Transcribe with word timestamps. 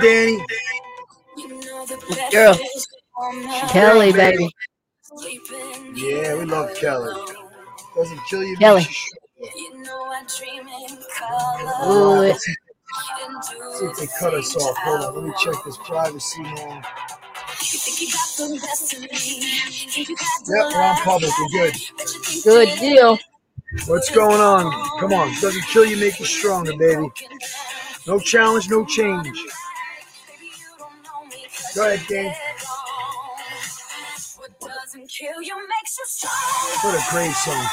girl, 0.00 0.46
Dani. 2.28 2.32
Girl. 2.32 2.58
Kelly, 3.68 4.12
baby. 4.12 4.50
Yeah, 5.94 6.36
we 6.36 6.44
love 6.44 6.74
Kelly. 6.74 7.14
Doesn't 7.94 8.20
kill 8.28 8.44
you. 8.44 8.56
Kelly. 8.56 8.80
makes 8.80 9.10
you 9.10 9.18
Ooh, 11.86 12.20
Let's 12.20 12.44
see 12.44 12.54
see 13.78 13.86
if 13.86 13.96
they 13.96 14.06
cut 14.18 14.34
us 14.34 14.56
off. 14.56 14.76
Hold 14.78 15.00
on, 15.00 15.14
let 15.14 15.24
me 15.24 15.32
check 15.38 15.54
this 15.64 15.76
privacy 15.78 16.42
now. 16.42 16.82
Yep, 20.48 20.72
we're 20.72 20.82
on 20.82 20.96
public. 20.96 21.30
We're 21.38 21.70
good. 21.70 21.74
good 22.44 22.78
deal. 22.78 23.18
What's 23.86 24.10
going 24.10 24.40
on? 24.40 24.72
Come 24.98 25.12
on. 25.12 25.32
Doesn't 25.40 25.64
kill 25.66 25.84
you, 25.84 25.96
make 25.96 26.18
you 26.18 26.26
stronger, 26.26 26.76
baby. 26.76 27.08
No 28.06 28.18
challenge, 28.18 28.68
no 28.68 28.84
change. 28.84 29.28
Go 31.74 31.86
ahead, 31.92 32.06
Dave. 32.08 32.32
What 36.82 36.94
a 36.94 37.10
great 37.10 37.32
song. 37.32 37.66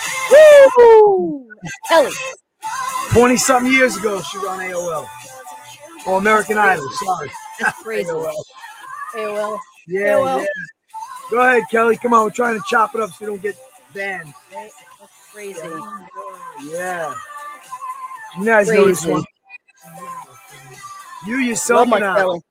Woo! 0.78 1.48
Kelly. 1.88 2.12
20 3.12 3.38
something 3.38 3.72
years 3.72 3.96
ago, 3.98 4.22
she 4.22 4.38
was 4.38 4.48
on 4.48 4.60
AOL. 4.60 5.08
Oh, 6.06 6.18
American 6.18 6.58
Idol. 6.58 6.90
Sorry. 6.92 7.32
That's 7.60 7.82
crazy. 7.82 8.10
AOL. 8.12 8.34
AOL. 9.16 9.60
Yeah, 9.88 10.02
AOL. 10.14 10.42
yeah. 10.42 10.48
Go 11.32 11.40
ahead, 11.42 11.64
Kelly. 11.72 11.98
Come 11.98 12.14
on. 12.14 12.24
We're 12.26 12.30
trying 12.32 12.56
to 12.58 12.64
chop 12.68 12.96
it 12.96 13.02
up 13.02 13.10
so 13.12 13.26
you 13.26 13.28
don't 13.28 13.42
get 13.42 13.58
banned. 13.94 14.34
That's 14.52 14.74
crazy. 15.34 15.60
Yeah. 16.66 17.16
You 18.38 18.46
guys 18.46 18.70
know 18.70 18.86
this 18.86 19.02
Crazy. 19.02 19.12
one. 19.12 19.24
You 21.26 21.38
yourself 21.38 21.80
Love 21.80 21.88
my 21.90 21.96
and 21.98 22.06
I. 22.06 22.16
Kelly. 22.18 22.42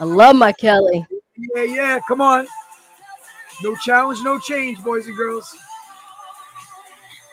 I 0.00 0.04
love 0.04 0.36
my 0.36 0.52
Kelly. 0.52 1.06
Yeah, 1.36 1.62
yeah. 1.62 2.00
Come 2.08 2.20
on. 2.20 2.46
No 3.62 3.76
challenge, 3.76 4.20
no 4.22 4.38
change, 4.38 4.82
boys 4.82 5.06
and 5.06 5.16
girls. 5.16 5.54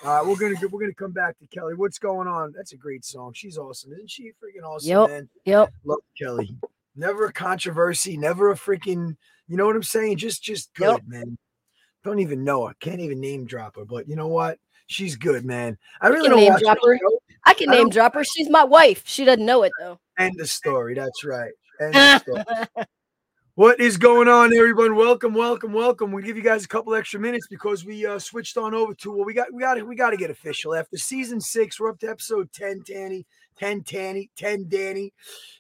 All 0.04 0.16
right, 0.16 0.26
we're 0.26 0.38
gonna 0.38 0.56
we're 0.72 0.80
gonna 0.80 0.94
come 0.94 1.12
back 1.12 1.38
to 1.40 1.48
Kelly. 1.48 1.74
What's 1.74 2.00
going 2.00 2.28
on? 2.28 2.54
That's 2.56 2.72
a 2.74 2.78
great 2.78 3.04
song. 3.04 3.34
She's 3.34 3.58
awesome, 3.58 3.92
isn't 3.94 4.10
she? 4.10 4.32
Freaking 4.32 4.66
awesome, 4.66 4.90
Yep. 4.90 5.10
man. 5.10 5.30
Yep. 5.46 5.74
Love 5.84 6.00
Kelly. 6.18 6.56
Never 6.96 7.26
a 7.26 7.34
controversy. 7.34 8.16
Never 8.16 8.52
a 8.52 8.56
freaking. 8.56 9.18
You 9.48 9.58
know 9.58 9.66
what 9.66 9.76
I'm 9.76 9.84
saying? 9.84 10.18
Just 10.18 10.42
just 10.44 10.74
good, 10.74 10.92
Yep. 10.92 11.02
man. 11.08 11.38
Don't 12.04 12.20
even 12.20 12.44
know 12.46 12.68
her. 12.68 12.74
Can't 12.80 13.02
even 13.02 13.20
name 13.20 13.46
drop 13.46 13.76
her. 13.76 13.84
But 13.84 14.08
you 14.08 14.16
know 14.16 14.28
what? 14.28 14.58
She's 14.88 15.16
good, 15.16 15.44
man. 15.44 15.78
I 16.02 16.08
really 16.08 16.30
don't 16.30 16.40
name 16.40 16.56
drop 16.58 16.78
her. 16.84 16.98
I 17.46 17.54
can 17.54 17.70
name 17.70 17.90
drop 17.90 18.14
her. 18.14 18.24
She's 18.24 18.50
my 18.50 18.64
wife. 18.64 19.04
She 19.06 19.26
doesn't 19.26 19.46
know 19.46 19.64
it 19.64 19.72
though. 19.80 20.00
End 20.18 20.36
the 20.38 20.48
story. 20.48 20.94
That's 20.94 21.24
right. 21.26 21.52
What 23.56 23.82
is 23.82 23.98
going 23.98 24.30
on, 24.30 24.54
everyone? 24.56 24.96
Welcome, 24.96 25.34
welcome, 25.34 25.74
welcome. 25.74 26.14
We 26.14 26.24
give 26.24 26.38
you 26.38 26.44
guys 26.44 26.64
a 26.64 26.68
couple 26.68 26.96
extra 26.96 27.20
minutes 27.20 27.48
because 27.48 27.84
we 27.84 28.06
uh, 28.06 28.18
switched 28.18 28.56
on 28.56 28.74
over 28.74 28.94
to 28.94 29.12
well, 29.12 29.26
we 29.26 29.34
got 29.34 29.54
we 29.54 29.62
got 29.62 29.74
to 29.74 29.84
we 29.84 29.98
got 29.98 30.12
to 30.12 30.18
get 30.18 30.30
official 30.30 30.74
after 30.74 30.96
season 30.96 31.42
six. 31.42 31.78
We're 31.78 31.90
up 31.90 32.00
to 32.00 32.10
episode 32.10 32.54
ten, 32.54 32.84
Tanny, 32.86 33.26
ten, 33.60 33.84
Tanny, 33.84 34.30
ten, 34.36 34.66
Dani. 34.66 35.12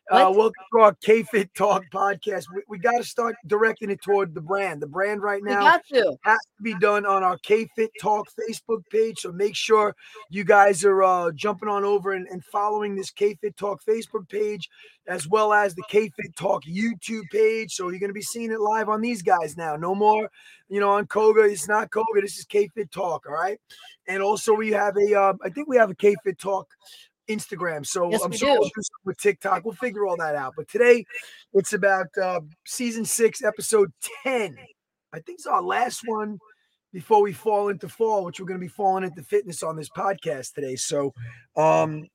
Uh, 0.09 0.31
welcome 0.35 0.63
to 0.73 0.79
our 0.79 0.95
K 0.95 1.21
Fit 1.21 1.53
Talk 1.53 1.83
podcast. 1.93 2.45
We, 2.53 2.63
we 2.67 2.79
got 2.79 2.97
to 2.97 3.03
start 3.03 3.35
directing 3.45 3.91
it 3.91 4.01
toward 4.01 4.33
the 4.33 4.41
brand. 4.41 4.81
The 4.81 4.87
brand 4.87 5.21
right 5.21 5.43
now 5.43 5.59
got 5.59 5.85
to. 5.87 6.17
has 6.23 6.39
to 6.57 6.63
be 6.63 6.73
done 6.79 7.05
on 7.05 7.23
our 7.23 7.37
K 7.39 7.67
Fit 7.75 7.91
Talk 8.01 8.27
Facebook 8.31 8.81
page. 8.89 9.19
So 9.19 9.31
make 9.31 9.55
sure 9.55 9.95
you 10.31 10.43
guys 10.43 10.83
are 10.83 11.03
uh, 11.03 11.31
jumping 11.33 11.69
on 11.69 11.83
over 11.83 12.13
and, 12.13 12.27
and 12.29 12.43
following 12.43 12.95
this 12.95 13.11
K 13.11 13.35
Fit 13.35 13.55
Talk 13.55 13.83
Facebook 13.85 14.27
page, 14.29 14.67
as 15.05 15.27
well 15.27 15.53
as 15.53 15.75
the 15.75 15.83
K 15.89 16.09
Fit 16.09 16.35
Talk 16.35 16.63
YouTube 16.63 17.29
page. 17.31 17.73
So 17.73 17.89
you're 17.89 17.99
going 17.99 18.09
to 18.09 18.13
be 18.13 18.21
seeing 18.21 18.51
it 18.51 18.61
live 18.61 18.89
on 18.89 19.01
these 19.01 19.21
guys 19.21 19.57
now. 19.57 19.75
No 19.75 19.93
more, 19.93 20.31
you 20.69 20.79
know, 20.79 20.91
on 20.91 21.05
Koga. 21.05 21.41
It's 21.41 21.67
not 21.67 21.91
Koga. 21.91 22.21
This 22.21 22.39
is 22.39 22.45
K 22.45 22.67
Fit 22.69 22.91
Talk. 22.91 23.25
All 23.27 23.33
right. 23.33 23.59
And 24.07 24.23
also 24.23 24.55
we 24.55 24.71
have 24.71 24.97
a, 24.97 25.13
uh, 25.13 25.33
I 25.43 25.49
think 25.49 25.67
we 25.67 25.77
have 25.77 25.91
a 25.91 25.95
K 25.95 26.15
Fit 26.23 26.39
Talk 26.39 26.67
Instagram. 27.29 27.85
So 27.85 28.09
Yes, 28.11 28.21
I'm 28.23 28.31
sure 28.31 28.55
do. 28.55 28.59
we'll 28.59 28.69
do 28.69 28.81
something 28.81 29.05
with 29.05 29.19
TikTok. 29.19 29.63
We'll 29.63 29.75
figure 29.75 30.05
all 30.05 30.17
that 30.17 30.35
out. 30.35 30.53
But 30.57 30.67
today 30.67 31.05
it's 31.53 31.73
about 31.73 32.07
uh, 32.21 32.41
season 32.65 33.05
six, 33.05 33.43
episode 33.43 33.91
10. 34.23 34.57
I 35.13 35.19
think 35.19 35.39
it's 35.39 35.47
our 35.47 35.61
last 35.61 36.01
one 36.05 36.39
before 36.91 37.21
we 37.21 37.33
fall 37.33 37.69
into 37.69 37.87
fall, 37.87 38.25
which 38.25 38.39
we're 38.39 38.47
going 38.47 38.59
to 38.59 38.65
be 38.65 38.67
falling 38.67 39.03
into 39.03 39.21
fitness 39.23 39.63
on 39.63 39.75
this 39.75 39.89
podcast 39.89 40.53
today. 40.53 40.75
So, 40.75 41.13
um, 41.55 42.07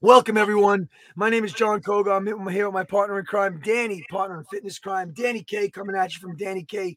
welcome 0.00 0.36
everyone. 0.36 0.88
My 1.14 1.30
name 1.30 1.44
is 1.44 1.52
Jon 1.52 1.80
Koga. 1.80 2.10
I'm 2.12 2.26
here 2.48 2.66
with 2.66 2.74
my 2.74 2.84
partner 2.84 3.18
in 3.18 3.24
crime, 3.24 3.60
Dani, 3.64 4.02
partner 4.08 4.38
in 4.38 4.44
fitness 4.44 4.78
crime, 4.78 5.12
Dani 5.12 5.46
K, 5.46 5.70
coming 5.70 5.96
at 5.96 6.14
you 6.14 6.20
from 6.20 6.36
Dani 6.36 6.66
K 6.66 6.96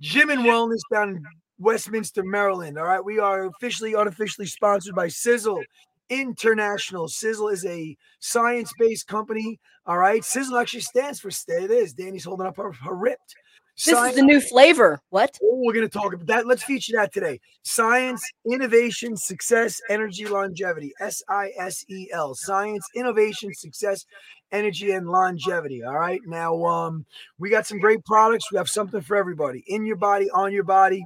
Gym 0.00 0.30
and 0.30 0.42
Wellness 0.42 0.80
down 0.92 1.10
in 1.10 1.24
Westminster, 1.58 2.22
Maryland. 2.22 2.78
All 2.78 2.84
right, 2.84 3.04
we 3.04 3.18
are 3.18 3.46
officially, 3.46 3.94
unofficially 3.94 4.46
sponsored 4.46 4.94
by 4.94 5.08
Sisel 5.08 5.62
International. 6.10 7.08
Sisel 7.08 7.52
is 7.52 7.64
a 7.66 7.96
science-based 8.20 9.06
company. 9.06 9.58
All 9.86 9.98
right, 9.98 10.22
Sisel 10.22 10.60
actually 10.60 10.80
stands 10.80 11.20
for. 11.20 11.30
There 11.46 11.60
it 11.60 11.70
is. 11.70 11.92
Dani's 11.92 12.24
holding 12.24 12.46
up 12.46 12.56
her, 12.56 12.72
her 12.72 12.94
ripped. 12.94 13.34
This 13.76 13.94
Science- 13.94 14.14
is 14.14 14.20
the 14.20 14.26
new 14.26 14.40
flavor. 14.40 15.00
What? 15.10 15.38
Oh, 15.40 15.62
we're 15.64 15.72
going 15.72 15.88
to 15.88 15.98
talk 15.98 16.12
about 16.12 16.26
that. 16.26 16.48
Let's 16.48 16.64
feature 16.64 16.94
that 16.96 17.12
today. 17.12 17.38
Science, 17.62 18.20
innovation, 18.44 19.16
success, 19.16 19.80
energy, 19.88 20.26
longevity. 20.26 20.92
S 20.98 21.22
I 21.28 21.52
S 21.56 21.84
E 21.88 22.08
L. 22.12 22.34
Science, 22.34 22.84
innovation, 22.96 23.54
success, 23.54 24.04
energy, 24.50 24.90
and 24.90 25.08
longevity. 25.08 25.84
All 25.84 25.96
right. 25.96 26.20
Now, 26.26 26.64
um, 26.64 27.06
we 27.38 27.50
got 27.50 27.66
some 27.66 27.78
great 27.78 28.04
products. 28.04 28.50
We 28.50 28.58
have 28.58 28.68
something 28.68 29.00
for 29.00 29.16
everybody. 29.16 29.62
In 29.68 29.86
your 29.86 29.96
body, 29.96 30.28
on 30.30 30.52
your 30.52 30.64
body, 30.64 31.04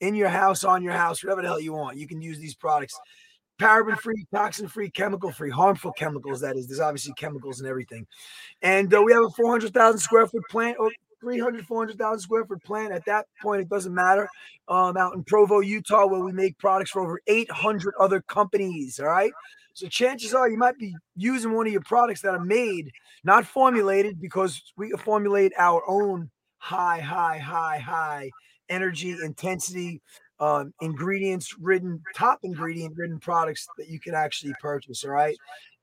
in 0.00 0.14
your 0.14 0.28
house, 0.28 0.62
on 0.62 0.84
your 0.84 0.92
house, 0.92 1.24
whatever 1.24 1.42
the 1.42 1.48
hell 1.48 1.60
you 1.60 1.72
want. 1.72 1.96
You 1.96 2.06
can 2.06 2.22
use 2.22 2.38
these 2.38 2.54
products. 2.54 2.96
Paraben 3.64 3.98
free, 3.98 4.26
toxin 4.32 4.68
free, 4.68 4.90
chemical 4.90 5.32
free, 5.32 5.50
harmful 5.50 5.92
chemicals. 5.92 6.40
That 6.40 6.56
is, 6.56 6.66
there's 6.66 6.80
obviously 6.80 7.14
chemicals 7.14 7.60
and 7.60 7.68
everything. 7.68 8.06
And 8.62 8.92
uh, 8.92 9.02
we 9.02 9.12
have 9.12 9.22
a 9.22 9.30
400,000 9.30 9.98
square 9.98 10.26
foot 10.26 10.42
plant. 10.50 10.76
Or 10.78 10.90
300, 11.20 11.66
400,000 11.66 12.20
square 12.20 12.44
foot 12.44 12.62
plant. 12.62 12.92
At 12.92 13.06
that 13.06 13.26
point, 13.40 13.62
it 13.62 13.68
doesn't 13.70 13.94
matter. 13.94 14.28
Um, 14.68 14.96
out 14.98 15.14
in 15.14 15.24
Provo, 15.24 15.60
Utah, 15.60 16.06
where 16.06 16.20
we 16.20 16.32
make 16.32 16.58
products 16.58 16.90
for 16.90 17.00
over 17.02 17.20
800 17.26 17.94
other 17.98 18.20
companies. 18.20 19.00
All 19.00 19.06
right. 19.06 19.32
So 19.72 19.88
chances 19.88 20.34
are 20.34 20.48
you 20.48 20.58
might 20.58 20.78
be 20.78 20.94
using 21.16 21.52
one 21.52 21.66
of 21.66 21.72
your 21.72 21.82
products 21.82 22.20
that 22.20 22.34
are 22.34 22.44
made, 22.44 22.92
not 23.24 23.44
formulated, 23.46 24.20
because 24.20 24.62
we 24.76 24.90
formulate 24.98 25.52
our 25.58 25.82
own 25.88 26.30
high, 26.58 27.00
high, 27.00 27.38
high, 27.38 27.78
high 27.78 28.30
energy 28.68 29.16
intensity 29.22 30.00
um, 30.40 30.72
ingredients 30.80 31.54
ridden, 31.58 32.02
top 32.14 32.40
ingredient 32.42 32.96
ridden 32.96 33.18
products 33.18 33.66
that 33.78 33.88
you 33.88 34.00
can 34.00 34.14
actually 34.14 34.54
purchase. 34.60 35.04
All 35.04 35.10
right. 35.10 35.36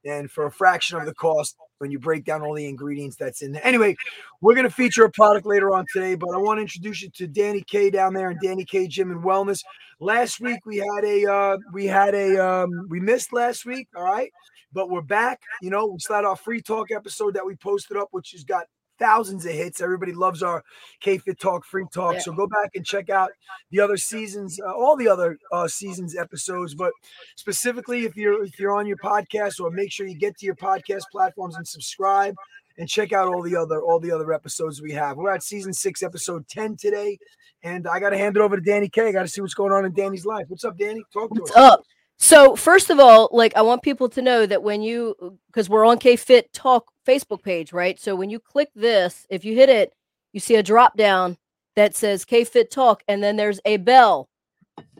And 0.05 0.31
for 0.31 0.47
a 0.47 0.51
fraction 0.51 0.97
of 0.97 1.05
the 1.05 1.13
cost, 1.13 1.55
when 1.81 1.89
you 1.89 1.97
break 1.97 2.23
down 2.23 2.43
all 2.43 2.53
the 2.53 2.67
ingredients 2.67 3.15
that's 3.15 3.41
in 3.41 3.51
there. 3.51 3.65
Anyway, 3.65 3.95
we're 4.39 4.53
going 4.53 4.67
to 4.67 4.73
feature 4.73 5.03
a 5.03 5.09
product 5.09 5.47
later 5.47 5.73
on 5.73 5.83
today, 5.91 6.13
but 6.13 6.29
I 6.29 6.37
want 6.37 6.59
to 6.59 6.61
introduce 6.61 7.01
you 7.01 7.09
to 7.09 7.27
Dani 7.27 7.65
K 7.65 7.89
down 7.89 8.13
there 8.13 8.29
in 8.29 8.37
Dani 8.37 8.67
K 8.67 8.87
Gym 8.87 9.09
and 9.09 9.23
Wellness. 9.23 9.63
Last 9.99 10.39
week 10.39 10.59
we 10.63 10.77
had 10.77 11.03
a 11.03 11.31
uh, 11.31 11.57
we 11.73 11.87
had 11.87 12.13
a 12.13 12.37
um, 12.37 12.87
we 12.89 12.99
missed 12.99 13.33
last 13.33 13.65
week, 13.65 13.87
all 13.95 14.03
right, 14.03 14.31
but 14.71 14.91
we're 14.91 15.01
back. 15.01 15.41
You 15.63 15.71
know, 15.71 15.87
we 15.87 15.99
still 15.99 16.17
our 16.17 16.35
free 16.35 16.61
talk 16.61 16.91
episode 16.91 17.33
that 17.33 17.45
we 17.45 17.55
posted 17.55 17.97
up, 17.97 18.09
which 18.11 18.31
has 18.31 18.43
got 18.43 18.65
thousands 19.01 19.45
of 19.45 19.51
hits. 19.51 19.81
Everybody 19.81 20.13
loves 20.13 20.43
our 20.43 20.63
K 21.01 21.17
Fit 21.17 21.39
Talk 21.39 21.65
free 21.65 21.85
talk, 21.93 22.13
Yeah. 22.13 22.19
so 22.19 22.31
go 22.31 22.45
back 22.47 22.69
and 22.75 22.85
check 22.85 23.09
out 23.09 23.31
the 23.71 23.79
other 23.81 23.97
seasons, 23.97 24.59
uh, 24.65 24.71
all 24.71 24.95
the 24.95 25.07
other 25.09 25.37
uh, 25.51 25.67
seasons 25.67 26.15
episodes, 26.15 26.75
but 26.75 26.91
specifically 27.35 28.05
if 28.05 28.15
you're 28.15 28.43
if 28.43 28.59
you're 28.59 28.73
on 28.77 28.85
your 28.85 28.97
podcast 28.97 29.59
or 29.59 29.71
make 29.71 29.91
sure 29.91 30.05
you 30.07 30.15
get 30.17 30.37
to 30.37 30.45
your 30.45 30.55
podcast 30.55 31.03
platforms 31.11 31.55
and 31.55 31.67
subscribe 31.67 32.35
and 32.77 32.87
check 32.87 33.11
out 33.11 33.27
all 33.27 33.41
the 33.41 33.55
other 33.55 33.81
all 33.81 33.99
the 33.99 34.11
other 34.11 34.31
episodes 34.31 34.81
we 34.81 34.91
have. 34.91 35.17
We're 35.17 35.31
at 35.33 35.43
season 35.43 35.73
six, 35.73 36.03
episode 36.03 36.47
10 36.47 36.77
today. 36.77 37.17
And 37.63 37.87
I 37.87 37.99
gotta 37.99 38.17
hand 38.17 38.37
it 38.37 38.41
over 38.41 38.55
to 38.55 38.61
Dani 38.61 38.91
K. 38.91 39.07
I 39.07 39.11
gotta 39.11 39.27
see 39.27 39.41
what's 39.41 39.53
going 39.53 39.71
on 39.71 39.85
in 39.85 39.91
Dani's 39.93 40.25
life. 40.25 40.45
What's 40.47 40.63
up, 40.63 40.77
Dani? 40.77 41.01
Talk 41.13 41.33
to 41.33 41.41
What's 41.41 41.51
us. 41.51 41.57
up? 41.57 41.83
So 42.17 42.55
first 42.55 42.89
of 42.91 42.99
all, 42.99 43.29
like 43.31 43.55
I 43.55 43.61
want 43.63 43.81
people 43.81 44.07
to 44.09 44.21
know 44.21 44.45
that 44.45 44.61
when 44.63 44.81
you 44.83 45.37
because 45.47 45.69
we're 45.69 45.85
on 45.85 45.97
K 45.97 46.15
Fit 46.15 46.53
Talk 46.53 46.90
Facebook 47.07 47.43
page, 47.43 47.73
right? 47.73 47.99
So 47.99 48.15
when 48.15 48.29
you 48.29 48.39
click 48.39 48.69
this, 48.75 49.25
if 49.29 49.43
you 49.45 49.55
hit 49.55 49.69
it, 49.69 49.93
you 50.33 50.39
see 50.39 50.55
a 50.55 50.63
drop 50.63 50.97
down 50.97 51.37
that 51.75 51.95
says 51.95 52.25
K 52.25 52.43
Fit 52.43 52.71
Talk, 52.71 53.03
and 53.07 53.23
then 53.23 53.35
there's 53.37 53.59
a 53.65 53.77
bell. 53.77 54.29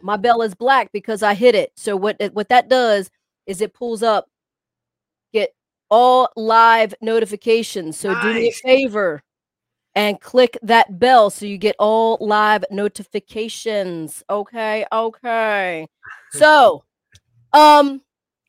My 0.02 0.18
bell 0.18 0.42
is 0.42 0.56
black 0.56 0.92
because 0.92 1.22
I 1.24 1.34
hit 1.34 1.56
it. 1.56 1.72
So 1.76 1.96
what 1.96 2.18
it- 2.20 2.34
what 2.34 2.50
that 2.50 2.70
does 2.70 3.10
is 3.46 3.62
it 3.62 3.74
pulls 3.74 4.04
up 4.04 4.30
get 5.34 5.54
all 5.90 6.30
live 6.36 6.94
notifications. 7.02 7.98
So 7.98 8.20
do 8.22 8.34
me 8.34 8.50
a 8.50 8.52
favor 8.52 9.22
and 9.96 10.20
click 10.22 10.58
that 10.62 11.00
bell 11.00 11.30
so 11.30 11.46
you 11.46 11.58
get 11.58 11.76
all 11.80 12.18
live 12.22 12.64
notifications. 12.72 14.24
Okay, 14.30 14.86
okay. 14.92 15.88
So, 16.32 16.84
um, 17.54 18.02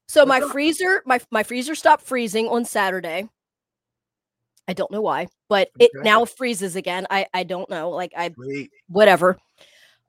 so 0.07 0.25
my 0.25 0.41
up? 0.41 0.51
freezer, 0.51 1.03
my 1.05 1.21
my 1.31 1.43
freezer 1.43 1.75
stopped 1.75 2.05
freezing 2.05 2.49
on 2.49 2.65
Saturday. 2.65 3.29
I 4.69 4.73
don't 4.75 4.91
know 4.91 5.01
why, 5.01 5.27
but 5.49 5.71
it 5.79 5.91
now 5.95 6.25
freezes 6.25 6.77
again. 6.77 7.07
I 7.11 7.27
I 7.35 7.43
don't 7.45 7.69
know. 7.69 7.91
Like 7.91 8.13
I 8.17 8.35
whatever. 8.89 9.39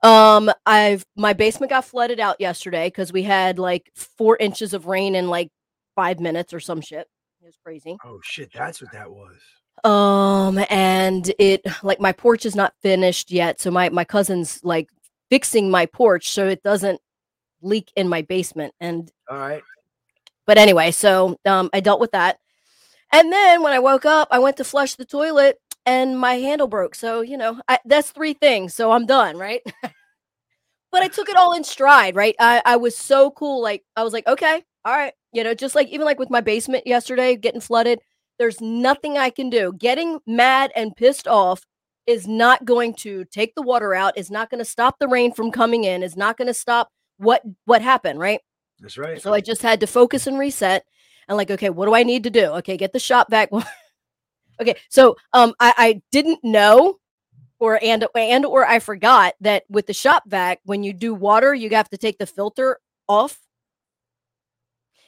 Um, 0.02 0.50
I've 0.66 1.04
my 1.16 1.32
basement 1.32 1.70
got 1.70 1.84
flooded 1.84 2.20
out 2.20 2.40
yesterday 2.40 2.88
because 2.88 3.12
we 3.12 3.22
had 3.22 3.58
like 3.58 3.90
four 3.94 4.36
inches 4.36 4.74
of 4.74 4.86
rain 4.86 5.14
in 5.14 5.28
like 5.28 5.50
five 5.96 6.20
minutes 6.20 6.52
or 6.52 6.60
some 6.60 6.80
shit. 6.80 7.08
It 7.42 7.46
was 7.46 7.56
crazy. 7.64 7.96
Oh 8.04 8.20
shit, 8.22 8.52
that's 8.52 8.80
what 8.80 8.92
that 8.92 9.10
was. 9.10 9.36
Um, 9.82 10.64
and 10.70 11.32
it 11.38 11.62
like 11.82 12.00
my 12.00 12.12
porch 12.12 12.46
is 12.46 12.54
not 12.54 12.74
finished 12.82 13.30
yet, 13.30 13.60
so 13.60 13.70
my 13.70 13.88
my 13.88 14.04
cousin's 14.04 14.60
like 14.62 14.88
fixing 15.30 15.70
my 15.70 15.86
porch 15.86 16.30
so 16.30 16.46
it 16.46 16.62
doesn't 16.62 17.00
leak 17.62 17.90
in 17.96 18.08
my 18.08 18.22
basement. 18.22 18.74
And 18.80 19.10
All 19.28 19.38
right. 19.38 19.62
but 20.46 20.58
anyway, 20.58 20.90
so 20.90 21.38
um, 21.46 21.70
I 21.72 21.80
dealt 21.80 22.00
with 22.00 22.12
that. 22.12 22.38
And 23.14 23.32
then 23.32 23.62
when 23.62 23.72
I 23.72 23.78
woke 23.78 24.04
up, 24.04 24.26
I 24.32 24.40
went 24.40 24.56
to 24.56 24.64
flush 24.64 24.96
the 24.96 25.04
toilet 25.04 25.60
and 25.86 26.18
my 26.18 26.34
handle 26.34 26.66
broke. 26.66 26.96
So, 26.96 27.20
you 27.20 27.36
know, 27.36 27.60
I, 27.68 27.78
that's 27.84 28.10
three 28.10 28.34
things. 28.34 28.74
So 28.74 28.90
I'm 28.90 29.06
done, 29.06 29.38
right? 29.38 29.60
but 30.90 31.02
I 31.04 31.06
took 31.06 31.28
it 31.28 31.36
all 31.36 31.54
in 31.54 31.62
stride, 31.62 32.16
right? 32.16 32.34
I, 32.40 32.60
I 32.64 32.74
was 32.74 32.96
so 32.96 33.30
cool. 33.30 33.62
Like, 33.62 33.84
I 33.94 34.02
was 34.02 34.12
like, 34.12 34.26
okay, 34.26 34.64
all 34.84 34.96
right. 34.96 35.12
You 35.32 35.44
know, 35.44 35.54
just 35.54 35.76
like 35.76 35.86
even 35.90 36.04
like 36.04 36.18
with 36.18 36.28
my 36.28 36.40
basement 36.40 36.88
yesterday 36.88 37.36
getting 37.36 37.60
flooded, 37.60 38.00
there's 38.40 38.60
nothing 38.60 39.16
I 39.16 39.30
can 39.30 39.48
do. 39.48 39.72
Getting 39.78 40.18
mad 40.26 40.72
and 40.74 40.96
pissed 40.96 41.28
off 41.28 41.62
is 42.08 42.26
not 42.26 42.64
going 42.64 42.94
to 42.94 43.24
take 43.26 43.54
the 43.54 43.62
water 43.62 43.94
out, 43.94 44.18
is 44.18 44.28
not 44.28 44.50
going 44.50 44.58
to 44.58 44.64
stop 44.64 44.96
the 44.98 45.06
rain 45.06 45.32
from 45.32 45.52
coming 45.52 45.84
in, 45.84 46.02
is 46.02 46.16
not 46.16 46.36
going 46.36 46.48
to 46.48 46.54
stop 46.54 46.88
what 47.18 47.42
what 47.64 47.80
happened, 47.80 48.18
right? 48.18 48.40
That's 48.80 48.98
right. 48.98 49.22
So 49.22 49.32
I 49.32 49.40
just 49.40 49.62
had 49.62 49.78
to 49.80 49.86
focus 49.86 50.26
and 50.26 50.36
reset 50.36 50.84
and 51.28 51.36
like, 51.36 51.50
okay, 51.50 51.70
what 51.70 51.86
do 51.86 51.94
I 51.94 52.02
need 52.02 52.24
to 52.24 52.30
do? 52.30 52.46
Okay, 52.46 52.76
get 52.76 52.92
the 52.92 52.98
shop 52.98 53.28
vac. 53.30 53.50
okay, 54.60 54.76
so 54.88 55.16
um, 55.32 55.54
I, 55.60 55.74
I 55.76 56.02
didn't 56.10 56.42
know, 56.42 56.98
or 57.58 57.78
and 57.82 58.06
and 58.14 58.44
or 58.44 58.66
I 58.66 58.78
forgot 58.78 59.34
that 59.40 59.64
with 59.68 59.86
the 59.86 59.94
shop 59.94 60.24
vac, 60.26 60.60
when 60.64 60.82
you 60.82 60.92
do 60.92 61.14
water, 61.14 61.54
you 61.54 61.70
have 61.70 61.90
to 61.90 61.98
take 61.98 62.18
the 62.18 62.26
filter 62.26 62.78
off. 63.08 63.38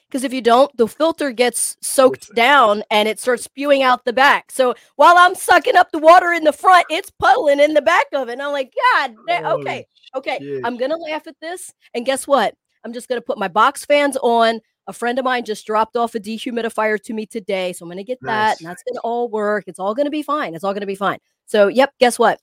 Because 0.08 0.22
if 0.22 0.32
you 0.32 0.40
don't, 0.40 0.74
the 0.76 0.86
filter 0.86 1.32
gets 1.32 1.76
soaked 1.82 2.32
down 2.34 2.84
and 2.92 3.08
it 3.08 3.18
starts 3.18 3.42
spewing 3.42 3.82
out 3.82 4.04
the 4.04 4.12
back. 4.12 4.52
So 4.52 4.74
while 4.94 5.16
I'm 5.18 5.34
sucking 5.34 5.76
up 5.76 5.90
the 5.90 5.98
water 5.98 6.32
in 6.32 6.44
the 6.44 6.52
front, 6.52 6.86
it's 6.88 7.10
puddling 7.10 7.58
in 7.58 7.74
the 7.74 7.82
back 7.82 8.06
of 8.14 8.28
it. 8.28 8.34
And 8.34 8.42
I'm 8.42 8.52
like, 8.52 8.72
God, 8.94 9.16
okay, 9.28 9.86
okay. 10.14 10.38
I'm 10.64 10.76
gonna 10.76 10.96
laugh 10.96 11.26
at 11.26 11.34
this. 11.40 11.74
And 11.92 12.06
guess 12.06 12.26
what? 12.26 12.54
I'm 12.84 12.92
just 12.92 13.08
gonna 13.08 13.20
put 13.20 13.36
my 13.36 13.48
box 13.48 13.84
fans 13.84 14.16
on. 14.22 14.60
A 14.86 14.92
friend 14.92 15.18
of 15.18 15.24
mine 15.24 15.44
just 15.44 15.66
dropped 15.66 15.96
off 15.96 16.14
a 16.14 16.20
dehumidifier 16.20 17.00
to 17.02 17.12
me 17.12 17.26
today. 17.26 17.72
So 17.72 17.84
I'm 17.84 17.88
going 17.88 17.98
to 17.98 18.04
get 18.04 18.18
that 18.22 18.60
and 18.60 18.68
that's 18.68 18.82
going 18.84 18.94
to 18.94 19.00
all 19.00 19.28
work. 19.28 19.64
It's 19.66 19.78
all 19.78 19.94
going 19.94 20.06
to 20.06 20.10
be 20.10 20.22
fine. 20.22 20.54
It's 20.54 20.62
all 20.64 20.72
going 20.72 20.80
to 20.82 20.86
be 20.86 20.94
fine. 20.94 21.18
So, 21.46 21.68
yep, 21.68 21.92
guess 21.98 22.18
what? 22.18 22.40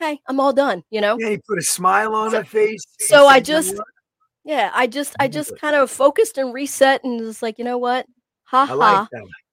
Okay, 0.00 0.20
I'm 0.26 0.40
all 0.40 0.52
done, 0.52 0.82
you 0.90 1.00
know? 1.00 1.16
Yeah, 1.18 1.30
he 1.30 1.38
put 1.48 1.58
a 1.58 1.62
smile 1.62 2.14
on 2.14 2.30
So- 2.30 2.38
her 2.38 2.44
face. 2.44 2.82
so 3.00 3.26
I 3.26 3.38
He 3.38 3.44
said, 3.44 3.48
"You 3.48 3.54
know 3.54 3.60
just- 3.62 3.82
Yeah, 4.44 4.70
I 4.74 4.86
just 4.86 5.14
I 5.20 5.28
just 5.28 5.56
kind 5.60 5.76
of 5.76 5.90
focused 5.90 6.36
and 6.38 6.52
reset 6.52 7.04
and 7.04 7.20
was 7.20 7.42
like, 7.42 7.58
you 7.58 7.64
know 7.64 7.78
what? 7.78 8.06
Ha 8.44 8.66
ha. 8.66 8.74
like. 8.74 9.08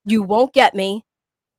You 0.06 0.24
won't 0.24 0.54
get 0.54 0.74
me. 0.76 1.06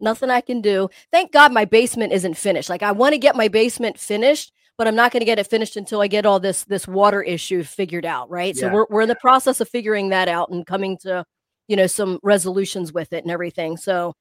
Nothing 0.01 0.31
I 0.31 0.41
can 0.41 0.61
do. 0.61 0.89
Thank 1.13 1.31
God 1.31 1.53
my 1.53 1.65
basement 1.67 2.13
isn't 2.13 2.35
finished. 2.35 2.69
Like 2.71 2.83
I 2.83 2.93
want 2.93 3.13
to 3.13 3.19
get 3.19 3.37
my 3.37 3.49
basement 3.49 3.99
finished, 4.01 4.53
but 4.81 4.89
I'm 4.89 4.97
not 4.97 5.13
going 5.13 5.21
to 5.21 5.27
get 5.27 5.39
it 5.39 5.47
finished 5.47 5.77
until 5.77 6.01
I 6.01 6.07
get 6.07 6.25
all 6.25 6.41
this 6.41 6.65
this 6.65 6.89
water 6.89 7.23
issue 7.23 7.63
figured 7.65 8.07
out, 8.07 8.31
right? 8.31 8.57
So 8.57 8.73
we're 8.73 8.87
we're 8.89 9.03
in 9.03 9.11
the 9.11 9.15
process 9.17 9.61
of 9.61 9.69
figuring 9.69 10.09
that 10.09 10.27
out 10.27 10.49
and 10.49 10.65
coming 10.65 10.97
to, 11.03 11.23
you 11.69 11.77
know, 11.77 11.87
some 11.87 12.19
resolutions 12.23 12.91
with 12.91 13.13
it 13.13 13.23
and 13.23 13.31
everything. 13.31 13.77
So 13.77 14.15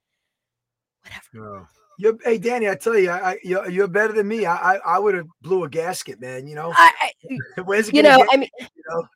whatever. 1.05 1.61
Oh. 1.61 1.67
You're, 1.97 2.17
hey 2.25 2.37
Dani, 2.37 2.69
I 2.69 2.75
tell 2.75 2.97
you, 2.97 3.09
I, 3.09 3.37
you're, 3.41 3.69
you're 3.69 3.87
better 3.87 4.11
than 4.11 4.27
me. 4.27 4.45
I, 4.45 4.75
I, 4.75 4.75
I 4.85 4.99
would 4.99 5.15
have 5.15 5.27
blew 5.41 5.63
a 5.63 5.69
gasket, 5.69 6.19
man. 6.19 6.45
You 6.45 6.55
know, 6.55 6.73
I, 6.75 6.91
I 7.01 7.61
where's 7.61 7.87
it 7.87 7.95
you 7.95 8.03
know, 8.03 8.25
I 8.29 8.35
mean 8.35 8.49
you 8.59 8.83
know? 8.89 9.07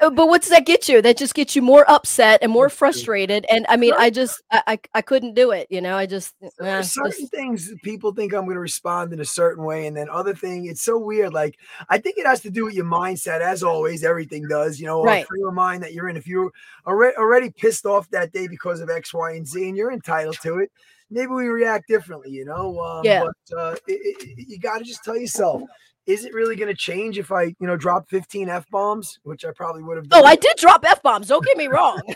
Uh, 0.00 0.10
But 0.10 0.28
what 0.28 0.42
does 0.42 0.50
that 0.50 0.66
get 0.66 0.88
you? 0.88 1.00
That 1.00 1.16
just 1.16 1.34
gets 1.34 1.56
you 1.56 1.62
more 1.62 1.88
upset 1.90 2.40
and 2.42 2.52
more 2.52 2.68
frustrated. 2.68 3.46
And 3.50 3.64
I 3.68 3.76
mean, 3.76 3.94
I 3.96 4.10
just, 4.10 4.42
I, 4.50 4.62
I, 4.66 4.78
I 4.94 5.02
couldn't 5.02 5.34
do 5.34 5.52
it. 5.52 5.66
You 5.70 5.80
know, 5.80 5.96
I 5.96 6.06
just, 6.06 6.34
eh, 6.42 6.48
There's 6.58 6.92
certain 6.92 7.12
just- 7.12 7.30
things 7.32 7.72
people 7.82 8.12
think 8.12 8.34
I'm 8.34 8.44
going 8.44 8.54
to 8.56 8.60
respond 8.60 9.12
in 9.12 9.20
a 9.20 9.24
certain 9.24 9.64
way, 9.64 9.86
and 9.86 9.96
then 9.96 10.08
other 10.10 10.34
thing, 10.34 10.66
it's 10.66 10.82
so 10.82 10.98
weird. 10.98 11.32
Like 11.32 11.56
I 11.88 11.98
think 11.98 12.18
it 12.18 12.26
has 12.26 12.40
to 12.42 12.50
do 12.50 12.64
with 12.64 12.74
your 12.74 12.84
mindset, 12.84 13.40
as 13.40 13.62
always. 13.62 14.04
Everything 14.04 14.46
does, 14.48 14.78
you 14.78 14.86
know, 14.86 15.02
Right. 15.02 15.24
a 15.24 15.26
frame 15.26 15.46
of 15.46 15.54
mind 15.54 15.82
that 15.82 15.94
you're 15.94 16.08
in. 16.08 16.16
If 16.16 16.26
you're 16.26 16.50
already 16.86 17.16
already 17.16 17.50
pissed 17.50 17.86
off 17.86 18.08
that 18.10 18.32
day 18.32 18.48
because 18.48 18.80
of 18.80 18.90
X, 18.90 19.14
Y, 19.14 19.32
and 19.32 19.46
Z, 19.46 19.66
and 19.68 19.76
you're 19.76 19.92
entitled 19.92 20.38
to 20.42 20.58
it, 20.58 20.70
maybe 21.10 21.32
we 21.32 21.46
react 21.48 21.84
differently, 21.88 22.30
you 22.30 22.44
know. 22.44 22.78
Um, 22.80 23.04
Yeah. 23.04 23.24
But 23.24 23.58
uh, 23.58 23.76
it, 23.86 24.00
it, 24.20 24.48
you 24.48 24.58
got 24.58 24.78
to 24.78 24.84
just 24.84 25.04
tell 25.04 25.16
yourself. 25.16 25.62
Is 26.06 26.24
it 26.24 26.32
really 26.32 26.54
going 26.54 26.68
to 26.68 26.76
change 26.76 27.18
if 27.18 27.32
I, 27.32 27.44
you 27.44 27.66
know, 27.66 27.76
drop 27.76 28.08
15 28.10 28.48
f 28.48 28.64
bombs, 28.70 29.18
which 29.24 29.44
I 29.44 29.50
probably 29.56 29.82
would 29.82 29.96
have? 29.96 30.06
oh, 30.12 30.22
I 30.24 30.36
did 30.36 30.56
drop 30.56 30.84
f 30.84 31.02
bombs. 31.02 31.26
Don't 31.26 31.44
get 31.44 31.56
me 31.56 31.66
wrong, 31.66 32.00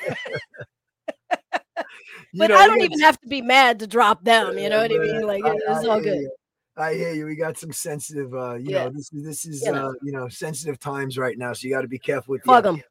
but 2.35 2.53
I 2.53 2.67
don't 2.67 2.83
even 2.83 3.01
have 3.01 3.21
to 3.21 3.27
be 3.29 3.43
mad 3.43 3.81
to 3.81 3.89
drop 3.89 4.23
them. 4.23 4.57
You 4.57 4.69
know 4.69 4.81
what 4.83 4.93
I 4.93 4.99
mean? 4.99 5.23
Like 5.23 5.43
it's 5.45 5.85
all 5.85 6.01
good. 6.01 6.29
I 6.77 6.95
hear 6.95 7.13
you. 7.13 7.27
We 7.27 7.35
got 7.37 7.59
some 7.59 7.73
sensitive, 7.73 8.33
uh, 8.33 8.55
you 8.55 8.71
Yeah. 8.71 8.85
know, 8.85 8.91
this 8.91 9.13
is 9.13 9.25
this 9.25 9.45
is 9.45 9.65
know. 9.65 9.89
uh, 9.89 9.93
you 10.03 10.13
know, 10.13 10.29
sensitive 10.29 10.79
times 10.79 11.19
right 11.19 11.37
now. 11.37 11.53
So 11.53 11.67
you 11.67 11.75
got 11.75 11.83
to 11.83 11.89
be 11.89 11.99
careful 11.99 12.33
with 12.33 12.43
the 12.43 12.47
Plug 12.47 12.67
'em. 12.67 12.83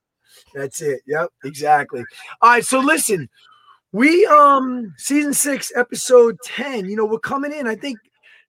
That's 0.54 0.82
it. 0.82 1.02
Yep, 1.08 1.30
exactly. 1.46 2.04
All 2.42 2.52
right. 2.52 2.66
So 2.66 2.80
listen, 2.80 3.30
we 3.92 4.26
um 4.28 4.94
season 4.98 5.34
six, 5.34 5.72
episode 5.76 6.38
10. 6.44 6.90
You 6.90 6.96
know, 6.96 7.06
we're 7.06 7.20
coming 7.20 7.52
in. 7.52 7.68
I 7.68 7.76
think 7.76 7.98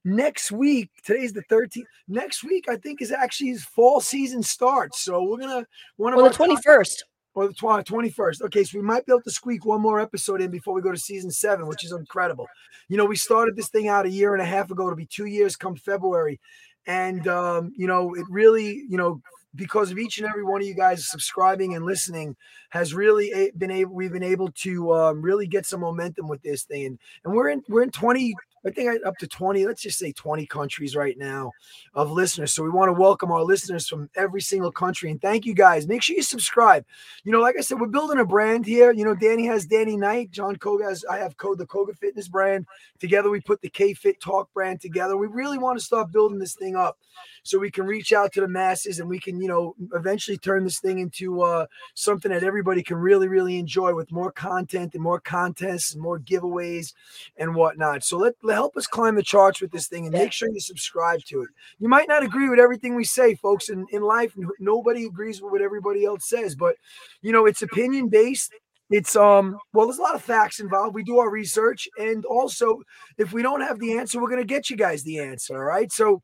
next 0.04 0.52
week, 0.52 0.90
today's 1.04 1.32
the 1.32 1.42
13th. 1.50 1.84
Next 2.08 2.44
week, 2.44 2.66
I 2.68 2.76
think 2.76 3.00
is 3.00 3.12
actually 3.12 3.50
his 3.50 3.64
fall 3.64 4.00
season 4.00 4.42
starts. 4.42 5.00
So 5.02 5.22
we're 5.24 5.38
gonna 5.38 5.66
one 5.96 6.12
of 6.12 6.18
Well, 6.18 6.26
our 6.26 6.30
the 6.30 6.36
twenty 6.36 6.56
first. 6.62 7.04
or 7.34 7.46
the 7.46 7.54
tw- 7.54 7.86
21st. 7.86 8.42
Okay, 8.42 8.64
so 8.64 8.78
we 8.78 8.84
might 8.84 9.06
be 9.06 9.12
able 9.12 9.22
to 9.22 9.30
squeak 9.30 9.64
one 9.64 9.80
more 9.80 10.00
episode 10.00 10.40
in 10.40 10.50
before 10.50 10.74
we 10.74 10.82
go 10.82 10.90
to 10.92 10.98
season 10.98 11.30
seven, 11.30 11.66
which 11.68 11.84
is 11.84 11.92
incredible. 11.92 12.46
You 12.88 12.96
know, 12.96 13.04
we 13.06 13.16
started 13.16 13.54
this 13.56 13.68
thing 13.68 13.88
out 13.88 14.04
a 14.04 14.10
year 14.10 14.34
and 14.34 14.42
a 14.42 14.46
half 14.46 14.70
ago 14.70 14.90
to 14.90 14.96
be 14.96 15.06
two 15.06 15.26
years 15.26 15.54
come 15.56 15.76
February. 15.76 16.40
And, 16.86 17.28
um, 17.28 17.72
you 17.76 17.86
know, 17.86 18.14
it 18.14 18.24
really, 18.28 18.84
you 18.88 18.96
know, 18.96 19.20
because 19.54 19.90
of 19.90 19.98
each 19.98 20.18
and 20.18 20.28
every 20.28 20.44
one 20.44 20.60
of 20.60 20.66
you 20.66 20.74
guys 20.74 21.08
subscribing 21.08 21.74
and 21.74 21.84
listening 21.84 22.36
has 22.70 22.94
really 22.94 23.50
been 23.56 23.70
able 23.70 23.94
we've 23.94 24.12
been 24.12 24.22
able 24.22 24.50
to 24.52 24.92
um, 24.92 25.22
really 25.22 25.46
get 25.46 25.66
some 25.66 25.80
momentum 25.80 26.28
with 26.28 26.42
this 26.42 26.64
thing. 26.64 26.86
And, 26.86 26.98
and 27.24 27.34
we're 27.34 27.48
in 27.48 27.62
we're 27.68 27.82
in 27.82 27.90
20 27.90 28.34
i 28.66 28.70
think 28.70 29.04
up 29.04 29.16
to 29.18 29.26
20 29.26 29.66
let's 29.66 29.82
just 29.82 29.98
say 29.98 30.12
20 30.12 30.46
countries 30.46 30.96
right 30.96 31.18
now 31.18 31.50
of 31.94 32.10
listeners 32.10 32.52
so 32.52 32.62
we 32.62 32.70
want 32.70 32.88
to 32.88 33.00
welcome 33.00 33.30
our 33.30 33.42
listeners 33.42 33.88
from 33.88 34.08
every 34.16 34.40
single 34.40 34.72
country 34.72 35.10
and 35.10 35.20
thank 35.20 35.46
you 35.46 35.54
guys 35.54 35.86
make 35.86 36.02
sure 36.02 36.16
you 36.16 36.22
subscribe 36.22 36.84
you 37.24 37.32
know, 37.32 37.40
like 37.40 37.56
I 37.58 37.60
said, 37.60 37.80
we're 37.80 37.88
building 37.88 38.18
a 38.18 38.24
brand 38.24 38.64
here. 38.64 38.92
You 38.92 39.04
know, 39.04 39.14
Dani 39.14 39.46
has 39.46 39.66
Danny 39.66 39.96
Knight, 39.96 40.30
Jon 40.30 40.56
Koga 40.56 40.84
has 40.84 41.04
I 41.04 41.18
have 41.18 41.36
Code 41.36 41.58
the 41.58 41.66
Koga 41.66 41.94
Fitness 41.94 42.28
brand. 42.28 42.66
Together, 42.98 43.30
we 43.30 43.40
put 43.40 43.60
the 43.60 43.68
K 43.68 43.94
Fit 43.94 44.20
Talk 44.20 44.52
brand 44.52 44.80
together. 44.80 45.16
We 45.16 45.26
really 45.26 45.58
want 45.58 45.78
to 45.78 45.84
start 45.84 46.12
building 46.12 46.38
this 46.38 46.54
thing 46.54 46.76
up 46.76 46.98
so 47.42 47.58
we 47.58 47.70
can 47.70 47.86
reach 47.86 48.12
out 48.12 48.32
to 48.32 48.40
the 48.40 48.48
masses 48.48 49.00
and 49.00 49.08
we 49.08 49.18
can, 49.18 49.40
you 49.40 49.48
know, 49.48 49.74
eventually 49.94 50.38
turn 50.38 50.64
this 50.64 50.80
thing 50.80 50.98
into 50.98 51.42
uh, 51.42 51.66
something 51.94 52.30
that 52.30 52.42
everybody 52.42 52.82
can 52.82 52.96
really, 52.96 53.28
really 53.28 53.58
enjoy 53.58 53.94
with 53.94 54.12
more 54.12 54.32
content 54.32 54.94
and 54.94 55.02
more 55.02 55.20
contests 55.20 55.94
and 55.94 56.02
more 56.02 56.18
giveaways 56.18 56.94
and 57.36 57.54
whatnot. 57.54 58.04
So 58.04 58.18
let, 58.18 58.34
let 58.42 58.49
help 58.54 58.76
us 58.76 58.86
climb 58.86 59.14
the 59.14 59.22
charts 59.22 59.60
with 59.60 59.70
this 59.70 59.88
thing 59.88 60.06
and 60.06 60.12
make 60.12 60.32
sure 60.32 60.48
you 60.50 60.60
subscribe 60.60 61.20
to 61.24 61.42
it. 61.42 61.48
You 61.78 61.88
might 61.88 62.08
not 62.08 62.22
agree 62.22 62.48
with 62.48 62.58
everything 62.58 62.94
we 62.94 63.04
say, 63.04 63.34
folks. 63.34 63.68
In, 63.68 63.86
in 63.90 64.02
life, 64.02 64.34
nobody 64.58 65.04
agrees 65.06 65.40
with 65.40 65.52
what 65.52 65.62
everybody 65.62 66.04
else 66.04 66.28
says, 66.28 66.54
but 66.54 66.76
you 67.22 67.32
know, 67.32 67.46
it's 67.46 67.62
opinion 67.62 68.08
based. 68.08 68.52
It's 68.90 69.14
um 69.14 69.56
well, 69.72 69.86
there's 69.86 69.98
a 69.98 70.02
lot 70.02 70.16
of 70.16 70.22
facts 70.22 70.58
involved. 70.58 70.94
We 70.94 71.04
do 71.04 71.18
our 71.18 71.30
research, 71.30 71.88
and 71.98 72.24
also 72.24 72.82
if 73.18 73.32
we 73.32 73.42
don't 73.42 73.60
have 73.60 73.78
the 73.78 73.96
answer, 73.96 74.20
we're 74.20 74.30
gonna 74.30 74.44
get 74.44 74.68
you 74.68 74.76
guys 74.76 75.02
the 75.02 75.20
answer. 75.20 75.56
All 75.56 75.64
right. 75.64 75.92
So 75.92 76.22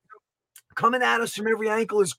coming 0.75 1.03
at 1.03 1.21
us 1.21 1.35
from 1.35 1.49
every 1.49 1.69
ankle 1.69 2.01
is 2.03 2.15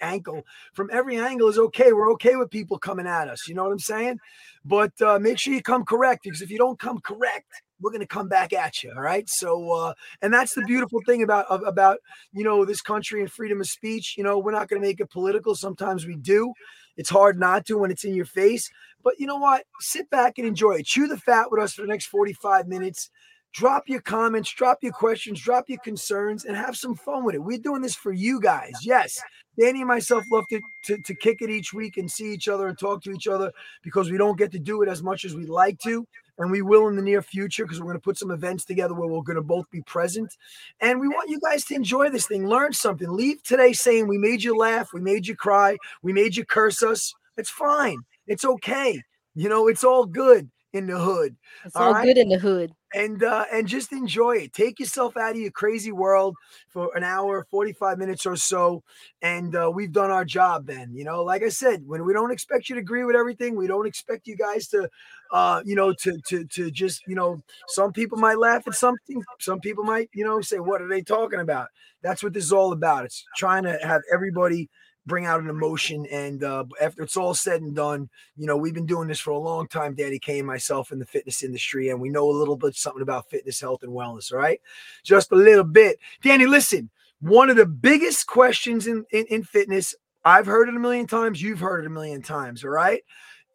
ankle 0.00 0.44
from 0.72 0.88
every 0.92 1.16
angle 1.16 1.48
is 1.48 1.58
okay. 1.58 1.92
We're 1.92 2.12
okay 2.12 2.36
with 2.36 2.50
people 2.50 2.78
coming 2.78 3.06
at 3.06 3.28
us. 3.28 3.48
You 3.48 3.54
know 3.54 3.64
what 3.64 3.72
I'm 3.72 3.78
saying? 3.78 4.18
But 4.64 4.92
uh, 5.02 5.18
make 5.18 5.38
sure 5.38 5.52
you 5.52 5.62
come 5.62 5.84
correct 5.84 6.22
because 6.24 6.42
if 6.42 6.50
you 6.50 6.58
don't 6.58 6.78
come 6.78 7.00
correct, 7.00 7.50
we're 7.80 7.92
gonna 7.92 8.06
come 8.06 8.28
back 8.28 8.52
at 8.52 8.82
you. 8.82 8.92
All 8.94 9.02
right. 9.02 9.28
So 9.28 9.72
uh, 9.72 9.94
and 10.22 10.32
that's 10.32 10.54
the 10.54 10.62
beautiful 10.62 11.00
thing 11.06 11.22
about 11.22 11.46
about 11.66 11.98
you 12.32 12.44
know 12.44 12.64
this 12.64 12.80
country 12.80 13.20
and 13.20 13.30
freedom 13.30 13.60
of 13.60 13.68
speech. 13.68 14.14
You 14.16 14.24
know, 14.24 14.38
we're 14.38 14.52
not 14.52 14.68
gonna 14.68 14.82
make 14.82 15.00
it 15.00 15.10
political. 15.10 15.54
Sometimes 15.54 16.06
we 16.06 16.16
do. 16.16 16.52
It's 16.96 17.10
hard 17.10 17.38
not 17.38 17.64
to 17.66 17.78
when 17.78 17.90
it's 17.90 18.04
in 18.04 18.14
your 18.14 18.24
face. 18.24 18.70
But 19.02 19.20
you 19.20 19.26
know 19.26 19.38
what? 19.38 19.64
Sit 19.80 20.10
back 20.10 20.38
and 20.38 20.46
enjoy 20.46 20.72
it. 20.72 20.86
Chew 20.86 21.06
the 21.06 21.16
fat 21.16 21.50
with 21.50 21.60
us 21.60 21.74
for 21.74 21.82
the 21.82 21.88
next 21.88 22.06
45 22.06 22.66
minutes. 22.66 23.10
Drop 23.54 23.88
your 23.88 24.02
comments, 24.02 24.52
drop 24.52 24.78
your 24.82 24.92
questions, 24.92 25.40
drop 25.40 25.68
your 25.68 25.78
concerns, 25.78 26.44
and 26.44 26.54
have 26.54 26.76
some 26.76 26.94
fun 26.94 27.24
with 27.24 27.34
it. 27.34 27.42
We're 27.42 27.58
doing 27.58 27.80
this 27.80 27.94
for 27.94 28.12
you 28.12 28.40
guys. 28.40 28.72
Yes, 28.82 29.18
Danny 29.58 29.80
and 29.80 29.88
myself 29.88 30.22
love 30.30 30.44
to, 30.50 30.60
to, 30.84 30.98
to 31.02 31.14
kick 31.14 31.40
it 31.40 31.48
each 31.48 31.72
week 31.72 31.96
and 31.96 32.10
see 32.10 32.32
each 32.32 32.46
other 32.46 32.68
and 32.68 32.78
talk 32.78 33.02
to 33.04 33.10
each 33.10 33.26
other 33.26 33.50
because 33.82 34.10
we 34.10 34.18
don't 34.18 34.38
get 34.38 34.52
to 34.52 34.58
do 34.58 34.82
it 34.82 34.88
as 34.88 35.02
much 35.02 35.24
as 35.24 35.34
we'd 35.34 35.48
like 35.48 35.78
to. 35.80 36.06
And 36.38 36.50
we 36.50 36.62
will 36.62 36.88
in 36.88 36.96
the 36.96 37.02
near 37.02 37.22
future 37.22 37.64
because 37.64 37.80
we're 37.80 37.86
going 37.86 37.96
to 37.96 38.02
put 38.02 38.18
some 38.18 38.30
events 38.30 38.64
together 38.64 38.94
where 38.94 39.08
we're 39.08 39.22
going 39.22 39.36
to 39.36 39.42
both 39.42 39.70
be 39.70 39.82
present. 39.82 40.36
And 40.80 41.00
we 41.00 41.08
want 41.08 41.30
you 41.30 41.40
guys 41.40 41.64
to 41.66 41.74
enjoy 41.74 42.10
this 42.10 42.26
thing, 42.26 42.46
learn 42.46 42.72
something. 42.72 43.10
Leave 43.10 43.42
today 43.42 43.72
saying 43.72 44.06
we 44.06 44.18
made 44.18 44.42
you 44.42 44.56
laugh, 44.56 44.90
we 44.92 45.00
made 45.00 45.26
you 45.26 45.34
cry, 45.34 45.76
we 46.02 46.12
made 46.12 46.36
you 46.36 46.44
curse 46.44 46.82
us. 46.82 47.14
It's 47.36 47.50
fine. 47.50 47.98
It's 48.26 48.44
okay. 48.44 49.02
You 49.34 49.48
know, 49.48 49.68
it's 49.68 49.84
all 49.84 50.04
good 50.04 50.50
in 50.72 50.86
the 50.86 50.98
hood. 50.98 51.36
It's 51.64 51.76
all, 51.76 51.88
all 51.88 51.94
right? 51.94 52.04
good 52.04 52.18
in 52.18 52.28
the 52.28 52.38
hood. 52.38 52.72
And 52.94 53.22
uh, 53.22 53.44
and 53.52 53.68
just 53.68 53.92
enjoy 53.92 54.36
it. 54.36 54.52
Take 54.54 54.80
yourself 54.80 55.16
out 55.16 55.32
of 55.32 55.36
your 55.36 55.50
crazy 55.50 55.92
world 55.92 56.36
for 56.68 56.96
an 56.96 57.04
hour, 57.04 57.46
45 57.50 57.98
minutes 57.98 58.24
or 58.24 58.36
so. 58.36 58.82
And 59.20 59.54
uh, 59.54 59.70
we've 59.72 59.92
done 59.92 60.10
our 60.10 60.24
job 60.24 60.66
then. 60.66 60.94
You 60.94 61.04
know, 61.04 61.22
like 61.22 61.42
I 61.42 61.50
said, 61.50 61.86
when 61.86 62.04
we 62.04 62.12
don't 62.14 62.30
expect 62.30 62.68
you 62.68 62.76
to 62.76 62.80
agree 62.80 63.04
with 63.04 63.14
everything, 63.14 63.56
we 63.56 63.66
don't 63.66 63.86
expect 63.86 64.26
you 64.26 64.36
guys 64.36 64.68
to 64.68 64.88
uh, 65.32 65.62
you 65.64 65.74
know, 65.74 65.92
to 65.92 66.18
to 66.28 66.44
to 66.44 66.70
just, 66.70 67.02
you 67.06 67.14
know, 67.14 67.40
some 67.68 67.92
people 67.92 68.18
might 68.18 68.38
laugh 68.38 68.66
at 68.66 68.74
something, 68.74 69.22
some 69.38 69.60
people 69.60 69.84
might, 69.84 70.08
you 70.12 70.24
know, 70.24 70.40
say, 70.40 70.58
What 70.58 70.82
are 70.82 70.88
they 70.88 71.02
talking 71.02 71.40
about? 71.40 71.68
That's 72.02 72.22
what 72.22 72.32
this 72.32 72.44
is 72.44 72.52
all 72.52 72.72
about. 72.72 73.04
It's 73.04 73.24
trying 73.36 73.64
to 73.64 73.78
have 73.82 74.02
everybody 74.12 74.68
bring 75.08 75.26
out 75.26 75.40
an 75.40 75.48
emotion. 75.48 76.06
And 76.12 76.44
uh, 76.44 76.66
after 76.80 77.02
it's 77.02 77.16
all 77.16 77.34
said 77.34 77.62
and 77.62 77.74
done, 77.74 78.08
you 78.36 78.46
know, 78.46 78.56
we've 78.56 78.74
been 78.74 78.86
doing 78.86 79.08
this 79.08 79.18
for 79.18 79.30
a 79.30 79.38
long 79.38 79.66
time, 79.66 79.96
Dani 79.96 80.20
K 80.20 80.38
and 80.38 80.46
myself 80.46 80.92
in 80.92 81.00
the 81.00 81.06
fitness 81.06 81.42
industry, 81.42 81.88
and 81.88 82.00
we 82.00 82.10
know 82.10 82.28
a 82.28 82.30
little 82.30 82.56
bit 82.56 82.76
something 82.76 83.02
about 83.02 83.28
fitness, 83.28 83.60
health, 83.60 83.82
and 83.82 83.92
wellness. 83.92 84.32
All 84.32 84.38
right. 84.38 84.60
Just 85.02 85.32
a 85.32 85.36
little 85.36 85.64
bit. 85.64 85.98
Dani, 86.22 86.46
listen, 86.46 86.90
one 87.20 87.50
of 87.50 87.56
the 87.56 87.66
biggest 87.66 88.28
questions 88.28 88.86
in, 88.86 89.04
in, 89.10 89.24
in 89.26 89.42
fitness, 89.42 89.94
I've 90.24 90.46
heard 90.46 90.68
it 90.68 90.76
a 90.76 90.78
million 90.78 91.06
times, 91.06 91.42
you've 91.42 91.60
heard 91.60 91.84
it 91.84 91.88
a 91.88 91.90
million 91.90 92.22
times. 92.22 92.62
All 92.62 92.70
right. 92.70 93.02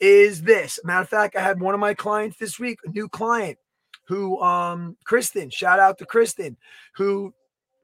Is 0.03 0.41
this 0.41 0.81
matter 0.83 1.03
of 1.03 1.07
fact? 1.07 1.37
I 1.37 1.41
had 1.41 1.61
one 1.61 1.73
of 1.73 1.79
my 1.79 1.93
clients 1.93 2.35
this 2.35 2.59
week, 2.59 2.77
a 2.83 2.89
new 2.89 3.07
client 3.07 3.57
who 4.05 4.37
um 4.41 4.97
Kristen, 5.05 5.49
shout 5.49 5.79
out 5.79 5.97
to 5.99 6.05
Kristen, 6.05 6.57
who 6.95 7.33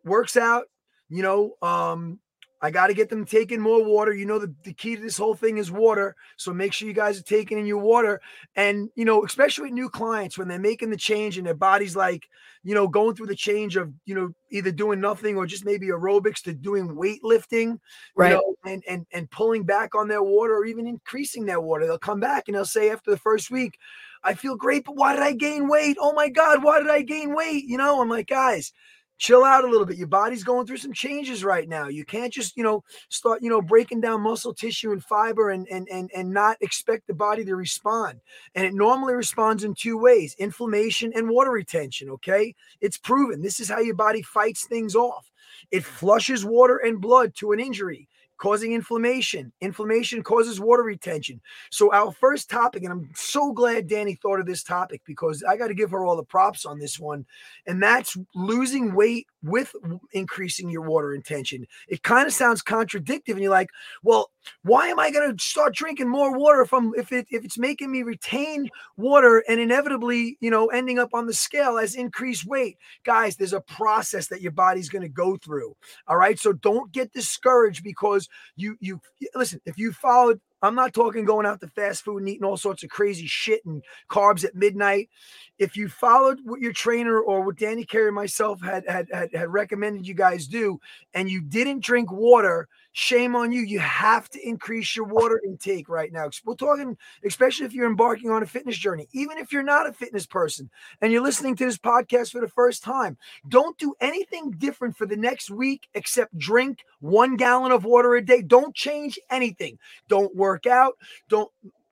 works 0.04 0.36
out, 0.36 0.66
you 1.08 1.24
know, 1.24 1.54
um, 1.62 2.20
I 2.62 2.72
got 2.72 2.88
to 2.88 2.94
get 2.94 3.10
them 3.10 3.26
taking 3.26 3.62
more 3.62 3.84
water. 3.84 4.14
You 4.14 4.26
know, 4.26 4.40
the, 4.40 4.54
the 4.64 4.74
key 4.74 4.96
to 4.96 5.02
this 5.02 5.18
whole 5.18 5.36
thing 5.36 5.58
is 5.58 5.72
water. 5.72 6.16
So 6.36 6.54
make 6.54 6.74
sure 6.74 6.88
you 6.88 6.94
guys 6.94 7.20
are 7.20 7.24
taking 7.24 7.58
in 7.58 7.66
your 7.66 7.78
water. 7.78 8.20
And, 8.56 8.90
you 8.96 9.06
know, 9.06 9.24
especially 9.24 9.66
with 9.66 9.74
new 9.74 9.90
clients, 9.90 10.38
when 10.38 10.48
they're 10.48 10.60
making 10.60 10.90
the 10.90 10.98
change 10.98 11.38
and 11.38 11.48
their 11.48 11.54
body's 11.54 11.96
like, 11.96 12.28
you 12.64 12.76
know, 12.76 12.88
going 12.88 13.16
through 13.16 13.28
the 13.28 13.36
change 13.36 13.78
of, 13.78 13.94
you 14.06 14.14
know, 14.14 14.32
either 14.52 14.72
doing 14.72 15.00
nothing 15.00 15.38
or 15.38 15.46
just 15.46 15.64
maybe 15.64 15.88
aerobics 15.88 16.42
to 16.44 16.54
doing 16.54 16.90
weightlifting, 16.90 17.80
right. 18.16 18.34
Know, 18.34 18.56
and, 18.66 18.84
and, 18.90 19.06
and 19.14 19.32
pulling 19.32 19.64
back 19.64 19.96
on 19.96 20.10
their 20.10 20.24
water 20.24 20.56
or 20.56 20.66
even 20.66 20.86
increasing 20.86 21.46
their 21.46 21.62
water. 21.62 21.86
They'll 21.86 21.98
come 21.98 22.20
back 22.20 22.48
and 22.48 22.56
they'll 22.56 22.66
say 22.66 22.90
after 22.90 23.12
the 23.12 23.18
first 23.18 23.50
week, 23.50 23.78
I 24.22 24.34
feel 24.34 24.58
great, 24.58 24.84
but 24.84 24.98
why 24.98 25.14
did 25.14 25.24
I 25.24 25.32
gain 25.32 25.70
weight? 25.70 25.96
Oh 25.98 26.12
my 26.12 26.28
God, 26.28 26.62
why 26.62 26.80
did 26.80 26.90
I 26.90 27.04
gain 27.04 27.34
weight? 27.34 27.64
You 27.64 27.78
know, 27.78 28.02
I'm 28.02 28.10
like, 28.10 28.28
guys, 28.28 28.74
chill 29.20 29.44
out 29.44 29.64
a 29.64 29.68
little 29.68 29.86
bit. 29.86 29.98
Your 29.98 30.08
body's 30.08 30.44
going 30.44 30.66
through 30.66 30.78
some 30.78 30.94
changes 30.94 31.44
right 31.44 31.70
now. 31.70 31.88
You 31.88 32.06
can't 32.06 32.34
just, 32.34 32.58
you 32.58 32.64
know, 32.64 32.84
start, 33.10 33.44
you 33.44 33.50
know, 33.50 33.62
breaking 33.62 34.02
down 34.02 34.22
muscle 34.22 34.54
tissue 34.54 34.92
and 34.92 35.04
fiber 35.04 35.52
and 35.52 35.68
and 35.68 35.88
and 35.90 36.10
and 36.16 36.34
not 36.34 36.58
expect 36.62 37.06
the 37.06 37.14
body 37.14 37.46
to 37.46 37.56
respond. 37.56 38.20
And 38.56 38.66
it 38.66 38.74
normally 38.74 39.14
responds 39.14 39.64
in 39.64 39.76
two 39.76 39.98
ways: 39.98 40.36
inflammation 40.40 41.12
and 41.14 41.30
water 41.30 41.52
retention, 41.52 42.10
okay? 42.10 42.56
It's 42.82 42.98
proven. 42.98 43.42
This 43.42 43.60
is 43.60 43.70
how 43.70 43.80
your 43.80 43.96
body 43.96 44.24
fights 44.24 44.66
things 44.66 44.96
off. 44.96 45.30
It 45.70 45.84
flushes 45.84 46.44
water 46.46 46.78
and 46.78 47.02
blood 47.02 47.36
to 47.36 47.52
an 47.52 47.60
injury 47.60 48.08
causing 48.40 48.74
inflammation. 48.74 49.52
Inflammation 49.62 50.24
causes 50.24 50.60
water 50.60 50.84
retention. 50.84 51.40
So, 51.70 51.94
our 51.94 52.12
first 52.12 52.50
topic, 52.50 52.84
and 52.84 52.92
I'm 52.92 53.10
so 53.14 53.52
glad 53.52 53.88
Dani 53.88 54.20
thought 54.20 54.40
of 54.40 54.48
this 54.48 54.64
topic 54.64 55.02
because 55.06 55.44
I 55.44 55.58
got 55.58 55.68
to 55.68 55.74
give 55.76 55.92
her 55.92 56.06
all 56.06 56.16
the 56.16 56.24
props 56.24 56.66
on 56.66 56.80
this 56.80 57.00
one, 57.00 57.26
and 57.68 57.82
that's 57.84 58.18
losing 58.34 58.96
weight 58.96 59.28
with 59.44 59.74
increasing 60.12 60.70
your 60.70 60.82
water 60.82 61.14
intention. 61.14 61.66
It 61.88 62.04
kind 62.04 62.28
of 62.28 62.34
sounds 62.34 62.62
contradictory, 62.62 63.34
and 63.34 63.42
you're 63.42 63.52
like, 63.52 63.70
well, 64.04 64.32
why 64.64 64.88
am 64.88 65.00
I 65.00 65.12
going 65.12 65.36
to 65.36 65.44
start 65.44 65.76
drinking 65.76 66.10
more 66.10 66.38
water 66.38 66.66
from 66.66 66.94
if 66.98 67.12
it 67.12 67.28
if 67.30 67.46
it's 67.46 67.58
making 67.58 67.92
me 67.92 68.04
retain 68.04 68.70
water 68.98 69.44
and 69.48 69.60
inevitably, 69.60 70.38
you 70.40 70.50
know, 70.50 70.68
ending 70.68 71.00
up 71.00 71.10
on 71.14 71.28
the 71.28 71.34
scale 71.34 71.78
as 71.78 71.96
increased 71.96 72.46
weight? 72.46 72.78
Guys, 73.04 73.36
there's 73.36 73.54
a 73.54 73.62
process 73.62 74.28
that 74.28 74.42
your 74.42 74.52
body's 74.52 74.90
going 74.90 75.02
to 75.02 75.10
go 75.10 75.38
through. 75.38 75.76
All 76.08 76.18
right, 76.18 76.40
so 76.40 76.54
don't 76.54 76.92
get 76.92 77.14
discouraged 77.14 77.84
because 77.84 78.28
you 78.56 78.76
you 78.80 79.00
listen. 79.36 79.62
If 79.66 79.78
you 79.78 79.94
followed 79.94 80.42
I'm 80.62 80.76
not 80.76 80.94
talking 80.94 81.26
going 81.26 81.46
out 81.46 81.62
to 81.62 81.68
fast 81.68 82.04
food 82.04 82.18
and 82.18 82.30
eating 82.30 82.44
all 82.44 82.58
sorts 82.58 82.84
of 82.84 82.90
crazy 82.90 83.28
shit 83.28 83.66
and 83.66 83.84
carbs 84.10 84.44
at 84.44 84.56
midnight. 84.56 85.10
If 85.58 85.78
you 85.78 85.90
followed 85.90 86.40
what 86.44 86.60
your 86.60 86.74
trainer 86.74 87.20
or 87.20 87.42
what 87.42 87.58
Danny 87.58 87.86
Carey 87.86 88.08
and 88.08 88.16
myself 88.16 88.62
had, 88.62 88.84
had 88.88 89.08
had 89.12 89.34
had 89.34 89.50
recommended 89.50 90.08
you 90.08 90.14
guys 90.14 90.48
do, 90.48 90.80
and 91.14 91.30
you 91.30 91.42
didn't 91.42 91.84
drink 91.84 92.12
water, 92.12 92.68
shame 92.92 93.36
on 93.36 93.52
you. 93.52 93.62
You 93.62 93.80
have 93.80 94.30
to 94.30 94.48
increase 94.48 94.96
your 94.96 95.06
water 95.06 95.42
intake 95.46 95.90
right 95.90 96.12
now. 96.12 96.30
We're 96.46 96.56
talking, 96.56 96.98
especially 97.24 97.66
if 97.66 97.74
you're 97.74 97.90
embarking 97.90 98.30
on 98.30 98.44
a 98.44 98.48
fitness 98.48 98.78
journey, 98.78 99.08
even 99.14 99.38
if 99.38 99.52
you're 99.52 99.64
not 99.64 99.88
a 99.88 99.94
fitness 99.94 100.26
person 100.26 100.70
and 101.02 101.12
you're 101.12 101.24
listening 101.24 101.56
to 101.58 101.66
this 101.66 101.78
podcast 101.78 102.32
for 102.32 102.42
the 102.42 102.48
first 102.48 102.84
time, 102.84 103.18
don't 103.48 103.78
do 103.78 103.94
anything 104.02 104.52
different 104.52 104.98
for 104.98 105.06
the 105.06 105.18
next 105.18 105.50
week 105.50 105.88
except 105.94 106.38
drink 106.38 106.84
one 107.00 107.36
gallon 107.36 107.72
of 107.72 107.86
water 107.86 108.16
a 108.16 108.26
day. 108.26 108.42
Don't 108.42 108.76
change 108.76 109.20
anything. 109.30 109.78
Don't 110.08 110.36
work 110.36 110.66
out. 110.66 110.94
Don't 111.30 111.52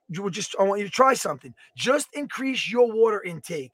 you 0.10 0.30
just 0.30 0.56
I 0.60 0.63
want 0.63 0.80
you 0.80 0.88
to 0.88 0.92
try 0.92 1.13
something. 1.13 1.54
Just 1.75 2.08
increase 2.13 2.70
your 2.70 2.92
water 2.92 3.22
intake. 3.22 3.74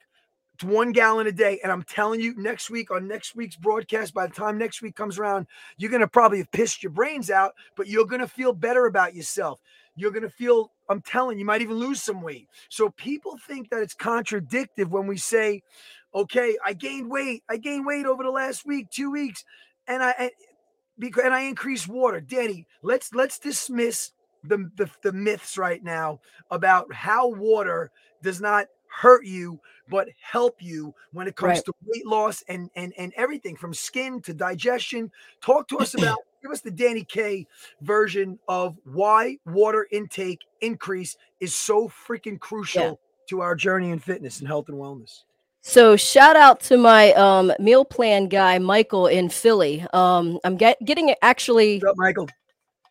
It's 0.56 0.64
one 0.64 0.92
gallon 0.92 1.28
a 1.28 1.32
day. 1.32 1.60
And 1.64 1.72
I'm 1.72 1.84
telling 1.84 2.22
you, 2.22 2.36
next 2.38 2.70
week 2.70 2.92
on 2.92 3.08
next 3.08 3.36
week's 3.36 3.56
broadcast, 3.56 4.14
by 4.14 4.28
the 4.28 4.34
time 4.34 4.58
next 4.58 4.82
week 4.82 4.96
comes 4.96 5.18
around, 5.18 5.48
you're 5.78 5.90
going 5.90 6.02
to 6.02 6.08
probably 6.08 6.40
have 6.40 6.52
pissed 6.52 6.84
your 6.84 6.92
brains 6.92 7.32
out, 7.32 7.54
but 7.76 7.88
you're 7.88 8.06
going 8.06 8.22
to 8.22 8.28
feel 8.28 8.54
better 8.54 8.86
about 8.86 9.16
yourself. 9.16 9.60
You're 9.96 10.12
going 10.12 10.24
to 10.24 10.30
feel, 10.30 10.72
I'm 10.90 11.02
telling 11.02 11.40
you, 11.40 11.46
might 11.46 11.62
even 11.62 11.78
lose 11.78 12.02
some 12.02 12.22
weight. 12.22 12.48
So 12.70 12.90
people 12.92 13.38
think 13.48 13.70
that 13.70 13.82
it's 13.82 13.94
contradictive 13.94 14.92
when 14.92 15.08
we 15.08 15.18
say, 15.18 15.64
okay, 16.14 16.58
I 16.64 16.74
gained 16.74 17.10
weight. 17.10 17.44
I 17.50 17.58
gained 17.58 17.86
weight 17.86 18.06
over 18.06 18.24
the 18.24 18.30
last 18.30 18.66
week, 18.66 18.90
two 18.92 19.12
weeks. 19.12 19.44
And 19.88 20.04
I, 20.04 20.32
because, 21.00 21.24
and 21.24 21.34
I 21.34 21.42
increased 21.42 21.88
water. 21.88 22.22
Dani, 22.22 22.66
let's, 22.84 23.14
let's 23.14 23.40
dismiss 23.40 24.12
the, 24.44 24.70
the, 24.76 24.90
the 25.02 25.14
myths 25.14 25.58
right 25.58 25.84
now 25.84 26.20
about 26.52 26.94
how 26.94 27.28
water 27.28 27.92
does 28.22 28.40
not 28.40 28.68
hurt 28.94 29.26
you 29.26 29.60
but 29.90 30.08
help 30.20 30.62
you 30.62 30.94
when 31.12 31.28
it 31.28 31.36
comes 31.36 31.58
right. 31.58 31.66
to 31.66 31.74
weight 31.86 32.06
loss 32.06 32.44
and 32.48 32.70
and 32.76 32.94
and 32.98 33.14
everything 33.16 33.56
from 33.56 33.74
skin 33.74 34.22
to 34.22 34.34
digestion. 34.34 35.12
Talk 35.42 35.68
to 35.70 35.78
us 35.80 35.94
about 35.94 36.20
give 36.42 36.52
us 36.52 36.62
the 36.62 36.72
danny 36.72 37.04
k 37.04 37.46
version 37.82 38.40
of 38.48 38.78
why 38.86 39.38
water 39.46 39.88
intake 39.92 40.40
increase 40.62 41.18
is 41.40 41.54
so 41.54 41.88
freaking 41.90 42.40
crucial 42.40 42.84
yeah. 42.84 42.94
to 43.30 43.42
our 43.42 43.56
journey 43.56 43.92
in 43.92 44.00
fitness 44.00 44.40
and 44.40 44.48
health 44.48 44.70
and 44.70 44.78
wellness. 44.78 45.24
So 45.66 45.96
shout 45.96 46.36
out 46.36 46.60
to 46.62 46.78
my 46.78 47.14
um, 47.14 47.54
meal 47.60 47.86
plan 47.86 48.28
guy 48.28 48.60
michael 48.60 49.08
in 49.08 49.30
philly. 49.30 49.86
Um, 49.94 50.40
i'm 50.44 50.58
get, 50.58 50.78
getting 50.86 51.14
actually 51.22 51.82
up, 51.84 51.96
michael? 51.98 52.28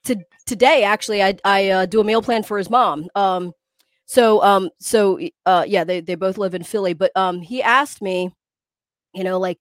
to, 0.05 0.17
today 0.47 0.83
actually 0.83 1.23
i, 1.23 1.37
I 1.45 1.69
uh, 1.71 1.87
do 1.87 2.01
a 2.01 2.05
meal 2.05 2.23
plan 2.23 2.43
for 2.43 2.59
his 2.59 2.71
mom. 2.71 3.09
Um, 3.15 3.53
so 4.07 4.43
um 4.43 4.71
so 4.81 5.19
uh 5.47 5.65
yeah 5.67 5.85
they 5.85 6.01
they 6.01 6.15
both 6.15 6.39
live 6.39 6.55
in 6.55 6.63
Philly 6.63 6.95
but 6.95 7.13
um 7.17 7.41
he 7.41 7.63
asked 7.63 8.03
me 8.03 8.31
you 9.15 9.25
know 9.25 9.39
like 9.39 9.59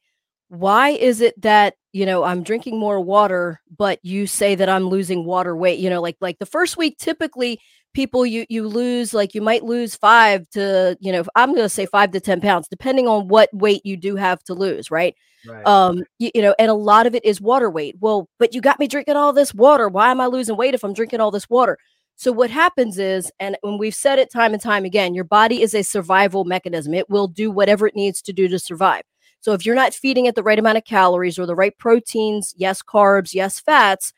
why 0.49 0.89
is 0.89 1.21
it 1.21 1.39
that 1.41 1.75
you 1.93 2.05
know 2.05 2.23
I'm 2.23 2.43
drinking 2.43 2.79
more 2.79 2.99
water 2.99 3.61
but 3.77 3.99
you 4.03 4.27
say 4.27 4.55
that 4.55 4.69
I'm 4.69 4.85
losing 4.85 5.25
water 5.25 5.55
weight 5.55 5.79
you 5.79 5.89
know 5.89 6.01
like 6.01 6.17
like 6.21 6.39
the 6.39 6.45
first 6.45 6.77
week 6.77 6.97
typically 6.97 7.59
people 7.93 8.25
you 8.25 8.45
you 8.49 8.67
lose 8.67 9.13
like 9.13 9.35
you 9.35 9.41
might 9.41 9.63
lose 9.63 9.95
5 9.95 10.49
to 10.51 10.97
you 10.99 11.11
know 11.11 11.23
I'm 11.35 11.51
going 11.51 11.65
to 11.65 11.69
say 11.69 11.85
5 11.85 12.11
to 12.11 12.19
10 12.19 12.41
pounds 12.41 12.67
depending 12.67 13.07
on 13.07 13.27
what 13.27 13.49
weight 13.53 13.81
you 13.85 13.97
do 13.97 14.15
have 14.15 14.43
to 14.45 14.53
lose 14.53 14.91
right 14.91 15.15
Right. 15.45 15.65
Um, 15.65 16.03
you, 16.19 16.29
you, 16.35 16.41
know, 16.41 16.53
and 16.59 16.69
a 16.69 16.75
lot 16.75 17.07
of 17.07 17.15
it 17.15 17.25
is 17.25 17.41
water 17.41 17.69
weight. 17.69 17.95
Well, 17.99 18.29
but 18.37 18.53
you 18.53 18.61
got 18.61 18.79
me 18.79 18.87
drinking 18.87 19.15
all 19.15 19.33
this 19.33 19.53
water. 19.53 19.89
Why 19.89 20.11
am 20.11 20.21
I 20.21 20.27
losing 20.27 20.55
weight 20.55 20.75
if 20.75 20.83
I'm 20.83 20.93
drinking 20.93 21.19
all 21.19 21.31
this 21.31 21.49
water? 21.49 21.77
So 22.21 22.31
what 22.31 22.51
happens 22.51 22.99
is, 22.99 23.31
and 23.39 23.57
when 23.61 23.79
we've 23.79 23.95
said 23.95 24.19
it 24.19 24.31
time 24.31 24.53
and 24.53 24.61
time 24.61 24.85
again, 24.85 25.15
your 25.15 25.23
body 25.23 25.63
is 25.63 25.73
a 25.73 25.81
survival 25.81 26.45
mechanism. 26.45 26.93
It 26.93 27.09
will 27.09 27.27
do 27.27 27.49
whatever 27.49 27.87
it 27.87 27.95
needs 27.95 28.21
to 28.21 28.31
do 28.31 28.47
to 28.49 28.59
survive. 28.59 29.01
So 29.39 29.53
if 29.53 29.65
you're 29.65 29.73
not 29.73 29.95
feeding 29.95 30.27
it 30.27 30.35
the 30.35 30.43
right 30.43 30.59
amount 30.59 30.77
of 30.77 30.85
calories 30.85 31.39
or 31.39 31.47
the 31.47 31.55
right 31.55 31.75
proteins, 31.79 32.53
yes, 32.55 32.83
carbs, 32.83 33.33
yes, 33.33 33.59
fats, 33.59 34.13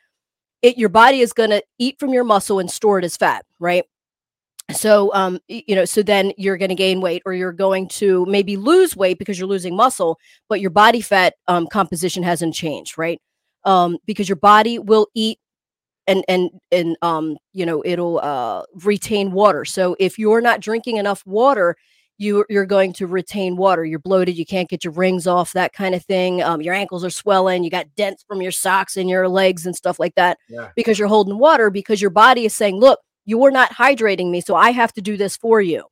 it 0.60 0.76
your 0.76 0.90
body 0.90 1.20
is 1.20 1.32
going 1.32 1.48
to 1.48 1.62
eat 1.78 1.98
from 1.98 2.12
your 2.12 2.24
muscle 2.24 2.58
and 2.58 2.70
store 2.70 2.98
it 2.98 3.06
as 3.06 3.16
fat, 3.16 3.46
right? 3.58 3.84
So 4.70 5.10
um 5.14 5.38
you 5.48 5.74
know, 5.74 5.86
so 5.86 6.02
then 6.02 6.32
you're 6.36 6.58
going 6.58 6.68
to 6.68 6.74
gain 6.74 7.00
weight 7.00 7.22
or 7.24 7.32
you're 7.32 7.52
going 7.52 7.88
to 8.00 8.26
maybe 8.26 8.58
lose 8.58 8.94
weight 8.94 9.18
because 9.18 9.38
you're 9.38 9.48
losing 9.48 9.74
muscle, 9.74 10.18
but 10.50 10.60
your 10.60 10.70
body 10.70 11.00
fat 11.00 11.36
um 11.48 11.66
composition 11.68 12.22
hasn't 12.22 12.54
changed, 12.54 12.98
right? 12.98 13.18
Um 13.64 13.96
because 14.04 14.28
your 14.28 14.36
body 14.36 14.78
will 14.78 15.06
eat 15.14 15.38
and 16.06 16.24
and 16.28 16.50
and 16.70 16.96
um 17.02 17.36
you 17.52 17.64
know 17.66 17.82
it'll 17.84 18.18
uh 18.20 18.62
retain 18.84 19.32
water. 19.32 19.64
So 19.64 19.96
if 19.98 20.18
you're 20.18 20.40
not 20.40 20.60
drinking 20.60 20.96
enough 20.96 21.24
water 21.26 21.76
you 22.18 22.44
you're 22.48 22.66
going 22.66 22.92
to 22.94 23.06
retain 23.06 23.56
water. 23.56 23.84
You're 23.84 23.98
bloated 23.98 24.36
you 24.36 24.46
can't 24.46 24.68
get 24.68 24.84
your 24.84 24.92
rings 24.92 25.26
off 25.26 25.52
that 25.52 25.72
kind 25.72 25.94
of 25.94 26.04
thing. 26.04 26.42
Um, 26.42 26.62
your 26.62 26.74
ankles 26.74 27.04
are 27.04 27.10
swelling 27.10 27.64
you 27.64 27.70
got 27.70 27.94
dents 27.96 28.24
from 28.26 28.40
your 28.40 28.52
socks 28.52 28.96
and 28.96 29.08
your 29.08 29.28
legs 29.28 29.66
and 29.66 29.74
stuff 29.74 29.98
like 29.98 30.14
that 30.14 30.38
yeah. 30.48 30.70
because 30.76 30.98
you're 30.98 31.08
holding 31.08 31.38
water 31.38 31.70
because 31.70 32.00
your 32.00 32.10
body 32.10 32.44
is 32.44 32.54
saying 32.54 32.76
look 32.78 33.00
you 33.24 33.42
are 33.44 33.50
not 33.50 33.70
hydrating 33.70 34.30
me 34.30 34.40
so 34.40 34.54
i 34.54 34.70
have 34.70 34.92
to 34.92 35.02
do 35.02 35.16
this 35.16 35.36
for 35.36 35.60
you. 35.60 35.84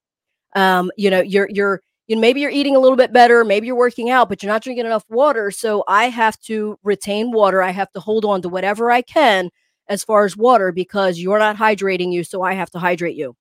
Um 0.54 0.90
you 0.96 1.10
know 1.10 1.20
you're 1.20 1.48
you're 1.50 1.82
you 2.08 2.16
know, 2.16 2.20
maybe 2.20 2.40
you're 2.40 2.50
eating 2.50 2.76
a 2.76 2.80
little 2.80 2.96
bit 2.96 3.12
better 3.12 3.44
maybe 3.44 3.66
you're 3.66 3.76
working 3.76 4.10
out 4.10 4.28
but 4.28 4.42
you're 4.42 4.52
not 4.52 4.62
drinking 4.62 4.86
enough 4.86 5.04
water 5.08 5.50
so 5.50 5.82
i 5.88 6.04
have 6.06 6.38
to 6.40 6.78
retain 6.84 7.32
water. 7.32 7.62
I 7.62 7.70
have 7.70 7.90
to 7.92 8.00
hold 8.00 8.24
on 8.24 8.42
to 8.42 8.48
whatever 8.48 8.90
i 8.90 9.02
can 9.02 9.50
as 9.92 10.02
far 10.02 10.24
as 10.24 10.36
water 10.38 10.72
because 10.72 11.18
you're 11.18 11.38
not 11.38 11.54
hydrating 11.56 12.10
you 12.12 12.24
so 12.24 12.42
i 12.42 12.54
have 12.54 12.70
to 12.70 12.78
hydrate 12.78 13.14
you. 13.14 13.36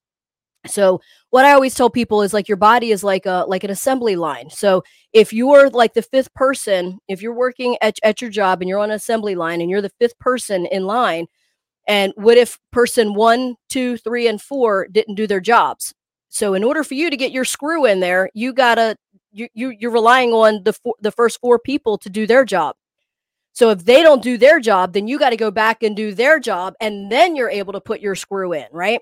So 0.67 1.01
what 1.31 1.45
i 1.45 1.53
always 1.53 1.73
tell 1.73 1.89
people 1.89 2.21
is 2.21 2.33
like 2.33 2.49
your 2.49 2.57
body 2.57 2.91
is 2.91 3.03
like 3.03 3.25
a 3.25 3.45
like 3.47 3.63
an 3.63 3.71
assembly 3.71 4.15
line. 4.17 4.49
So 4.49 4.83
if 5.13 5.31
you're 5.31 5.69
like 5.69 5.93
the 5.93 6.01
fifth 6.01 6.33
person 6.33 6.99
if 7.07 7.21
you're 7.21 7.33
working 7.33 7.77
at, 7.81 7.97
at 8.03 8.21
your 8.21 8.29
job 8.29 8.61
and 8.61 8.67
you're 8.69 8.79
on 8.79 8.91
an 8.91 8.95
assembly 8.95 9.33
line 9.35 9.61
and 9.61 9.69
you're 9.69 9.81
the 9.81 9.97
fifth 9.97 10.19
person 10.19 10.65
in 10.67 10.83
line 10.85 11.25
and 11.87 12.13
what 12.15 12.37
if 12.37 12.59
person 12.71 13.15
one 13.15 13.55
two 13.69 13.97
three 13.97 14.27
and 14.27 14.41
four 14.41 14.87
didn't 14.91 15.15
do 15.15 15.25
their 15.27 15.39
jobs? 15.39 15.93
So 16.29 16.53
in 16.53 16.63
order 16.63 16.83
for 16.83 16.95
you 16.95 17.09
to 17.09 17.17
get 17.17 17.31
your 17.31 17.45
screw 17.45 17.85
in 17.85 18.01
there 18.01 18.29
you 18.33 18.53
gotta 18.53 18.97
you, 19.31 19.47
you 19.53 19.69
you're 19.69 19.91
relying 19.91 20.31
on 20.31 20.63
the 20.63 20.73
the 20.99 21.11
first 21.11 21.39
four 21.39 21.57
people 21.59 21.97
to 21.99 22.09
do 22.09 22.27
their 22.27 22.43
job 22.43 22.75
so 23.53 23.69
if 23.69 23.85
they 23.85 24.01
don't 24.03 24.23
do 24.23 24.37
their 24.37 24.59
job 24.59 24.93
then 24.93 25.07
you 25.07 25.19
got 25.19 25.31
to 25.31 25.37
go 25.37 25.51
back 25.51 25.83
and 25.83 25.95
do 25.95 26.13
their 26.13 26.39
job 26.39 26.73
and 26.81 27.11
then 27.11 27.35
you're 27.35 27.49
able 27.49 27.73
to 27.73 27.81
put 27.81 28.01
your 28.01 28.15
screw 28.15 28.53
in 28.53 28.65
right 28.71 29.01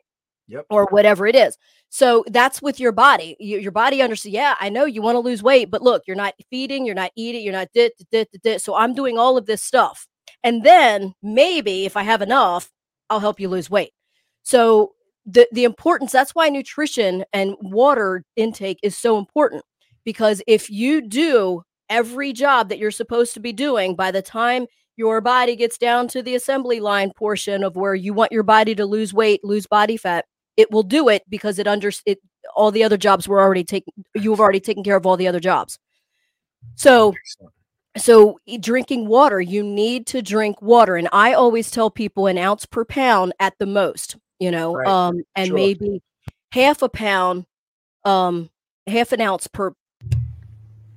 Yep. 0.49 0.65
or 0.71 0.87
whatever 0.87 1.27
it 1.27 1.35
is. 1.35 1.55
So 1.89 2.23
that's 2.27 2.59
with 2.59 2.79
your 2.79 2.91
body. 2.91 3.37
You, 3.39 3.59
your 3.59 3.71
body 3.71 4.01
understands. 4.01 4.33
Yeah, 4.33 4.55
I 4.59 4.69
know 4.69 4.85
you 4.85 5.01
want 5.01 5.15
to 5.15 5.19
lose 5.19 5.43
weight, 5.43 5.69
but 5.69 5.83
look, 5.83 6.03
you're 6.07 6.15
not 6.15 6.33
feeding, 6.49 6.85
you're 6.85 6.95
not 6.95 7.11
eating, 7.15 7.43
you're 7.43 7.53
not 7.53 7.69
dit, 7.73 7.93
dit, 8.11 8.27
dit, 8.31 8.41
dit. 8.41 8.61
So 8.61 8.75
I'm 8.75 8.95
doing 8.95 9.17
all 9.17 9.37
of 9.37 9.45
this 9.45 9.61
stuff, 9.61 10.07
and 10.43 10.63
then 10.63 11.13
maybe 11.21 11.85
if 11.85 11.95
I 11.95 12.01
have 12.01 12.23
enough, 12.23 12.71
I'll 13.11 13.19
help 13.19 13.39
you 13.39 13.47
lose 13.47 13.69
weight. 13.69 13.91
So 14.41 14.93
the 15.25 15.47
the 15.51 15.63
importance. 15.65 16.11
That's 16.11 16.33
why 16.33 16.49
nutrition 16.49 17.23
and 17.31 17.55
water 17.61 18.23
intake 18.35 18.79
is 18.81 18.97
so 18.97 19.17
important 19.19 19.63
because 20.03 20.41
if 20.47 20.69
you 20.69 21.01
do 21.01 21.63
every 21.89 22.33
job 22.33 22.69
that 22.69 22.79
you're 22.79 22.91
supposed 22.91 23.33
to 23.33 23.39
be 23.39 23.53
doing 23.53 23.95
by 23.95 24.11
the 24.11 24.21
time 24.21 24.67
your 24.95 25.21
body 25.21 25.55
gets 25.55 25.77
down 25.77 26.07
to 26.09 26.21
the 26.21 26.35
assembly 26.35 26.79
line 26.79 27.11
portion 27.15 27.63
of 27.63 27.75
where 27.75 27.95
you 27.95 28.13
want 28.13 28.31
your 28.31 28.43
body 28.43 28.75
to 28.75 28.85
lose 28.85 29.13
weight, 29.13 29.43
lose 29.43 29.65
body 29.65 29.95
fat, 29.95 30.25
it 30.59 30.69
will 30.71 30.83
do 30.83 31.07
it 31.07 31.23
because 31.29 31.57
it 31.57 31.67
under 31.67 31.89
it 32.05 32.19
all 32.53 32.69
the 32.69 32.83
other 32.83 32.97
jobs 32.97 33.27
were 33.27 33.39
already 33.39 33.63
taken 33.63 33.93
you've 34.13 34.41
already 34.41 34.59
taken 34.59 34.83
care 34.83 34.97
of 34.97 35.05
all 35.05 35.15
the 35.15 35.27
other 35.27 35.39
jobs 35.39 35.79
so 36.75 37.13
so 37.97 38.37
drinking 38.59 39.07
water 39.07 39.39
you 39.39 39.63
need 39.63 40.05
to 40.05 40.21
drink 40.21 40.61
water 40.61 40.97
and 40.97 41.07
i 41.13 41.33
always 41.33 41.71
tell 41.71 41.89
people 41.89 42.27
an 42.27 42.37
ounce 42.37 42.65
per 42.65 42.83
pound 42.83 43.33
at 43.39 43.53
the 43.57 43.65
most 43.65 44.17
you 44.39 44.51
know 44.51 44.73
right. 44.73 44.87
um 44.87 45.21
and 45.35 45.47
sure. 45.47 45.55
maybe 45.55 46.01
half 46.51 46.81
a 46.81 46.89
pound 46.89 47.45
um 48.03 48.49
half 48.85 49.13
an 49.13 49.21
ounce 49.21 49.47
per 49.47 49.73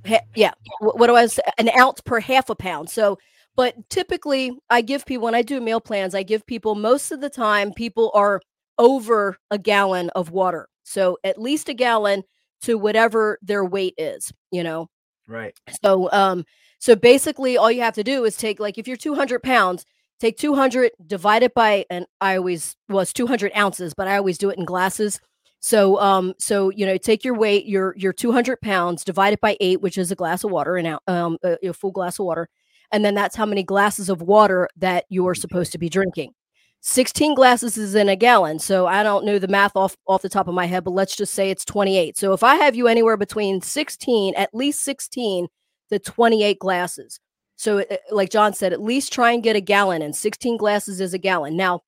ha- 0.07 0.25
yeah 0.35 0.53
what 0.81 1.07
do 1.07 1.17
i 1.17 1.27
say 1.27 1.43
an 1.59 1.71
ounce 1.79 2.01
per 2.01 2.21
half 2.21 2.51
a 2.51 2.55
pound 2.55 2.89
so 2.89 3.19
but 3.57 3.75
typically 3.91 4.53
i 4.71 4.81
give 4.81 5.07
people 5.07 5.25
when 5.25 5.35
i 5.35 5.43
do 5.43 5.61
meal 5.61 5.81
plans 5.81 6.15
i 6.15 6.23
give 6.23 6.47
people 6.47 6.75
most 6.75 7.13
of 7.13 7.21
the 7.21 7.31
time 7.31 7.73
people 7.73 8.11
are 8.15 8.41
over 8.79 9.37
a 9.51 9.59
gallon 9.59 10.11
of 10.11 10.31
water. 10.31 10.69
So 10.85 11.19
at 11.25 11.41
least 11.41 11.69
a 11.69 11.75
gallon 11.75 12.25
to 12.63 12.77
whatever 12.77 13.39
their 13.43 13.65
weight 13.65 13.95
is, 13.99 14.33
you 14.51 14.63
know? 14.63 14.89
Right. 15.29 15.57
So, 15.85 16.11
um, 16.13 16.45
so 16.79 16.97
basically 16.97 17.57
all 17.57 17.71
you 17.71 17.83
have 17.83 17.95
to 17.95 18.05
do 18.05 18.25
is 18.25 18.37
take 18.37 18.61
like, 18.61 18.79
if 18.79 18.89
you're 18.89 18.97
200 18.97 19.43
pounds, 19.43 19.85
take 20.21 20.37
200, 20.37 20.93
divide 21.07 21.43
it 21.43 21.55
by, 21.55 21.85
and 21.91 22.07
I 22.21 22.37
always 22.37 22.77
was 22.89 23.13
200 23.13 23.53
ounces, 23.57 23.95
but 23.95 24.09
I 24.09 24.17
always 24.17 24.39
do 24.39 24.51
it 24.51 24.59
in 24.59 24.65
glasses. 24.65 25.21
So, 25.63 26.01
um, 26.01 26.35
so 26.39 26.71
you 26.71 26.85
know, 26.85 26.99
take 26.99 27.25
your 27.25 27.35
weight, 27.35 27.67
your 27.67 27.95
your 27.97 28.13
200 28.13 28.61
pounds, 28.61 29.05
divide 29.05 29.33
it 29.33 29.41
by 29.41 29.57
eight, 29.61 29.81
which 29.81 29.97
is 29.97 30.11
a 30.11 30.17
glass 30.17 30.43
of 30.43 30.51
water, 30.51 30.77
and 30.77 30.99
um, 31.07 31.39
a, 31.45 31.57
a 31.69 31.73
full 31.73 31.93
glass 31.93 32.19
of 32.19 32.27
water, 32.27 32.49
and 32.91 33.05
then 33.05 33.15
that's 33.15 33.37
how 33.37 33.47
many 33.47 33.63
glasses 33.63 34.09
of 34.09 34.23
water 34.23 34.69
that 34.77 35.05
you 35.09 35.27
are 35.29 35.37
supposed 35.37 35.71
to 35.73 35.79
be 35.79 35.89
drinking. 35.89 36.33
16 36.81 37.37
glasses 37.37 37.79
is 37.79 37.95
in 37.95 38.09
a 38.09 38.17
gallon. 38.17 38.59
So 38.59 38.89
I 38.89 39.05
don't 39.05 39.25
know 39.25 39.39
the 39.39 39.47
math 39.47 39.77
off 39.77 39.97
off 40.09 40.23
the 40.23 40.29
top 40.29 40.49
of 40.49 40.55
my 40.55 40.67
head, 40.67 40.83
but 40.83 40.91
let's 40.91 41.15
just 41.15 41.33
say 41.33 41.49
it's 41.51 41.65
28. 41.65 42.19
So 42.19 42.33
if 42.33 42.43
I 42.43 42.57
have 42.57 42.75
you 42.75 42.89
anywhere 42.89 43.17
between 43.17 43.61
16, 43.63 44.35
at 44.35 44.53
least 44.53 44.81
16 44.81 45.47
to 45.93 45.99
28 46.01 46.59
glasses. 46.59 47.21
So 47.55 47.79
uh, 47.79 47.97
like 48.11 48.31
Jon 48.31 48.53
said, 48.53 48.73
at 48.73 48.83
least 48.83 49.13
try 49.13 49.31
and 49.31 49.45
get 49.45 49.55
a 49.55 49.61
gallon 49.61 50.03
and 50.03 50.15
16 50.17 50.57
glasses 50.57 51.01
is 51.01 51.15
a 51.15 51.19
gallon. 51.19 51.57
Now, 51.57 51.83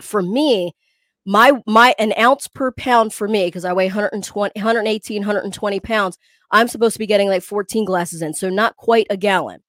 for 0.00 0.22
me, 0.22 0.72
my 1.26 1.52
my 1.66 1.94
an 1.98 2.12
ounce 2.18 2.48
per 2.48 2.72
pound 2.72 3.12
for 3.12 3.28
me 3.28 3.46
because 3.46 3.64
I 3.64 3.72
weigh 3.72 3.86
120 3.86 4.52
118 4.54 5.22
120 5.22 5.80
pounds, 5.80 6.18
I'm 6.50 6.68
supposed 6.68 6.94
to 6.94 6.98
be 6.98 7.06
getting 7.06 7.28
like 7.28 7.42
14 7.42 7.84
glasses 7.84 8.22
in. 8.22 8.34
So 8.34 8.50
not 8.50 8.76
quite 8.76 9.06
a 9.10 9.16
gallon. 9.16 9.60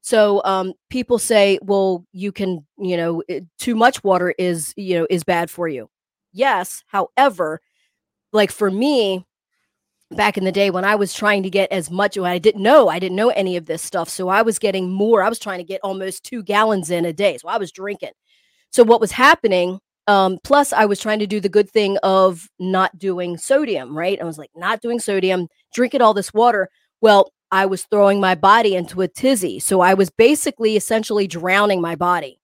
So 0.00 0.42
um, 0.44 0.74
people 0.90 1.18
say, 1.18 1.58
well, 1.62 2.06
you 2.12 2.32
can, 2.32 2.64
you 2.78 2.96
know, 2.96 3.22
too 3.58 3.74
much 3.74 4.02
water 4.04 4.34
is, 4.38 4.72
you 4.76 4.98
know, 4.98 5.06
is 5.10 5.24
bad 5.24 5.50
for 5.50 5.68
you. 5.68 5.90
Yes. 6.32 6.84
However, 6.86 7.60
like 8.32 8.52
for 8.52 8.70
me, 8.70 9.24
back 10.10 10.38
in 10.38 10.44
the 10.44 10.52
day 10.52 10.70
when 10.70 10.84
I 10.84 10.94
was 10.94 11.12
trying 11.12 11.42
to 11.42 11.50
get 11.50 11.70
as 11.72 11.90
much, 11.90 12.16
I 12.16 12.38
didn't 12.38 12.62
know, 12.62 12.88
I 12.88 12.98
didn't 12.98 13.16
know 13.16 13.30
any 13.30 13.56
of 13.56 13.66
this 13.66 13.82
stuff. 13.82 14.08
So 14.08 14.28
I 14.28 14.42
was 14.42 14.58
getting 14.58 14.90
more. 14.90 15.22
I 15.22 15.28
was 15.28 15.38
trying 15.38 15.58
to 15.58 15.64
get 15.64 15.80
almost 15.82 16.24
two 16.24 16.42
gallons 16.42 16.90
in 16.90 17.04
a 17.04 17.12
day. 17.12 17.36
So 17.38 17.48
I 17.48 17.58
was 17.58 17.72
drinking. 17.72 18.12
So 18.70 18.84
what 18.84 19.00
was 19.00 19.12
happening? 19.12 19.80
Um, 20.08 20.38
plus, 20.42 20.72
I 20.72 20.86
was 20.86 20.98
trying 20.98 21.18
to 21.20 21.26
do 21.26 21.38
the 21.38 21.50
good 21.50 21.70
thing 21.70 21.98
of 22.02 22.48
not 22.58 22.98
doing 22.98 23.36
sodium, 23.36 23.96
right? 23.96 24.20
I 24.20 24.24
was 24.24 24.38
like, 24.38 24.50
not 24.56 24.80
doing 24.80 24.98
sodium, 24.98 25.48
drinking 25.74 26.00
all 26.00 26.14
this 26.14 26.32
water. 26.32 26.70
Well, 27.02 27.30
I 27.50 27.66
was 27.66 27.84
throwing 27.84 28.18
my 28.18 28.34
body 28.34 28.74
into 28.74 29.02
a 29.02 29.08
tizzy. 29.08 29.60
So 29.60 29.80
I 29.80 29.94
was 29.94 30.10
basically 30.10 30.76
essentially 30.76 31.26
drowning 31.26 31.82
my 31.82 31.94
body. 31.94 32.40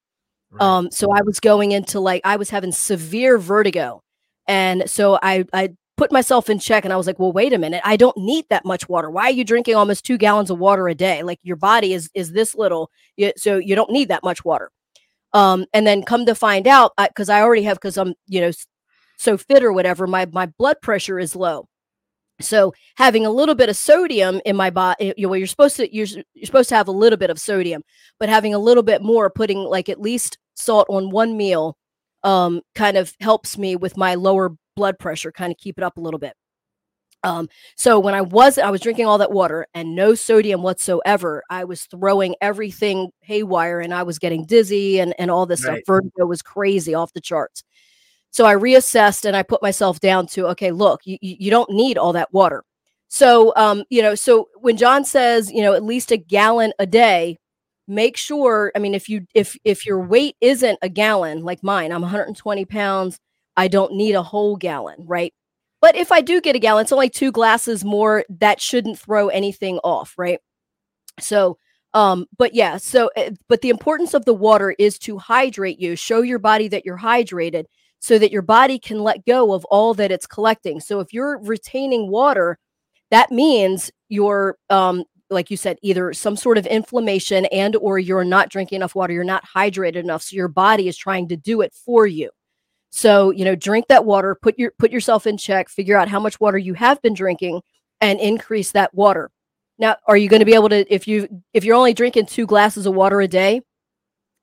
Right. 0.50 0.62
Um, 0.62 0.90
so 0.90 1.10
I 1.10 1.22
was 1.22 1.40
going 1.40 1.72
into 1.72 2.00
like 2.00 2.20
I 2.24 2.36
was 2.36 2.50
having 2.50 2.70
severe 2.70 3.38
vertigo. 3.38 4.02
And 4.46 4.88
so 4.88 5.18
I 5.22 5.46
I 5.54 5.70
put 5.96 6.12
myself 6.12 6.50
in 6.50 6.58
check 6.58 6.84
and 6.84 6.92
I 6.92 6.96
was 6.96 7.06
like, 7.06 7.18
well, 7.18 7.32
wait 7.32 7.54
a 7.54 7.58
minute. 7.58 7.80
I 7.84 7.96
don't 7.96 8.16
need 8.18 8.44
that 8.50 8.64
much 8.64 8.88
water. 8.90 9.10
Why 9.10 9.24
are 9.24 9.30
you 9.30 9.44
drinking 9.44 9.74
almost 9.74 10.04
two 10.04 10.18
gallons 10.18 10.50
of 10.50 10.58
water 10.58 10.86
a 10.88 10.94
day? 10.94 11.22
Like 11.22 11.38
your 11.42 11.56
body 11.56 11.94
is 11.94 12.10
is 12.14 12.32
this 12.32 12.54
little. 12.54 12.90
So 13.36 13.56
you 13.56 13.74
don't 13.74 13.90
need 13.90 14.08
that 14.08 14.22
much 14.22 14.44
water. 14.44 14.70
Um, 15.34 15.66
and 15.74 15.86
then 15.86 16.04
come 16.04 16.24
to 16.26 16.34
find 16.34 16.66
out, 16.66 16.92
because 16.96 17.28
I, 17.28 17.40
I 17.40 17.42
already 17.42 17.64
have, 17.64 17.76
because 17.76 17.98
I'm, 17.98 18.14
you 18.26 18.40
know, 18.40 18.52
so 19.18 19.36
fit 19.36 19.62
or 19.62 19.72
whatever, 19.72 20.06
my 20.06 20.26
my 20.32 20.46
blood 20.46 20.76
pressure 20.80 21.18
is 21.18 21.36
low. 21.36 21.66
So 22.40 22.72
having 22.96 23.26
a 23.26 23.30
little 23.30 23.54
bit 23.54 23.68
of 23.68 23.76
sodium 23.76 24.40
in 24.44 24.56
my 24.56 24.70
body, 24.70 25.12
you 25.16 25.26
know, 25.26 25.34
you're 25.34 25.46
supposed 25.46 25.76
to 25.76 25.94
you're, 25.94 26.06
you're 26.34 26.46
supposed 26.46 26.68
to 26.70 26.76
have 26.76 26.88
a 26.88 26.92
little 26.92 27.16
bit 27.16 27.30
of 27.30 27.38
sodium, 27.38 27.82
but 28.18 28.28
having 28.28 28.54
a 28.54 28.58
little 28.58 28.82
bit 28.82 29.02
more, 29.02 29.28
putting 29.30 29.58
like 29.58 29.88
at 29.88 30.00
least 30.00 30.38
salt 30.54 30.86
on 30.88 31.10
one 31.10 31.36
meal, 31.36 31.76
um, 32.22 32.60
kind 32.74 32.96
of 32.96 33.12
helps 33.20 33.58
me 33.58 33.76
with 33.76 33.96
my 33.96 34.14
lower 34.14 34.56
blood 34.76 34.98
pressure, 34.98 35.32
kind 35.32 35.52
of 35.52 35.58
keep 35.58 35.78
it 35.78 35.84
up 35.84 35.96
a 35.96 36.00
little 36.00 36.18
bit. 36.18 36.34
Um, 37.24 37.48
so 37.76 37.98
when 37.98 38.14
I 38.14 38.20
was 38.20 38.58
I 38.58 38.70
was 38.70 38.80
drinking 38.80 39.06
all 39.06 39.18
that 39.18 39.32
water 39.32 39.66
and 39.74 39.96
no 39.96 40.14
sodium 40.14 40.62
whatsoever, 40.62 41.42
I 41.50 41.64
was 41.64 41.84
throwing 41.84 42.36
everything 42.40 43.10
haywire 43.22 43.80
and 43.80 43.94
I 43.94 44.02
was 44.04 44.18
getting 44.18 44.44
dizzy 44.44 45.00
and 45.00 45.14
and 45.18 45.30
all 45.30 45.46
this 45.46 45.64
right. 45.64 45.76
stuff. 45.84 45.86
Vertigo 45.86 46.26
was 46.26 46.42
crazy 46.42 46.94
off 46.94 47.12
the 47.14 47.20
charts. 47.20 47.64
So 48.34 48.46
I 48.46 48.56
reassessed 48.56 49.24
and 49.24 49.36
I 49.36 49.44
put 49.44 49.62
myself 49.62 50.00
down 50.00 50.26
to, 50.28 50.48
okay, 50.48 50.72
look, 50.72 51.02
you, 51.04 51.18
you 51.20 51.52
don't 51.52 51.70
need 51.70 51.96
all 51.96 52.12
that 52.14 52.32
water. 52.32 52.64
So, 53.06 53.52
um, 53.54 53.84
you 53.90 54.02
know, 54.02 54.16
so 54.16 54.48
when 54.56 54.76
Jon 54.76 55.04
says, 55.04 55.52
you 55.52 55.62
know, 55.62 55.72
at 55.72 55.84
least 55.84 56.10
a 56.10 56.16
gallon 56.16 56.72
a 56.80 56.86
day, 56.86 57.38
make 57.86 58.16
sure, 58.16 58.72
I 58.74 58.80
mean, 58.80 58.92
if 58.92 59.08
you, 59.08 59.24
if, 59.36 59.56
if 59.62 59.86
your 59.86 60.00
weight 60.00 60.34
isn't 60.40 60.80
a 60.82 60.88
gallon 60.88 61.44
like 61.44 61.62
mine, 61.62 61.92
I'm 61.92 62.00
120 62.00 62.64
pounds, 62.64 63.20
I 63.56 63.68
don't 63.68 63.94
need 63.94 64.16
a 64.16 64.22
whole 64.24 64.56
gallon, 64.56 64.96
right? 65.06 65.32
But 65.84 65.96
if 65.96 66.10
I 66.10 66.22
do 66.22 66.40
get 66.40 66.56
a 66.56 66.58
gallon, 66.58 66.84
it's 66.84 66.92
only 66.92 67.10
two 67.10 67.30
glasses 67.30 67.84
more. 67.84 68.24
That 68.30 68.58
shouldn't 68.58 68.98
throw 68.98 69.28
anything 69.28 69.80
off, 69.84 70.14
right? 70.16 70.38
So, 71.20 71.58
um, 71.92 72.24
but 72.38 72.54
yeah, 72.54 72.78
so, 72.78 73.10
eh, 73.16 73.32
but 73.50 73.60
the 73.60 73.68
importance 73.68 74.14
of 74.14 74.24
the 74.24 74.32
water 74.32 74.74
is 74.78 74.98
to 75.00 75.18
hydrate 75.18 75.78
you, 75.78 75.94
show 75.94 76.22
your 76.22 76.38
body 76.38 76.68
that 76.68 76.86
you're 76.86 76.96
hydrated 76.96 77.66
so 77.98 78.18
that 78.18 78.32
your 78.32 78.40
body 78.40 78.78
can 78.78 79.00
let 79.00 79.26
go 79.26 79.52
of 79.52 79.66
all 79.66 79.92
that 79.92 80.10
it's 80.10 80.26
collecting. 80.26 80.80
So 80.80 81.00
if 81.00 81.12
you're 81.12 81.38
retaining 81.42 82.10
water, 82.10 82.58
that 83.10 83.30
means 83.30 83.90
you're 84.08 84.56
um 84.70 85.04
like 85.28 85.50
you 85.50 85.58
said 85.58 85.76
either 85.82 86.14
some 86.14 86.34
sort 86.34 86.56
of 86.56 86.64
inflammation 86.64 87.44
and 87.52 87.76
or 87.76 87.98
you're 87.98 88.24
not 88.24 88.48
drinking 88.48 88.76
enough 88.76 88.94
water 88.94 89.12
you're 89.12 89.22
not 89.22 89.44
hydrated 89.44 89.96
enough 89.96 90.22
so 90.22 90.34
your 90.34 90.48
body 90.48 90.88
is 90.88 90.96
trying 90.96 91.28
to 91.28 91.36
do 91.36 91.60
it 91.60 91.74
for 91.74 92.06
you 92.06 92.30
so 92.96 93.32
you 93.32 93.44
know 93.44 93.56
drink 93.56 93.88
that 93.88 94.04
water 94.04 94.36
put 94.40 94.56
your 94.56 94.70
put 94.78 94.92
yourself 94.92 95.26
in 95.26 95.36
check 95.36 95.68
figure 95.68 95.96
out 95.96 96.06
how 96.06 96.20
much 96.20 96.38
water 96.38 96.56
you 96.56 96.74
have 96.74 97.02
been 97.02 97.12
drinking 97.12 97.60
and 98.00 98.20
increase 98.20 98.70
that 98.70 98.94
water. 98.94 99.32
Now 99.78 99.96
are 100.06 100.16
you 100.16 100.28
going 100.28 100.40
to 100.40 100.46
be 100.46 100.54
able 100.54 100.68
to 100.68 100.94
if 100.94 101.08
you 101.08 101.42
if 101.52 101.64
you're 101.64 101.74
only 101.74 101.92
drinking 101.92 102.26
two 102.26 102.46
glasses 102.46 102.86
of 102.86 102.94
water 102.94 103.20
a 103.20 103.26
day 103.26 103.62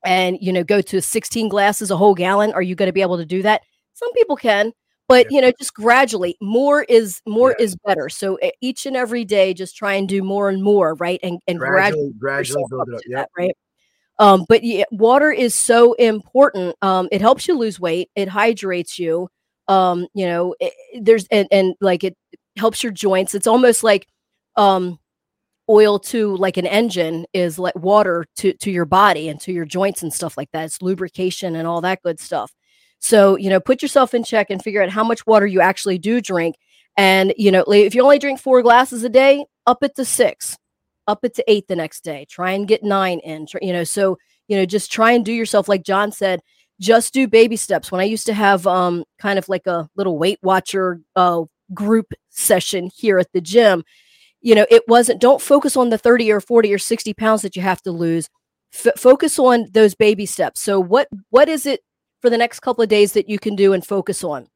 and 0.04 0.38
you 0.42 0.52
know 0.52 0.66
go 0.66 0.82
to 0.82 1.02
16 1.02 1.48
glasses 1.48 1.92
a 1.92 1.98
whole 1.98 2.14
gallon 2.14 2.52
are 2.52 2.62
you 2.62 2.76
going 2.76 2.88
to 2.88 2.94
be 2.94 3.02
able 3.02 3.18
to 3.18 3.26
do 3.26 3.42
that? 3.42 3.62
Some 3.94 4.12
people 4.12 4.36
can 4.36 4.74
but 5.08 5.28
yeah. 5.30 5.36
you 5.38 5.42
know 5.42 5.52
just 5.58 5.74
gradually 5.74 6.36
more 6.42 6.84
is 6.84 7.22
more 7.26 7.56
yeah. 7.58 7.64
is 7.64 7.78
better. 7.86 8.10
So 8.10 8.38
each 8.60 8.86
and 8.86 8.98
every 8.98 9.24
day 9.24 9.54
just 9.54 9.78
try 9.78 9.94
and 9.94 10.10
do 10.10 10.24
more 10.24 10.50
and 10.50 10.62
more 10.62 10.96
right 10.96 11.22
and 11.24 11.40
and 11.48 11.58
gradually 11.58 12.12
gradually, 12.20 12.66
build 12.70 12.90
it 12.90 12.96
up. 12.96 13.02
yeah 13.08 13.26
right 13.38 13.56
um 14.22 14.46
but 14.50 14.64
yeah, 14.64 14.86
water 14.94 15.32
is 15.32 15.56
so 15.56 15.94
important. 15.96 16.78
Um 16.84 17.10
it 17.12 17.22
helps 17.22 17.50
you 17.50 17.58
lose 17.58 17.82
weight. 17.82 18.12
It 18.16 18.30
hydrates 18.30 19.00
you. 19.00 19.30
Um 19.70 20.08
you 20.16 20.28
know 20.28 20.56
it, 20.62 20.74
there's 21.02 21.28
and 21.32 21.50
and 21.52 21.76
like 21.82 22.06
it 22.06 22.18
helps 22.58 22.84
your 22.84 22.94
joints. 22.94 23.36
It's 23.36 23.48
almost 23.48 23.84
like 23.84 24.08
um 24.58 25.00
oil 25.70 26.00
to 26.00 26.36
like 26.38 26.58
an 26.58 26.68
engine 26.68 27.26
is 27.34 27.60
like 27.60 27.76
water 27.76 28.26
to 28.38 28.54
to 28.54 28.72
your 28.72 28.86
body 28.86 29.30
and 29.30 29.40
to 29.42 29.54
your 29.54 29.66
joints 29.66 30.04
and 30.04 30.14
stuff 30.14 30.38
like 30.38 30.52
that. 30.54 30.66
It's 30.66 30.82
lubrication 30.82 31.56
and 31.56 31.68
all 31.68 31.82
that 31.82 32.02
good 32.04 32.20
stuff. 32.20 32.52
So, 33.00 33.36
you 33.38 33.50
know, 33.50 33.60
put 33.60 33.82
yourself 33.82 34.14
in 34.14 34.24
check 34.24 34.50
and 34.50 34.64
figure 34.64 34.84
out 34.84 34.90
how 34.90 35.04
much 35.04 35.26
water 35.26 35.48
you 35.48 35.62
actually 35.62 35.98
do 35.98 36.22
drink. 36.22 36.56
And, 36.98 37.34
you 37.38 37.52
know, 37.52 37.64
if 37.68 37.96
you 37.96 38.04
only 38.04 38.20
drink 38.20 38.40
four 38.40 38.62
glasses 38.62 39.04
a 39.04 39.10
day, 39.10 39.46
up 39.66 39.84
it 39.84 39.96
to 39.96 40.06
six, 40.06 40.58
up 41.08 41.24
it 41.24 41.36
to 41.36 41.44
eight 41.48 41.68
the 41.68 41.76
next 41.76 42.04
day. 42.04 42.26
Try 42.30 42.52
and 42.52 42.68
get 42.68 42.84
nine 42.84 43.20
in, 43.20 43.48
you 43.62 43.74
know. 43.74 43.84
So, 43.84 44.18
you 44.48 44.58
know, 44.58 44.66
just 44.66 44.92
try 44.92 45.12
and 45.12 45.26
do 45.26 45.34
yourself, 45.34 45.68
like 45.68 45.84
Jon 45.84 46.12
said, 46.12 46.42
just 46.80 47.14
do 47.14 47.28
baby 47.28 47.56
steps. 47.56 47.92
When 47.92 48.02
I 48.02 48.06
used 48.06 48.26
to 48.28 48.34
have 48.34 48.66
um, 48.68 49.04
kind 49.20 49.38
of 49.38 49.48
like 49.50 49.68
a 49.68 49.90
little 49.96 50.18
Weight 50.18 50.40
Watcher 50.42 51.02
uh, 51.16 51.44
group 51.74 52.14
session 52.30 52.90
here 52.96 53.20
at 53.20 53.32
the 53.34 53.42
gym, 53.42 53.84
you 54.42 54.56
know, 54.56 54.66
it 54.70 54.84
wasn't, 54.88 55.22
don't 55.22 55.42
focus 55.42 55.78
on 55.78 55.90
the 55.90 55.98
30 55.98 56.32
or 56.32 56.42
40 56.42 56.74
or 56.74 56.80
60 56.80 57.14
pounds 57.14 57.44
that 57.44 57.56
you 57.56 57.62
have 57.62 57.82
to 57.84 57.92
lose. 57.92 58.30
F- 58.74 58.98
focus 58.98 59.38
on 59.38 59.68
those 59.72 59.94
baby 59.94 60.26
steps. 60.26 60.62
So, 60.62 60.80
what 60.80 61.08
what 61.30 61.50
is 61.50 61.66
it 61.66 61.82
for 62.22 62.30
the 62.30 62.38
next 62.38 62.60
couple 62.60 62.84
of 62.84 62.90
days 62.90 63.14
that 63.14 63.28
you 63.28 63.40
can 63.40 63.56
do 63.56 63.74
and 63.74 63.86
focus 63.86 64.24
on. 64.24 64.48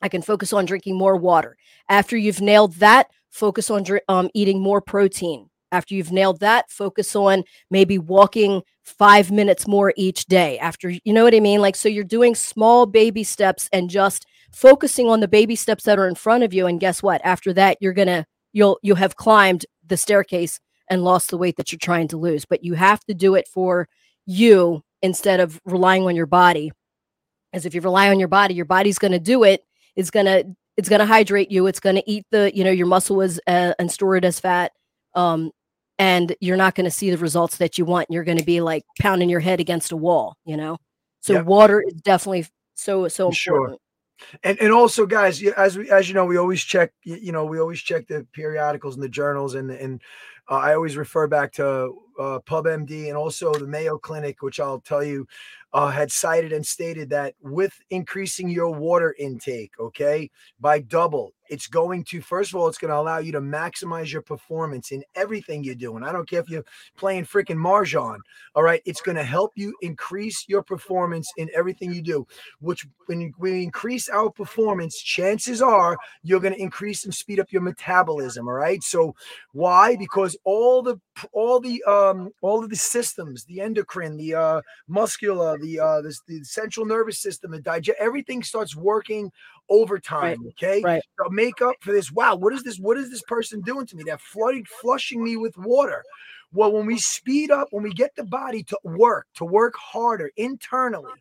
I 0.00 0.08
can 0.08 0.22
focus 0.22 0.52
on 0.52 0.66
drinking 0.66 0.96
more 0.96 1.16
water. 1.16 1.56
After 1.88 2.16
you've 2.16 2.40
nailed 2.40 2.74
that, 2.74 3.08
focus 3.30 3.70
on 3.70 3.84
um, 4.08 4.30
eating 4.34 4.60
more 4.60 4.80
protein. 4.80 5.47
After 5.70 5.94
you've 5.94 6.12
nailed 6.12 6.40
that, 6.40 6.70
focus 6.70 7.14
on 7.14 7.44
maybe 7.70 7.98
walking 7.98 8.62
five 8.84 9.30
minutes 9.30 9.66
more 9.66 9.92
each 9.96 10.26
day. 10.26 10.58
After, 10.58 10.90
you 10.90 11.12
know 11.12 11.24
what 11.24 11.34
I 11.34 11.40
mean? 11.40 11.60
Like, 11.60 11.76
so 11.76 11.88
you're 11.88 12.04
doing 12.04 12.34
small 12.34 12.86
baby 12.86 13.22
steps 13.24 13.68
and 13.72 13.90
just 13.90 14.26
focusing 14.52 15.08
on 15.08 15.20
the 15.20 15.28
baby 15.28 15.56
steps 15.56 15.84
that 15.84 15.98
are 15.98 16.08
in 16.08 16.14
front 16.14 16.44
of 16.44 16.54
you. 16.54 16.66
And 16.66 16.80
guess 16.80 17.02
what? 17.02 17.20
After 17.24 17.52
that, 17.54 17.76
you're 17.80 17.92
going 17.92 18.08
to, 18.08 18.24
you'll, 18.52 18.78
you'll 18.82 18.96
have 18.96 19.16
climbed 19.16 19.66
the 19.86 19.96
staircase 19.96 20.58
and 20.88 21.04
lost 21.04 21.30
the 21.30 21.38
weight 21.38 21.56
that 21.56 21.70
you're 21.70 21.78
trying 21.78 22.08
to 22.08 22.16
lose. 22.16 22.46
But 22.46 22.64
you 22.64 22.74
have 22.74 23.04
to 23.04 23.14
do 23.14 23.34
it 23.34 23.46
for 23.46 23.88
you 24.24 24.82
instead 25.02 25.40
of 25.40 25.60
relying 25.64 26.04
on 26.04 26.16
your 26.16 26.26
body 26.26 26.70
as 27.52 27.64
if 27.66 27.74
you 27.74 27.80
rely 27.80 28.10
on 28.10 28.18
your 28.18 28.28
body 28.28 28.54
your 28.54 28.64
body's 28.64 28.98
going 28.98 29.12
to 29.12 29.18
do 29.18 29.44
it 29.44 29.64
it's 29.96 30.10
going 30.10 30.26
to 30.26 30.44
it's 30.76 30.88
going 30.88 31.00
to 31.00 31.06
hydrate 31.06 31.50
you 31.50 31.66
it's 31.66 31.80
going 31.80 31.96
to 31.96 32.10
eat 32.10 32.24
the 32.30 32.54
you 32.54 32.64
know 32.64 32.70
your 32.70 32.86
muscle 32.86 33.20
is 33.20 33.40
uh, 33.46 33.72
and 33.78 33.90
store 33.90 34.16
it 34.16 34.24
as 34.24 34.40
fat 34.40 34.72
um 35.14 35.50
and 35.98 36.34
you're 36.40 36.56
not 36.56 36.74
going 36.74 36.84
to 36.84 36.90
see 36.90 37.10
the 37.10 37.18
results 37.18 37.56
that 37.58 37.78
you 37.78 37.84
want 37.84 38.06
you're 38.10 38.24
going 38.24 38.38
to 38.38 38.44
be 38.44 38.60
like 38.60 38.84
pounding 39.00 39.28
your 39.28 39.40
head 39.40 39.60
against 39.60 39.92
a 39.92 39.96
wall 39.96 40.36
you 40.44 40.56
know 40.56 40.78
so 41.20 41.34
yep. 41.34 41.44
water 41.44 41.82
is 41.86 41.94
definitely 41.94 42.46
so 42.74 43.08
so 43.08 43.28
important 43.28 43.36
sure. 43.36 43.76
And 44.42 44.60
and 44.60 44.72
also, 44.72 45.06
guys, 45.06 45.42
as 45.44 45.78
we 45.78 45.88
as 45.90 46.08
you 46.08 46.14
know, 46.14 46.24
we 46.24 46.38
always 46.38 46.60
check. 46.60 46.92
You 47.04 47.30
know, 47.30 47.44
we 47.44 47.60
always 47.60 47.80
check 47.80 48.08
the 48.08 48.26
periodicals 48.32 48.94
and 48.94 49.02
the 49.02 49.08
journals, 49.08 49.54
and 49.54 49.70
and 49.70 50.02
uh, 50.50 50.56
I 50.56 50.74
always 50.74 50.96
refer 50.96 51.26
back 51.26 51.52
to 51.52 51.94
uh, 52.18 52.40
PubMD 52.40 53.08
and 53.08 53.16
also 53.16 53.52
the 53.54 53.66
Mayo 53.66 53.98
Clinic, 53.98 54.42
which 54.42 54.60
I'll 54.60 54.80
tell 54.80 55.04
you 55.04 55.26
uh, 55.72 55.90
had 55.90 56.10
cited 56.10 56.52
and 56.52 56.66
stated 56.66 57.10
that 57.10 57.34
with 57.40 57.78
increasing 57.90 58.48
your 58.48 58.70
water 58.70 59.14
intake, 59.18 59.72
okay, 59.78 60.30
by 60.58 60.80
double, 60.80 61.32
it's 61.48 61.66
going 61.66 62.04
to, 62.04 62.20
first 62.20 62.50
of 62.50 62.56
all, 62.56 62.68
it's 62.68 62.78
going 62.78 62.90
to 62.90 62.98
allow 62.98 63.18
you 63.18 63.32
to 63.32 63.40
maximize 63.40 64.12
your 64.12 64.22
performance 64.22 64.92
in 64.92 65.02
everything 65.14 65.64
you 65.64 65.74
do. 65.74 65.96
And 65.96 66.04
I 66.04 66.12
don't 66.12 66.28
care 66.28 66.40
if 66.40 66.48
you're 66.48 66.64
playing 66.96 67.24
freaking 67.24 67.56
Mahjong, 67.56 68.18
all 68.54 68.62
right, 68.62 68.82
it's 68.84 69.00
going 69.00 69.16
to 69.16 69.24
help 69.24 69.52
you 69.54 69.74
increase 69.82 70.44
your 70.48 70.62
performance 70.62 71.30
in 71.36 71.48
everything 71.54 71.92
you 71.92 72.02
do, 72.02 72.26
which 72.60 72.86
when 73.06 73.32
we 73.38 73.62
increase 73.62 74.08
our 74.08 74.30
performance, 74.30 75.00
chances 75.00 75.62
are 75.62 75.96
you're 76.22 76.40
going 76.40 76.54
to 76.54 76.60
increase 76.60 77.04
and 77.04 77.14
speed 77.14 77.40
up 77.40 77.52
your 77.52 77.62
metabolism, 77.62 78.48
all 78.48 78.54
right? 78.54 78.82
So 78.82 79.14
why? 79.52 79.96
Because 79.96 80.36
all 80.44 80.82
the, 80.82 81.00
all 81.32 81.60
the, 81.60 81.82
um, 81.84 82.30
all 82.42 82.62
of 82.62 82.70
the 82.70 82.76
systems, 82.76 83.44
the 83.44 83.60
endocrine, 83.60 84.16
the 84.16 84.34
uh, 84.34 84.62
muscular, 84.86 85.58
the 85.58 85.80
uh, 85.80 86.00
the, 86.02 86.16
the 86.26 86.44
central 86.44 86.86
nervous 86.86 87.18
system, 87.18 87.50
the 87.50 87.60
digest, 87.60 87.98
everything 88.00 88.42
starts 88.42 88.76
working 88.76 89.30
overtime. 89.68 90.42
Right. 90.42 90.48
Okay, 90.48 90.82
right. 90.82 91.02
So 91.18 91.28
make 91.30 91.60
up 91.62 91.76
for 91.80 91.92
this. 91.92 92.10
Wow, 92.12 92.36
what 92.36 92.52
is 92.52 92.62
this? 92.62 92.78
What 92.78 92.96
is 92.96 93.10
this 93.10 93.22
person 93.22 93.60
doing 93.60 93.86
to 93.86 93.96
me? 93.96 94.04
They're 94.04 94.18
flooding, 94.18 94.64
flushing 94.80 95.22
me 95.22 95.36
with 95.36 95.56
water. 95.56 96.04
Well, 96.52 96.72
when 96.72 96.86
we 96.86 96.98
speed 96.98 97.50
up, 97.50 97.68
when 97.70 97.82
we 97.82 97.92
get 97.92 98.14
the 98.16 98.24
body 98.24 98.62
to 98.64 98.78
work, 98.82 99.26
to 99.34 99.44
work 99.44 99.74
harder 99.76 100.30
internally, 100.36 101.12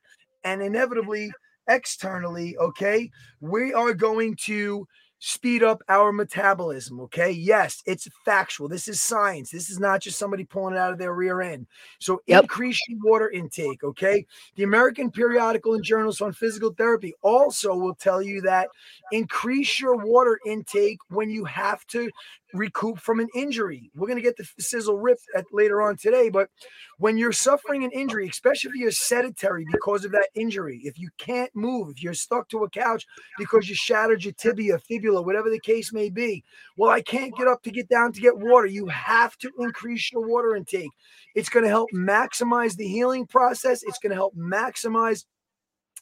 and 0.44 0.62
inevitably 0.62 1.32
externally, 1.68 2.58
okay, 2.58 3.12
we 3.42 3.74
are 3.74 3.94
going 3.94 4.36
to 4.46 4.88
speed 5.20 5.64
up 5.64 5.82
our 5.90 6.12
metabolism. 6.12 7.00
Okay. 7.02 7.32
Yes, 7.32 7.82
it's 7.86 8.08
factual. 8.24 8.68
This 8.68 8.88
is 8.88 9.02
science. 9.02 9.50
This 9.50 9.70
is 9.70 9.80
not 9.80 10.02
just 10.02 10.20
somebody 10.20 10.44
pulling 10.44 10.76
it 10.76 10.80
out 10.80 10.94
of 10.94 11.00
their 11.00 11.14
rear 11.14 11.42
end. 11.42 11.68
So 12.00 12.22
yep. 12.28 12.44
increase 12.44 12.80
your 12.88 13.00
water 13.04 13.30
intake. 13.30 13.84
Okay. 13.84 14.26
The 14.56 14.64
American 14.64 15.12
Periodical 15.12 15.74
and 15.74 15.84
Journals 15.84 16.22
on 16.22 16.34
Physical 16.34 16.74
Therapy 16.74 17.14
also 17.22 17.76
will 17.76 17.96
tell 17.96 18.22
you 18.22 18.42
that 18.42 18.70
increase 19.12 19.80
your 19.80 19.98
water 19.98 20.40
intake 20.46 21.00
when 21.10 21.30
you 21.30 21.46
have 21.46 21.86
to 21.88 22.10
recoup 22.54 23.00
from 23.00 23.20
an 23.20 23.28
injury. 23.36 23.92
We're 23.96 24.08
going 24.08 24.18
to 24.18 24.24
get 24.24 24.38
the 24.38 24.48
Sisel 24.62 24.98
ripped 25.02 25.26
at, 25.36 25.46
later 25.52 25.82
on 25.82 25.98
today, 25.98 26.30
but 26.30 26.50
when 26.98 27.18
you're 27.18 27.32
suffering 27.32 27.84
an 27.84 27.92
injury, 27.92 28.28
especially 28.28 28.70
if 28.70 28.76
you're 28.76 28.92
sedentary 28.92 29.66
because 29.72 30.06
of 30.06 30.12
that 30.12 30.30
injury, 30.34 30.82
if 30.84 30.98
you 30.98 31.10
can't 31.18 31.54
move, 31.56 31.90
if 31.90 32.02
you're 32.02 32.14
stuck 32.14 32.48
to 32.50 32.64
a 32.64 32.70
couch 32.70 33.06
because 33.38 33.68
you 33.70 33.76
shattered 33.76 34.24
your 34.24 34.34
tibia, 34.34 34.80
fibula, 34.80 35.22
whatever 35.22 35.50
the 35.50 35.60
case 35.60 35.92
may 35.94 36.10
be, 36.10 36.44
well, 36.78 36.90
I 36.92 37.02
can't 37.02 37.36
get 37.36 37.48
up 37.48 37.64
to 37.64 37.72
get 37.72 37.90
down 37.90 38.14
to 38.14 38.22
get 38.22 38.38
water. 38.38 38.68
You 38.68 38.88
have 38.88 39.38
to 39.40 39.52
increase 39.60 40.12
your 40.12 40.28
water 40.28 40.56
intake. 40.56 40.92
It's 41.36 41.50
going 41.50 41.64
to 41.64 41.70
help 41.70 41.90
maximize 41.94 42.76
the 42.76 42.88
healing 42.88 43.28
process. 43.28 43.84
It's 43.84 44.00
going 44.00 44.12
to 44.12 44.16
help 44.16 44.36
maximize 44.36 45.26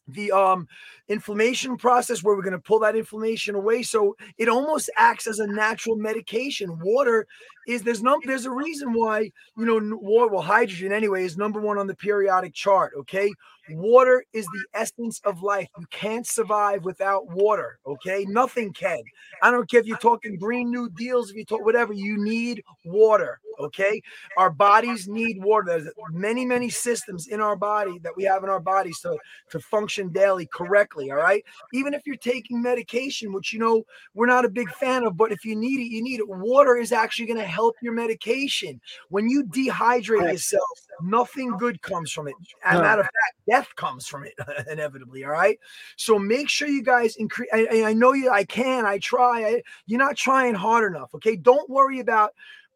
the 0.08 0.32
um 0.32 0.68
inflammation 1.08 1.78
process 1.78 2.24
where 2.24 2.36
we're 2.36 2.42
going 2.42 2.54
to 2.54 2.60
pull 2.60 2.80
that 2.80 2.96
inflammation 2.96 3.56
away. 3.56 3.84
So 3.84 4.16
it 4.38 4.50
almost 4.50 4.90
acts 4.98 5.28
as 5.28 5.40
a 5.40 5.48
natural 5.48 5.96
medication. 5.96 6.80
Water 6.80 7.28
is 7.68 7.82
there's 7.82 8.04
no 8.04 8.20
there's 8.24 8.46
a 8.46 8.52
reason 8.52 8.94
why 8.94 9.32
you 9.58 9.66
know 9.66 9.98
water 9.98 10.32
well 10.32 10.42
hydrogen 10.42 10.92
anyway 10.92 11.24
is 11.24 11.38
number 11.38 11.60
one 11.60 11.78
on 11.78 11.88
the 11.88 11.96
periodic 11.96 12.54
chart 12.54 12.94
okay? 12.98 13.32
Water 13.72 14.24
is 14.32 14.46
the 14.46 14.66
essence 14.76 15.20
of 15.26 15.42
life. 15.42 15.68
You 15.80 15.88
can't 15.90 16.28
survive 16.28 16.86
without 16.86 17.28
water 17.32 17.80
okay? 17.86 18.26
Nothing 18.28 18.74
can. 18.74 19.02
I 19.42 19.52
don't 19.52 19.70
care 19.70 19.80
if 19.80 19.88
you're 19.88 19.98
talking 19.98 20.38
green 20.38 20.70
new 20.70 20.90
deals 20.90 21.30
if 21.30 21.36
you 21.36 21.46
talk 21.46 21.66
whatever 21.66 21.94
you 21.94 22.24
need 22.24 22.64
water 22.84 23.40
okay? 23.60 24.02
Our 24.38 24.50
bodies 24.50 25.08
need 25.08 25.42
water. 25.42 25.66
There's 25.68 25.90
many 26.12 26.46
many 26.46 26.70
systems 26.70 27.28
in 27.28 27.42
our 27.42 27.56
body 27.56 28.00
that 28.00 28.16
we 28.16 28.24
have 28.24 28.44
in 28.44 28.50
our 28.50 28.60
bodies 28.60 29.00
to 29.02 29.18
to 29.50 29.60
function 29.60 30.10
daily 30.10 30.48
correctly 30.54 30.95
all 30.96 31.18
right 31.18 31.44
even 31.74 31.94
if 31.94 32.02
you're 32.06 32.16
taking 32.16 32.62
medication 32.62 33.34
which 33.34 33.52
you 33.52 33.60
know 33.60 33.84
we're 34.14 34.26
not 34.26 34.46
a 34.46 34.50
big 34.50 34.70
fan 34.72 35.04
of 35.04 35.18
but 35.18 35.32
if 35.32 35.44
you 35.44 35.56
need 35.56 35.80
it 35.80 35.92
you 35.92 36.02
need 36.02 36.20
it 36.20 36.28
water 36.28 36.78
is 36.78 36.92
actually 36.92 37.26
going 37.26 37.40
to 37.40 37.46
help 37.46 37.76
your 37.82 37.94
medication. 37.94 38.80
When 39.10 39.30
you 39.30 39.44
dehydrate 39.44 40.32
yourself, 40.32 40.64
nothing 41.02 41.58
good 41.58 41.82
comes 41.82 42.12
from 42.12 42.28
it. 42.28 42.36
As 42.64 42.80
a 42.80 42.82
matter 42.82 43.02
of 43.02 43.08
fact, 43.08 43.36
death 43.50 43.76
comes 43.76 44.08
from 44.08 44.26
it 44.26 44.34
inevitably. 44.72 45.24
All 45.24 45.32
right. 45.32 45.60
So 45.98 46.18
make 46.20 46.50
sure 46.50 46.68
you 46.68 46.84
guys 46.84 47.16
increase. 47.18 47.50
I, 47.54 47.84
I 47.86 47.94
know 47.94 48.14
you. 48.14 48.30
I 48.30 48.44
can. 48.44 48.86
I 48.86 49.00
try. 49.00 49.46
I, 49.46 49.62
you're 49.86 50.00
not 50.00 50.16
trying 50.16 50.54
hard 50.54 50.92
enough. 50.92 51.14
Okay. 51.16 51.36
Don't 51.36 51.70
worry 51.70 52.00
about 52.00 52.32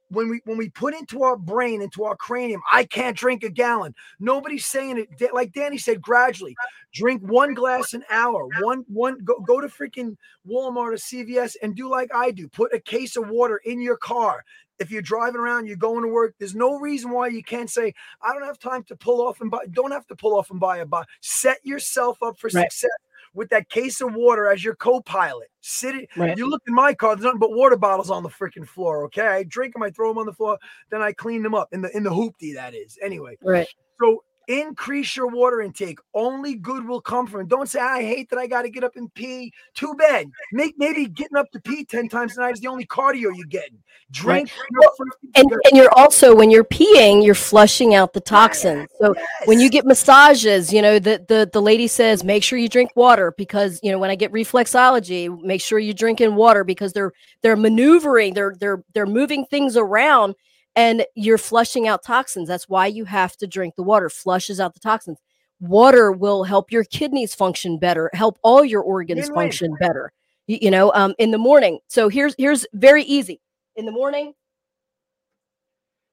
when 0.09 0.29
we 0.29 0.41
when 0.45 0.57
we 0.57 0.69
put 0.69 0.93
into 0.93 1.23
our 1.23 1.35
brain 1.35 1.81
into 1.81 2.03
our 2.03 2.15
cranium 2.15 2.61
i 2.71 2.83
can't 2.83 3.17
drink 3.17 3.43
a 3.43 3.49
gallon 3.49 3.93
nobody's 4.19 4.65
saying 4.65 4.97
it 4.97 5.33
like 5.33 5.51
danny 5.53 5.77
said 5.77 6.01
gradually 6.01 6.55
drink 6.93 7.21
one 7.21 7.53
glass 7.53 7.93
an 7.93 8.03
hour 8.09 8.47
one 8.61 8.83
one 8.87 9.17
go, 9.23 9.39
go 9.39 9.61
to 9.61 9.67
freaking 9.67 10.15
walmart 10.47 10.93
or 10.93 10.93
cvs 10.93 11.55
and 11.61 11.75
do 11.75 11.89
like 11.89 12.09
i 12.13 12.31
do 12.31 12.47
put 12.47 12.73
a 12.73 12.79
case 12.79 13.15
of 13.15 13.29
water 13.29 13.61
in 13.65 13.81
your 13.81 13.97
car 13.97 14.43
if 14.79 14.89
you're 14.89 15.01
driving 15.01 15.41
around, 15.41 15.67
you're 15.67 15.75
going 15.75 16.03
to 16.03 16.07
work, 16.07 16.35
there's 16.39 16.55
no 16.55 16.79
reason 16.79 17.11
why 17.11 17.27
you 17.27 17.43
can't 17.43 17.69
say, 17.69 17.93
I 18.21 18.31
don't 18.31 18.45
have 18.45 18.57
time 18.57 18.83
to 18.83 18.95
pull 18.95 19.19
off 19.27 19.41
and 19.41 19.51
buy, 19.51 19.65
don't 19.69 19.91
have 19.91 20.07
to 20.07 20.15
pull 20.15 20.37
off 20.37 20.51
and 20.51 20.59
buy 20.59 20.77
a 20.77 20.85
buy. 20.85 21.03
Set 21.19 21.57
yourself 21.65 22.17
up 22.23 22.39
for 22.39 22.49
right. 22.53 22.71
success 22.71 22.89
with 23.33 23.49
that 23.49 23.69
case 23.69 24.01
of 24.01 24.13
water 24.13 24.47
as 24.47 24.63
your 24.63 24.75
co-pilot. 24.75 25.47
Sitting, 25.61 26.07
right. 26.15 26.37
you 26.37 26.49
look 26.49 26.61
in 26.67 26.73
my 26.73 26.93
car. 26.93 27.15
There's 27.15 27.25
nothing 27.25 27.39
but 27.39 27.51
water 27.51 27.75
bottles 27.75 28.09
on 28.09 28.23
the 28.23 28.29
freaking 28.29 28.67
floor. 28.67 29.03
Okay, 29.05 29.27
I 29.27 29.43
drink 29.43 29.73
them, 29.73 29.83
I 29.83 29.89
throw 29.89 30.09
them 30.09 30.17
on 30.17 30.25
the 30.25 30.33
floor, 30.33 30.57
then 30.89 31.01
I 31.01 31.11
clean 31.11 31.43
them 31.43 31.53
up 31.53 31.69
in 31.73 31.81
the 31.81 31.95
in 31.95 32.03
the 32.03 32.09
hoopty. 32.09 32.53
That 32.55 32.73
is 32.73 32.97
anyway. 33.01 33.37
Right. 33.41 33.67
So 34.01 34.23
increase 34.49 35.15
your 35.15 35.27
water 35.27 35.61
intake. 35.61 35.99
Only 36.13 36.55
good 36.55 36.85
will 36.85 36.99
come 36.99 37.27
from 37.27 37.41
it. 37.41 37.47
Don't 37.47 37.69
say, 37.69 37.79
I 37.79 38.01
hate 38.01 38.29
that 38.31 38.39
I 38.39 38.47
got 38.47 38.63
to 38.63 38.69
get 38.69 38.83
up 38.83 38.95
and 38.95 39.13
pee. 39.13 39.53
Too 39.75 39.93
bad. 39.93 40.29
Make 40.51 40.73
maybe 40.77 41.05
getting 41.05 41.37
up 41.37 41.51
to 41.51 41.59
pee 41.61 41.85
10 41.85 42.09
times 42.09 42.35
a 42.35 42.41
night 42.41 42.55
is 42.55 42.59
the 42.59 42.67
only 42.67 42.85
cardio 42.85 43.31
you're 43.35 43.45
getting. 43.47 43.77
Drink. 44.11 44.49
Right. 44.49 44.89
Well, 44.97 45.07
and, 45.35 45.51
and 45.65 45.77
you're 45.77 45.93
also, 45.95 46.35
when 46.35 46.49
you're 46.49 46.63
peeing, 46.63 47.23
you're 47.23 47.35
flushing 47.35 47.93
out 47.93 48.13
the 48.13 48.19
toxins. 48.19 48.89
So 48.99 49.13
yes. 49.15 49.25
when 49.45 49.59
you 49.59 49.69
get 49.69 49.85
massages, 49.85 50.73
you 50.73 50.81
know, 50.81 50.97
the, 50.97 51.23
the, 51.27 51.47
the 51.53 51.61
lady 51.61 51.87
says, 51.87 52.23
make 52.23 52.41
sure 52.41 52.57
you 52.57 52.69
drink 52.69 52.89
water 52.95 53.35
because, 53.37 53.79
you 53.83 53.91
know, 53.91 53.99
when 53.99 54.09
I 54.09 54.15
get 54.15 54.31
reflexology, 54.31 55.29
make 55.43 55.61
sure 55.61 55.77
you 55.77 55.93
drink 55.93 56.21
in 56.21 56.35
water 56.35 56.63
because 56.63 56.91
they're, 56.91 57.13
they're 57.43 57.55
maneuvering, 57.55 58.33
they're, 58.33 58.55
they're, 58.59 58.83
they're 58.95 59.05
moving 59.05 59.45
things 59.45 59.77
around 59.77 60.33
and 60.75 61.05
you're 61.15 61.37
flushing 61.37 61.87
out 61.87 62.03
toxins. 62.03 62.47
That's 62.47 62.69
why 62.69 62.87
you 62.87 63.05
have 63.05 63.35
to 63.37 63.47
drink 63.47 63.75
the 63.75 63.83
water, 63.83 64.09
flushes 64.09 64.59
out 64.59 64.73
the 64.73 64.79
toxins. 64.79 65.19
Water 65.59 66.11
will 66.11 66.43
help 66.43 66.71
your 66.71 66.85
kidneys 66.85 67.35
function 67.35 67.77
better, 67.77 68.09
help 68.13 68.37
all 68.43 68.63
your 68.63 68.81
organs 68.81 69.29
function 69.29 69.75
better. 69.79 70.11
You, 70.47 70.57
you 70.61 70.71
know, 70.71 70.91
um, 70.93 71.13
in 71.19 71.31
the 71.31 71.37
morning. 71.37 71.79
So 71.87 72.07
here's 72.07 72.33
here's 72.37 72.65
very 72.73 73.03
easy. 73.03 73.41
In 73.75 73.85
the 73.85 73.91
morning, 73.91 74.33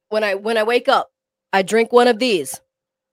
when 0.08 0.24
I 0.24 0.34
when 0.34 0.56
I 0.56 0.64
wake 0.64 0.88
up, 0.88 1.10
I 1.52 1.62
drink 1.62 1.92
one 1.92 2.08
of 2.08 2.18
these 2.18 2.60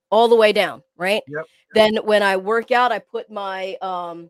all 0.09 0.27
the 0.27 0.35
way 0.35 0.53
down, 0.53 0.81
right? 0.97 1.21
Yep. 1.27 1.45
Then 1.75 1.95
when 2.03 2.23
I 2.23 2.37
work 2.37 2.71
out, 2.71 2.91
I 2.91 2.99
put 2.99 3.29
my 3.29 3.77
um 3.81 4.29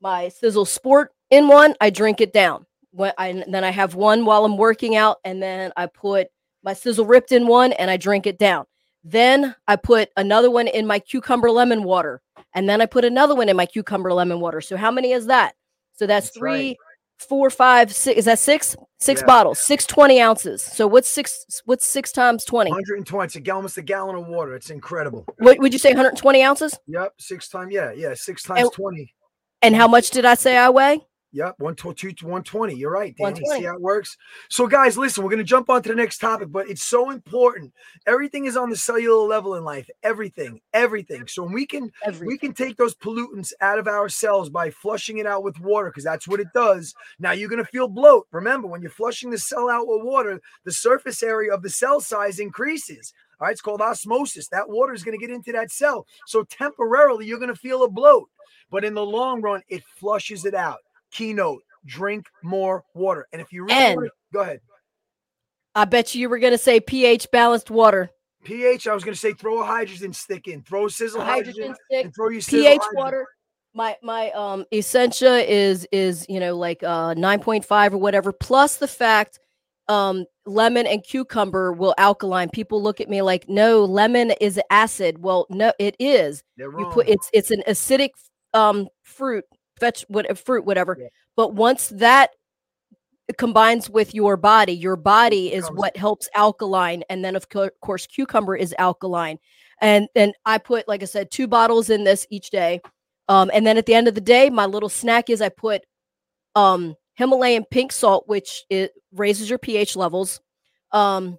my 0.00 0.26
Sisel 0.26 0.66
sport 0.66 1.12
in 1.30 1.48
one, 1.48 1.74
I 1.80 1.90
drink 1.90 2.20
it 2.20 2.32
down. 2.32 2.66
When 2.92 3.12
I 3.18 3.44
then 3.48 3.64
I 3.64 3.70
have 3.70 3.94
one 3.94 4.24
while 4.24 4.44
I'm 4.44 4.56
working 4.56 4.96
out, 4.96 5.18
and 5.24 5.42
then 5.42 5.72
I 5.76 5.86
put 5.86 6.28
my 6.64 6.72
Sisel 6.72 7.08
ripped 7.08 7.30
in 7.30 7.46
one 7.46 7.72
and 7.74 7.90
I 7.90 7.96
drink 7.96 8.26
it 8.26 8.38
down. 8.38 8.64
Then 9.04 9.54
I 9.68 9.76
put 9.76 10.08
another 10.16 10.50
one 10.50 10.66
in 10.66 10.86
my 10.86 10.98
cucumber 10.98 11.50
lemon 11.50 11.84
water. 11.84 12.22
And 12.54 12.68
then 12.68 12.80
I 12.80 12.86
put 12.86 13.04
another 13.04 13.34
one 13.34 13.48
in 13.48 13.56
my 13.56 13.66
cucumber 13.66 14.12
lemon 14.12 14.40
water. 14.40 14.60
So 14.60 14.76
how 14.76 14.90
many 14.90 15.12
is 15.12 15.26
that? 15.26 15.54
So 15.92 16.06
that's, 16.06 16.28
that's 16.28 16.38
three, 16.38 16.68
right. 16.68 16.76
four, 17.18 17.50
five, 17.50 17.94
six. 17.94 18.18
Is 18.18 18.24
that 18.24 18.38
six? 18.38 18.76
Six 18.98 19.20
yeah. 19.20 19.26
bottles, 19.26 19.60
six 19.60 19.84
20 19.84 20.20
ounces. 20.20 20.62
So 20.62 20.86
what's 20.86 21.08
six? 21.08 21.60
What's 21.66 21.86
six 21.86 22.10
times 22.10 22.44
20? 22.46 22.70
120. 22.70 23.26
It's 23.26 23.36
a 23.36 23.52
almost 23.52 23.76
a 23.76 23.82
gallon 23.82 24.16
of 24.16 24.26
water. 24.26 24.54
It's 24.54 24.70
incredible. 24.70 25.26
What 25.38 25.58
would 25.58 25.74
you 25.74 25.78
say? 25.78 25.90
120 25.90 26.42
ounces? 26.42 26.78
Yep. 26.86 27.12
Six 27.18 27.48
times. 27.48 27.74
Yeah. 27.74 27.92
Yeah. 27.92 28.14
Six 28.14 28.42
times 28.42 28.62
and, 28.62 28.72
20. 28.72 29.14
And 29.60 29.76
how 29.76 29.88
much 29.88 30.10
did 30.10 30.24
I 30.24 30.34
say 30.34 30.56
I 30.56 30.70
weigh? 30.70 31.00
Yep, 31.34 31.56
120, 31.58 32.24
120. 32.24 32.74
You're 32.76 32.92
right, 32.92 33.12
Dani. 33.16 33.44
See 33.44 33.64
how 33.64 33.74
it 33.74 33.80
works? 33.80 34.16
So, 34.48 34.68
guys, 34.68 34.96
listen, 34.96 35.24
we're 35.24 35.30
going 35.30 35.38
to 35.38 35.44
jump 35.44 35.68
on 35.68 35.82
to 35.82 35.88
the 35.88 35.94
next 35.96 36.18
topic, 36.18 36.52
but 36.52 36.70
it's 36.70 36.84
so 36.84 37.10
important. 37.10 37.72
Everything 38.06 38.44
is 38.44 38.56
on 38.56 38.70
the 38.70 38.76
cellular 38.76 39.26
level 39.26 39.56
in 39.56 39.64
life. 39.64 39.90
Everything, 40.04 40.60
everything. 40.72 41.26
So 41.26 41.42
we 41.42 41.66
can 41.66 41.90
everything. 42.04 42.28
we 42.28 42.38
can 42.38 42.52
take 42.52 42.76
those 42.76 42.94
pollutants 42.94 43.52
out 43.60 43.80
of 43.80 43.88
our 43.88 44.08
cells 44.08 44.48
by 44.48 44.70
flushing 44.70 45.18
it 45.18 45.26
out 45.26 45.42
with 45.42 45.58
water, 45.58 45.90
because 45.90 46.04
that's 46.04 46.28
what 46.28 46.38
it 46.38 46.46
does. 46.54 46.94
Now 47.18 47.32
you're 47.32 47.48
going 47.48 47.64
to 47.64 47.68
feel 47.68 47.88
bloat. 47.88 48.28
Remember, 48.30 48.68
when 48.68 48.80
you're 48.80 48.92
flushing 48.92 49.30
the 49.30 49.38
cell 49.38 49.68
out 49.68 49.88
with 49.88 50.04
water, 50.04 50.40
the 50.64 50.70
surface 50.70 51.20
area 51.20 51.52
of 51.52 51.62
the 51.62 51.70
cell 51.70 52.00
size 52.00 52.38
increases. 52.38 53.12
All 53.40 53.46
right, 53.46 53.52
it's 53.52 53.60
called 53.60 53.80
osmosis. 53.80 54.46
That 54.50 54.68
water 54.68 54.94
is 54.94 55.02
going 55.02 55.18
to 55.18 55.26
get 55.26 55.34
into 55.34 55.50
that 55.50 55.72
cell. 55.72 56.06
So 56.28 56.44
temporarily, 56.44 57.26
you're 57.26 57.40
going 57.40 57.52
to 57.52 57.56
feel 57.56 57.82
a 57.82 57.90
bloat. 57.90 58.28
But 58.70 58.84
in 58.84 58.94
the 58.94 59.04
long 59.04 59.42
run, 59.42 59.62
it 59.68 59.82
flushes 59.98 60.44
it 60.44 60.54
out 60.54 60.78
keynote 61.14 61.62
drink 61.86 62.26
more 62.42 62.84
water. 62.94 63.26
And 63.32 63.40
if 63.40 63.52
you 63.52 63.64
really 63.64 63.74
and, 63.74 64.00
to, 64.00 64.10
go 64.32 64.40
ahead. 64.40 64.60
I 65.74 65.84
bet 65.86 66.14
you, 66.14 66.20
you 66.20 66.28
were 66.28 66.38
going 66.38 66.52
to 66.52 66.58
say 66.58 66.80
pH 66.80 67.30
balanced 67.30 67.70
water. 67.70 68.10
pH, 68.44 68.86
I 68.86 68.94
was 68.94 69.04
going 69.04 69.14
to 69.14 69.20
say 69.20 69.32
throw 69.32 69.62
a 69.62 69.64
hydrogen 69.64 70.12
stick 70.12 70.46
in, 70.46 70.62
throw 70.62 70.86
a 70.86 70.88
Sisel 70.88 71.20
a 71.20 71.24
hydrogen, 71.24 71.62
hydrogen 71.62 71.76
stick, 71.90 72.04
and 72.04 72.14
throw 72.14 72.28
your 72.28 72.42
pH 72.42 72.80
water. 72.92 73.26
My 73.76 73.96
my 74.02 74.30
um 74.32 74.64
Essentia 74.72 75.50
is 75.50 75.86
is 75.90 76.26
you 76.28 76.38
know 76.38 76.56
like 76.56 76.82
uh 76.84 77.14
9.5 77.14 77.92
or 77.92 77.98
whatever 77.98 78.32
plus 78.32 78.76
the 78.76 78.86
fact 78.86 79.40
um 79.88 80.26
lemon 80.46 80.86
and 80.86 81.02
cucumber 81.02 81.72
will 81.72 81.92
alkaline 81.98 82.48
people 82.48 82.80
look 82.80 83.00
at 83.00 83.08
me 83.08 83.20
like 83.20 83.48
no 83.48 83.84
lemon 83.84 84.30
is 84.40 84.60
acid 84.70 85.18
well 85.18 85.46
no 85.50 85.72
it 85.80 85.96
is 85.98 86.44
you 86.56 86.88
put 86.92 87.08
it's 87.08 87.28
it's 87.32 87.50
an 87.50 87.62
acidic 87.66 88.10
um 88.54 88.88
fruit 89.02 89.44
veg, 89.80 89.96
what 90.08 90.38
fruit, 90.38 90.64
whatever. 90.64 90.96
Yeah. 90.98 91.08
But 91.36 91.54
once 91.54 91.88
that 91.88 92.30
combines 93.38 93.88
with 93.88 94.14
your 94.14 94.36
body, 94.36 94.72
your 94.72 94.96
body 94.96 95.52
is 95.52 95.66
what 95.68 95.96
helps 95.96 96.28
alkaline, 96.34 97.02
and 97.08 97.24
then 97.24 97.36
of 97.36 97.48
co- 97.48 97.70
course 97.80 98.06
cucumber 98.06 98.54
is 98.56 98.74
alkaline. 98.78 99.38
And 99.80 100.08
then 100.14 100.32
I 100.44 100.58
put, 100.58 100.86
like 100.86 101.02
I 101.02 101.06
said, 101.06 101.30
two 101.30 101.46
bottles 101.46 101.90
in 101.90 102.04
this 102.04 102.26
each 102.30 102.50
day. 102.50 102.80
Um, 103.28 103.50
and 103.52 103.66
then 103.66 103.78
at 103.78 103.86
the 103.86 103.94
end 103.94 104.08
of 104.08 104.14
the 104.14 104.20
day, 104.20 104.50
my 104.50 104.66
little 104.66 104.88
snack 104.88 105.30
is 105.30 105.40
I 105.40 105.48
put 105.48 105.82
um, 106.54 106.94
Himalayan 107.14 107.64
pink 107.70 107.92
salt, 107.92 108.24
which 108.26 108.64
it 108.70 108.92
raises 109.12 109.48
your 109.48 109.58
pH 109.58 109.96
levels, 109.96 110.40
um, 110.92 111.38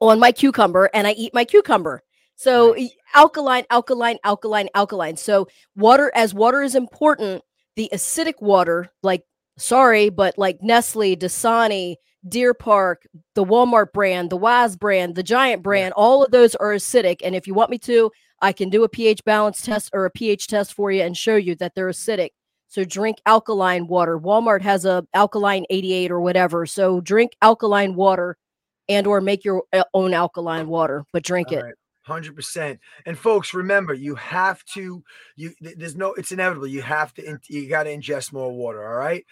on 0.00 0.18
my 0.18 0.32
cucumber, 0.32 0.90
and 0.92 1.06
I 1.06 1.12
eat 1.12 1.32
my 1.32 1.44
cucumber. 1.44 2.02
So 2.34 2.72
nice. 2.72 2.90
alkaline, 3.14 3.64
alkaline, 3.70 4.18
alkaline, 4.24 4.68
alkaline. 4.74 5.16
So 5.16 5.46
water, 5.76 6.10
as 6.14 6.34
water 6.34 6.60
is 6.62 6.74
important, 6.74 7.42
the 7.76 7.88
acidic 7.92 8.40
water, 8.40 8.90
like 9.02 9.24
sorry, 9.58 10.08
but 10.10 10.38
like 10.38 10.62
Nestle, 10.62 11.16
Dasani, 11.16 11.96
Deer 12.28 12.54
Park, 12.54 13.06
the 13.34 13.44
Walmart 13.44 13.92
brand, 13.92 14.30
the 14.30 14.36
Wise 14.36 14.76
brand, 14.76 15.14
the 15.14 15.22
Giant 15.22 15.62
brand, 15.62 15.92
all 15.94 16.22
of 16.24 16.30
those 16.30 16.54
are 16.56 16.72
acidic. 16.72 17.16
And 17.24 17.34
if 17.34 17.46
you 17.46 17.54
want 17.54 17.70
me 17.70 17.78
to, 17.78 18.10
I 18.40 18.52
can 18.52 18.70
do 18.70 18.84
a 18.84 18.88
pH 18.88 19.24
balance 19.24 19.62
test 19.62 19.90
or 19.92 20.04
a 20.04 20.10
pH 20.10 20.48
test 20.48 20.74
for 20.74 20.90
you 20.90 21.02
and 21.02 21.16
show 21.16 21.36
you 21.36 21.54
that 21.56 21.74
they're 21.74 21.88
acidic. 21.88 22.30
So 22.68 22.84
drink 22.84 23.18
alkaline 23.26 23.86
water. 23.86 24.18
Walmart 24.18 24.62
has 24.62 24.84
a 24.84 25.06
alkaline 25.14 25.66
88 25.68 26.10
or 26.10 26.20
whatever. 26.20 26.64
So 26.64 27.00
drink 27.00 27.32
alkaline 27.42 27.94
water 27.94 28.36
and 28.88 29.06
or 29.06 29.20
make 29.20 29.44
your 29.44 29.64
uh, 29.72 29.84
own 29.94 30.14
alkaline 30.14 30.68
water, 30.68 31.04
but 31.12 31.22
drink 31.22 31.48
all 31.48 31.58
it. 31.58 31.62
Right. 31.62 31.74
Hundred 32.02 32.34
percent. 32.34 32.80
And 33.06 33.16
folks, 33.16 33.54
remember, 33.54 33.94
you 33.94 34.16
have 34.16 34.64
to. 34.74 35.04
You 35.36 35.52
there's 35.60 35.94
no. 35.94 36.14
It's 36.14 36.32
inevitable. 36.32 36.66
You 36.66 36.82
have 36.82 37.14
to. 37.14 37.38
You 37.48 37.68
got 37.68 37.84
to 37.84 37.96
ingest 37.96 38.32
more 38.32 38.52
water. 38.52 38.84
All 38.84 38.98
right. 38.98 39.24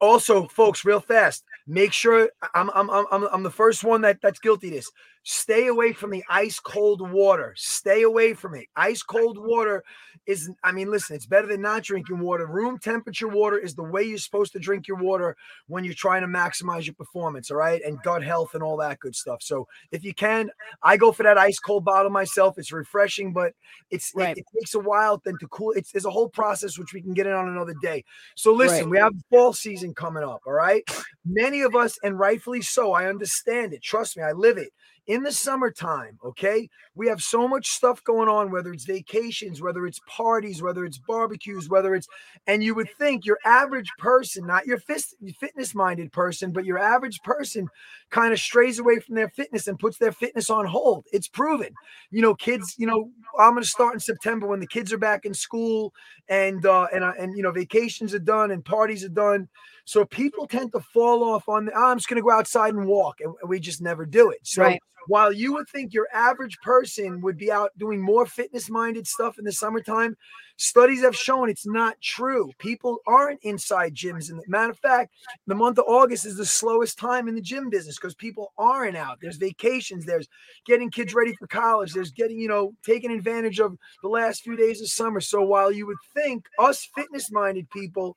Also, 0.00 0.46
folks, 0.46 0.84
real 0.84 1.00
fast. 1.00 1.44
Make 1.66 1.92
sure 1.92 2.28
I'm 2.54 2.70
I'm 2.74 2.90
I'm 2.90 3.06
I'm 3.10 3.42
the 3.42 3.50
first 3.50 3.82
one 3.82 4.02
that 4.02 4.20
that's 4.20 4.40
guilty 4.40 4.68
this. 4.70 4.92
Stay 5.30 5.66
away 5.66 5.92
from 5.92 6.08
the 6.08 6.24
ice 6.30 6.58
cold 6.58 7.02
water. 7.02 7.52
Stay 7.54 8.00
away 8.00 8.32
from 8.32 8.54
it. 8.54 8.66
Ice 8.76 9.02
cold 9.02 9.36
water 9.36 9.84
is, 10.24 10.50
I 10.64 10.72
mean, 10.72 10.90
listen, 10.90 11.16
it's 11.16 11.26
better 11.26 11.46
than 11.46 11.60
not 11.60 11.82
drinking 11.82 12.18
water. 12.18 12.46
Room 12.46 12.78
temperature 12.78 13.28
water 13.28 13.58
is 13.58 13.74
the 13.74 13.82
way 13.82 14.04
you're 14.04 14.16
supposed 14.16 14.54
to 14.54 14.58
drink 14.58 14.88
your 14.88 14.96
water 14.96 15.36
when 15.66 15.84
you're 15.84 15.92
trying 15.92 16.22
to 16.22 16.28
maximize 16.28 16.86
your 16.86 16.94
performance, 16.94 17.50
all 17.50 17.58
right? 17.58 17.82
And 17.84 18.02
gut 18.02 18.24
health 18.24 18.54
and 18.54 18.62
all 18.62 18.78
that 18.78 19.00
good 19.00 19.14
stuff. 19.14 19.42
So 19.42 19.68
if 19.92 20.02
you 20.02 20.14
can, 20.14 20.48
I 20.82 20.96
go 20.96 21.12
for 21.12 21.24
that 21.24 21.36
ice 21.36 21.58
cold 21.58 21.84
bottle 21.84 22.10
myself. 22.10 22.56
It's 22.56 22.72
refreshing, 22.72 23.34
but 23.34 23.52
it's 23.90 24.12
right. 24.14 24.34
it, 24.34 24.40
it, 24.40 24.46
takes 24.58 24.76
a 24.76 24.80
while 24.80 25.20
then 25.26 25.36
to 25.40 25.48
cool. 25.48 25.72
It's 25.72 25.92
there's 25.92 26.06
a 26.06 26.10
whole 26.10 26.30
process 26.30 26.78
which 26.78 26.94
we 26.94 27.02
can 27.02 27.12
get 27.12 27.26
in 27.26 27.34
on 27.34 27.50
another 27.50 27.74
day. 27.82 28.02
So 28.34 28.54
listen, 28.54 28.84
right. 28.84 28.90
we 28.90 28.98
have 28.98 29.12
fall 29.28 29.52
season 29.52 29.92
coming 29.92 30.24
up, 30.24 30.40
all 30.46 30.54
right? 30.54 30.88
Many 31.26 31.60
of 31.60 31.76
us, 31.76 31.98
and 32.02 32.18
rightfully 32.18 32.62
so, 32.62 32.94
I 32.94 33.10
understand 33.10 33.74
it. 33.74 33.82
Trust 33.82 34.16
me, 34.16 34.22
I 34.22 34.32
live 34.32 34.56
it 34.56 34.72
in 35.08 35.22
the 35.22 35.32
summertime, 35.32 36.18
okay, 36.22 36.68
we 36.94 37.08
have 37.08 37.22
so 37.22 37.48
much 37.48 37.68
stuff 37.68 38.04
going 38.04 38.28
on, 38.28 38.50
whether 38.50 38.72
it's 38.74 38.84
vacations, 38.84 39.62
whether 39.62 39.86
it's 39.86 40.00
parties, 40.06 40.62
whether 40.62 40.84
it's 40.84 40.98
barbecues, 40.98 41.66
whether 41.70 41.94
it's, 41.94 42.06
and 42.46 42.62
you 42.62 42.74
would 42.74 42.90
think 42.98 43.24
your 43.24 43.38
average 43.46 43.88
person, 43.98 44.46
not 44.46 44.66
your 44.66 44.78
fitness 44.78 45.74
minded 45.74 46.12
person, 46.12 46.52
but 46.52 46.66
your 46.66 46.78
average 46.78 47.18
person 47.24 47.68
kind 48.10 48.34
of 48.34 48.38
strays 48.38 48.78
away 48.78 48.98
from 49.00 49.14
their 49.14 49.30
fitness 49.30 49.66
and 49.66 49.78
puts 49.78 49.96
their 49.96 50.12
fitness 50.12 50.50
on 50.50 50.66
hold. 50.66 51.06
It's 51.10 51.28
proven. 51.28 51.72
You 52.10 52.20
know, 52.20 52.34
kids, 52.34 52.74
you 52.76 52.86
know, 52.86 53.10
I'm 53.40 53.52
going 53.52 53.62
to 53.62 53.68
start 53.68 53.94
in 53.94 54.00
September 54.00 54.46
when 54.46 54.60
the 54.60 54.66
kids 54.66 54.92
are 54.92 54.98
back 54.98 55.24
in 55.24 55.32
school 55.32 55.94
and, 56.28 56.66
uh, 56.66 56.88
and, 56.92 57.02
uh, 57.02 57.14
and, 57.18 57.34
you 57.34 57.42
know, 57.42 57.50
vacations 57.50 58.12
are 58.12 58.18
done 58.18 58.50
and 58.50 58.62
parties 58.62 59.04
are 59.04 59.08
done. 59.08 59.48
So 59.88 60.04
people 60.04 60.46
tend 60.46 60.72
to 60.72 60.80
fall 60.80 61.24
off 61.24 61.48
on, 61.48 61.64
the, 61.64 61.72
oh, 61.74 61.90
I'm 61.90 61.96
just 61.96 62.08
going 62.08 62.20
to 62.20 62.22
go 62.22 62.30
outside 62.30 62.74
and 62.74 62.86
walk. 62.86 63.20
And 63.20 63.34
we 63.48 63.58
just 63.58 63.80
never 63.80 64.04
do 64.04 64.30
it. 64.30 64.40
So, 64.42 64.62
right 64.62 64.80
while 65.08 65.32
you 65.32 65.54
would 65.54 65.68
think 65.68 65.94
your 65.94 66.06
average 66.12 66.58
person 66.62 67.20
would 67.22 67.38
be 67.38 67.50
out 67.50 67.70
doing 67.78 68.00
more 68.00 68.26
fitness 68.26 68.68
minded 68.68 69.06
stuff 69.06 69.38
in 69.38 69.44
the 69.44 69.52
summertime, 69.52 70.14
studies 70.58 71.02
have 71.02 71.16
shown 71.16 71.48
it's 71.48 71.66
not 71.66 71.98
true. 72.02 72.50
People 72.58 72.98
aren't 73.06 73.42
inside 73.42 73.94
gyms. 73.94 74.30
And 74.30 74.42
matter 74.48 74.70
of 74.70 74.78
fact, 74.78 75.14
the 75.46 75.54
month 75.54 75.78
of 75.78 75.86
August 75.88 76.26
is 76.26 76.36
the 76.36 76.44
slowest 76.44 76.98
time 76.98 77.26
in 77.26 77.34
the 77.34 77.40
gym 77.40 77.70
business 77.70 77.96
because 77.96 78.14
people 78.14 78.52
aren't 78.58 78.98
out. 78.98 79.16
There's 79.22 79.38
vacations, 79.38 80.04
there's 80.04 80.28
getting 80.66 80.90
kids 80.90 81.14
ready 81.14 81.34
for 81.36 81.46
college, 81.46 81.94
there's 81.94 82.12
getting, 82.12 82.38
you 82.38 82.48
know, 82.48 82.74
taking 82.84 83.10
advantage 83.10 83.60
of 83.60 83.78
the 84.02 84.08
last 84.08 84.42
few 84.42 84.56
days 84.56 84.82
of 84.82 84.88
summer. 84.88 85.20
So 85.20 85.40
while 85.40 85.72
you 85.72 85.86
would 85.86 85.96
think 86.14 86.46
us 86.58 86.86
fitness 86.94 87.30
minded 87.30 87.70
people, 87.70 88.14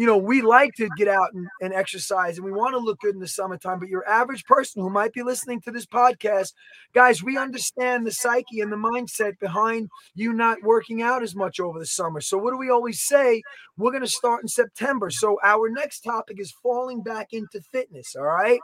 you 0.00 0.06
know, 0.06 0.16
we 0.16 0.40
like 0.40 0.72
to 0.76 0.88
get 0.96 1.08
out 1.08 1.34
and, 1.34 1.46
and 1.60 1.74
exercise 1.74 2.38
and 2.38 2.44
we 2.46 2.52
want 2.52 2.72
to 2.72 2.78
look 2.78 2.98
good 3.00 3.14
in 3.14 3.20
the 3.20 3.28
summertime. 3.28 3.78
But 3.78 3.90
your 3.90 4.08
average 4.08 4.46
person 4.46 4.80
who 4.80 4.88
might 4.88 5.12
be 5.12 5.22
listening 5.22 5.60
to 5.60 5.70
this 5.70 5.84
podcast, 5.84 6.54
guys, 6.94 7.22
we 7.22 7.36
understand 7.36 8.06
the 8.06 8.10
psyche 8.10 8.62
and 8.62 8.72
the 8.72 8.76
mindset 8.76 9.38
behind 9.40 9.90
you 10.14 10.32
not 10.32 10.62
working 10.62 11.02
out 11.02 11.22
as 11.22 11.36
much 11.36 11.60
over 11.60 11.78
the 11.78 11.84
summer. 11.84 12.22
So, 12.22 12.38
what 12.38 12.52
do 12.52 12.56
we 12.56 12.70
always 12.70 13.02
say? 13.02 13.42
We're 13.76 13.90
going 13.90 14.02
to 14.02 14.08
start 14.08 14.40
in 14.40 14.48
September. 14.48 15.10
So, 15.10 15.38
our 15.44 15.68
next 15.68 16.00
topic 16.00 16.40
is 16.40 16.54
falling 16.62 17.02
back 17.02 17.34
into 17.34 17.60
fitness. 17.60 18.16
All 18.16 18.24
right 18.24 18.60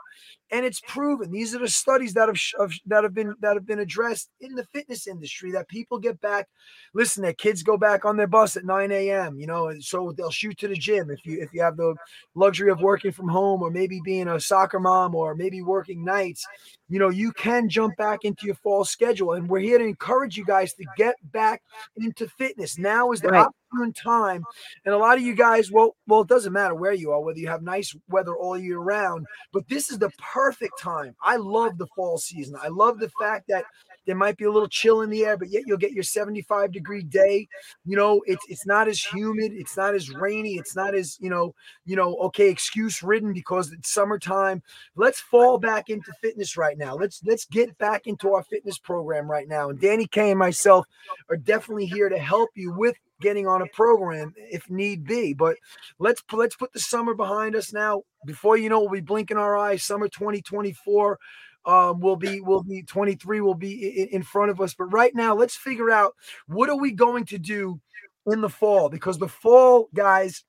and 0.51 0.65
it's 0.65 0.81
proven. 0.81 1.31
These 1.31 1.55
are 1.55 1.59
the 1.59 1.67
studies 1.67 2.13
that 2.13 2.27
have 2.27 2.71
that 2.85 3.03
have 3.03 3.13
been 3.13 3.35
that 3.41 3.55
have 3.55 3.65
been 3.65 3.79
addressed 3.79 4.29
in 4.39 4.55
the 4.55 4.65
fitness 4.65 5.07
industry 5.07 5.51
that 5.51 5.67
people 5.67 5.99
get 5.99 6.19
back 6.21 6.47
listen 6.93 7.23
their 7.23 7.33
kids 7.33 7.63
go 7.63 7.77
back 7.77 8.05
on 8.05 8.17
their 8.17 8.27
bus 8.27 8.55
at 8.55 8.65
9 8.65 8.91
a.m 8.91 9.39
you 9.39 9.47
know 9.47 9.67
and 9.67 9.83
so 9.83 10.11
they'll 10.11 10.31
shoot 10.31 10.57
to 10.57 10.67
the 10.67 10.75
gym 10.75 11.09
if 11.09 11.25
you 11.25 11.39
if 11.41 11.53
you 11.53 11.61
have 11.61 11.77
the 11.77 11.93
luxury 12.35 12.71
of 12.71 12.81
working 12.81 13.11
from 13.11 13.27
home 13.27 13.61
or 13.61 13.69
maybe 13.69 14.01
being 14.03 14.27
a 14.27 14.39
soccer 14.39 14.79
mom 14.79 15.15
or 15.15 15.35
maybe 15.35 15.61
working 15.61 16.03
nights. 16.03 16.45
You 16.89 16.99
know 16.99 17.09
you 17.09 17.31
can 17.33 17.67
jump 17.67 17.97
back 17.97 18.23
into 18.23 18.45
your 18.45 18.55
fall 18.55 18.85
schedule 18.85 19.33
and 19.33 19.49
we're 19.49 19.59
here 19.59 19.77
to 19.77 19.83
encourage 19.83 20.37
you 20.37 20.45
guys 20.45 20.73
to 20.75 20.85
get 20.95 21.15
back 21.31 21.61
into 21.97 22.27
fitness. 22.27 22.77
Now 22.77 23.11
is 23.11 23.21
the 23.21 23.29
right 23.29 23.47
opportune 23.67 23.93
time. 23.93 24.43
And 24.85 24.93
a 24.93 24.97
lot 24.97 25.17
of 25.17 25.23
you 25.23 25.35
guys, 25.35 25.71
well, 25.71 25.95
well, 26.07 26.21
it 26.21 26.27
doesn't 26.27 26.53
matter 26.53 26.75
where 26.75 26.93
you 26.93 27.11
are, 27.11 27.21
whether 27.21 27.39
you 27.39 27.47
have 27.47 27.61
nice 27.61 27.95
weather 28.09 28.35
all 28.35 28.57
year 28.57 28.79
round, 28.79 29.25
but 29.51 29.67
this 29.67 29.89
is 29.89 29.99
the 29.99 30.11
perfect 30.19 30.79
time. 30.79 31.15
I 31.21 31.37
love 31.37 31.77
the 31.77 31.87
fall 31.95 32.17
season. 32.17 32.55
I 32.61 32.69
love 32.69 32.99
the 32.99 33.11
fact 33.19 33.47
that 33.49 33.65
there 34.05 34.15
might 34.15 34.37
be 34.37 34.45
a 34.45 34.51
little 34.51 34.69
chill 34.69 35.01
in 35.01 35.09
the 35.09 35.25
air, 35.25 35.37
but 35.37 35.49
yet 35.49 35.63
you'll 35.65 35.77
get 35.77 35.91
your 35.91 36.03
75 36.03 36.71
degree 36.71 37.03
day. 37.03 37.47
You 37.85 37.97
know, 37.97 38.21
it's 38.25 38.43
it's 38.47 38.65
not 38.65 38.87
as 38.87 39.03
humid, 39.03 39.51
it's 39.53 39.75
not 39.75 39.93
as 39.93 40.09
rainy, 40.09 40.55
it's 40.55 40.75
not 40.75 40.95
as, 40.95 41.17
you 41.19 41.29
know, 41.29 41.53
you 41.85 41.95
know, 41.95 42.15
okay, 42.15 42.49
excuse 42.49 43.03
ridden 43.03 43.33
because 43.33 43.71
it's 43.71 43.91
summertime. 43.91 44.63
Let's 44.95 45.19
fall 45.19 45.57
back 45.57 45.89
into 45.89 46.11
fitness 46.21 46.55
right 46.55 46.77
now. 46.77 46.95
Let's 46.95 47.21
let's 47.25 47.45
get 47.45 47.77
back 47.77 48.07
into 48.07 48.33
our 48.33 48.43
fitness 48.43 48.77
program 48.77 49.29
right 49.29 49.47
now. 49.47 49.69
And 49.69 49.79
Dani 49.79 50.09
K 50.09 50.29
and 50.31 50.39
myself 50.39 50.85
are 51.29 51.37
definitely 51.37 51.87
here 51.87 52.07
to 52.07 52.17
help 52.17 52.49
you 52.55 52.71
with 52.71 52.95
getting 53.21 53.47
on 53.47 53.61
a 53.61 53.67
program 53.67 54.33
if 54.37 54.69
need 54.69 55.05
be. 55.05 55.33
But 55.33 55.57
let's 55.99 56.23
let's 56.31 56.55
put 56.55 56.73
the 56.73 56.79
summer 56.79 57.13
behind 57.13 57.55
us 57.55 57.73
now. 57.73 58.03
Before 58.25 58.57
you 58.57 58.69
know, 58.69 58.81
we'll 58.81 58.89
be 58.89 59.01
blinking 59.01 59.37
our 59.37 59.57
eyes. 59.57 59.83
Summer 59.83 60.07
2024 60.07 61.19
um, 61.65 61.99
will 61.99 62.15
be 62.15 62.41
will 62.41 62.63
be 62.63 62.83
23 62.83 63.41
will 63.41 63.53
be 63.53 64.01
in, 64.01 64.07
in 64.09 64.23
front 64.23 64.51
of 64.51 64.61
us. 64.61 64.73
But 64.73 64.85
right 64.85 65.13
now, 65.13 65.35
let's 65.35 65.55
figure 65.55 65.91
out 65.91 66.13
what 66.47 66.69
are 66.69 66.77
we 66.77 66.91
going 66.91 67.25
to 67.25 67.37
do 67.37 67.79
in 68.25 68.41
the 68.41 68.49
fall 68.49 68.89
because 68.89 69.17
the 69.17 69.27
fall, 69.27 69.89
guys, 69.93 70.43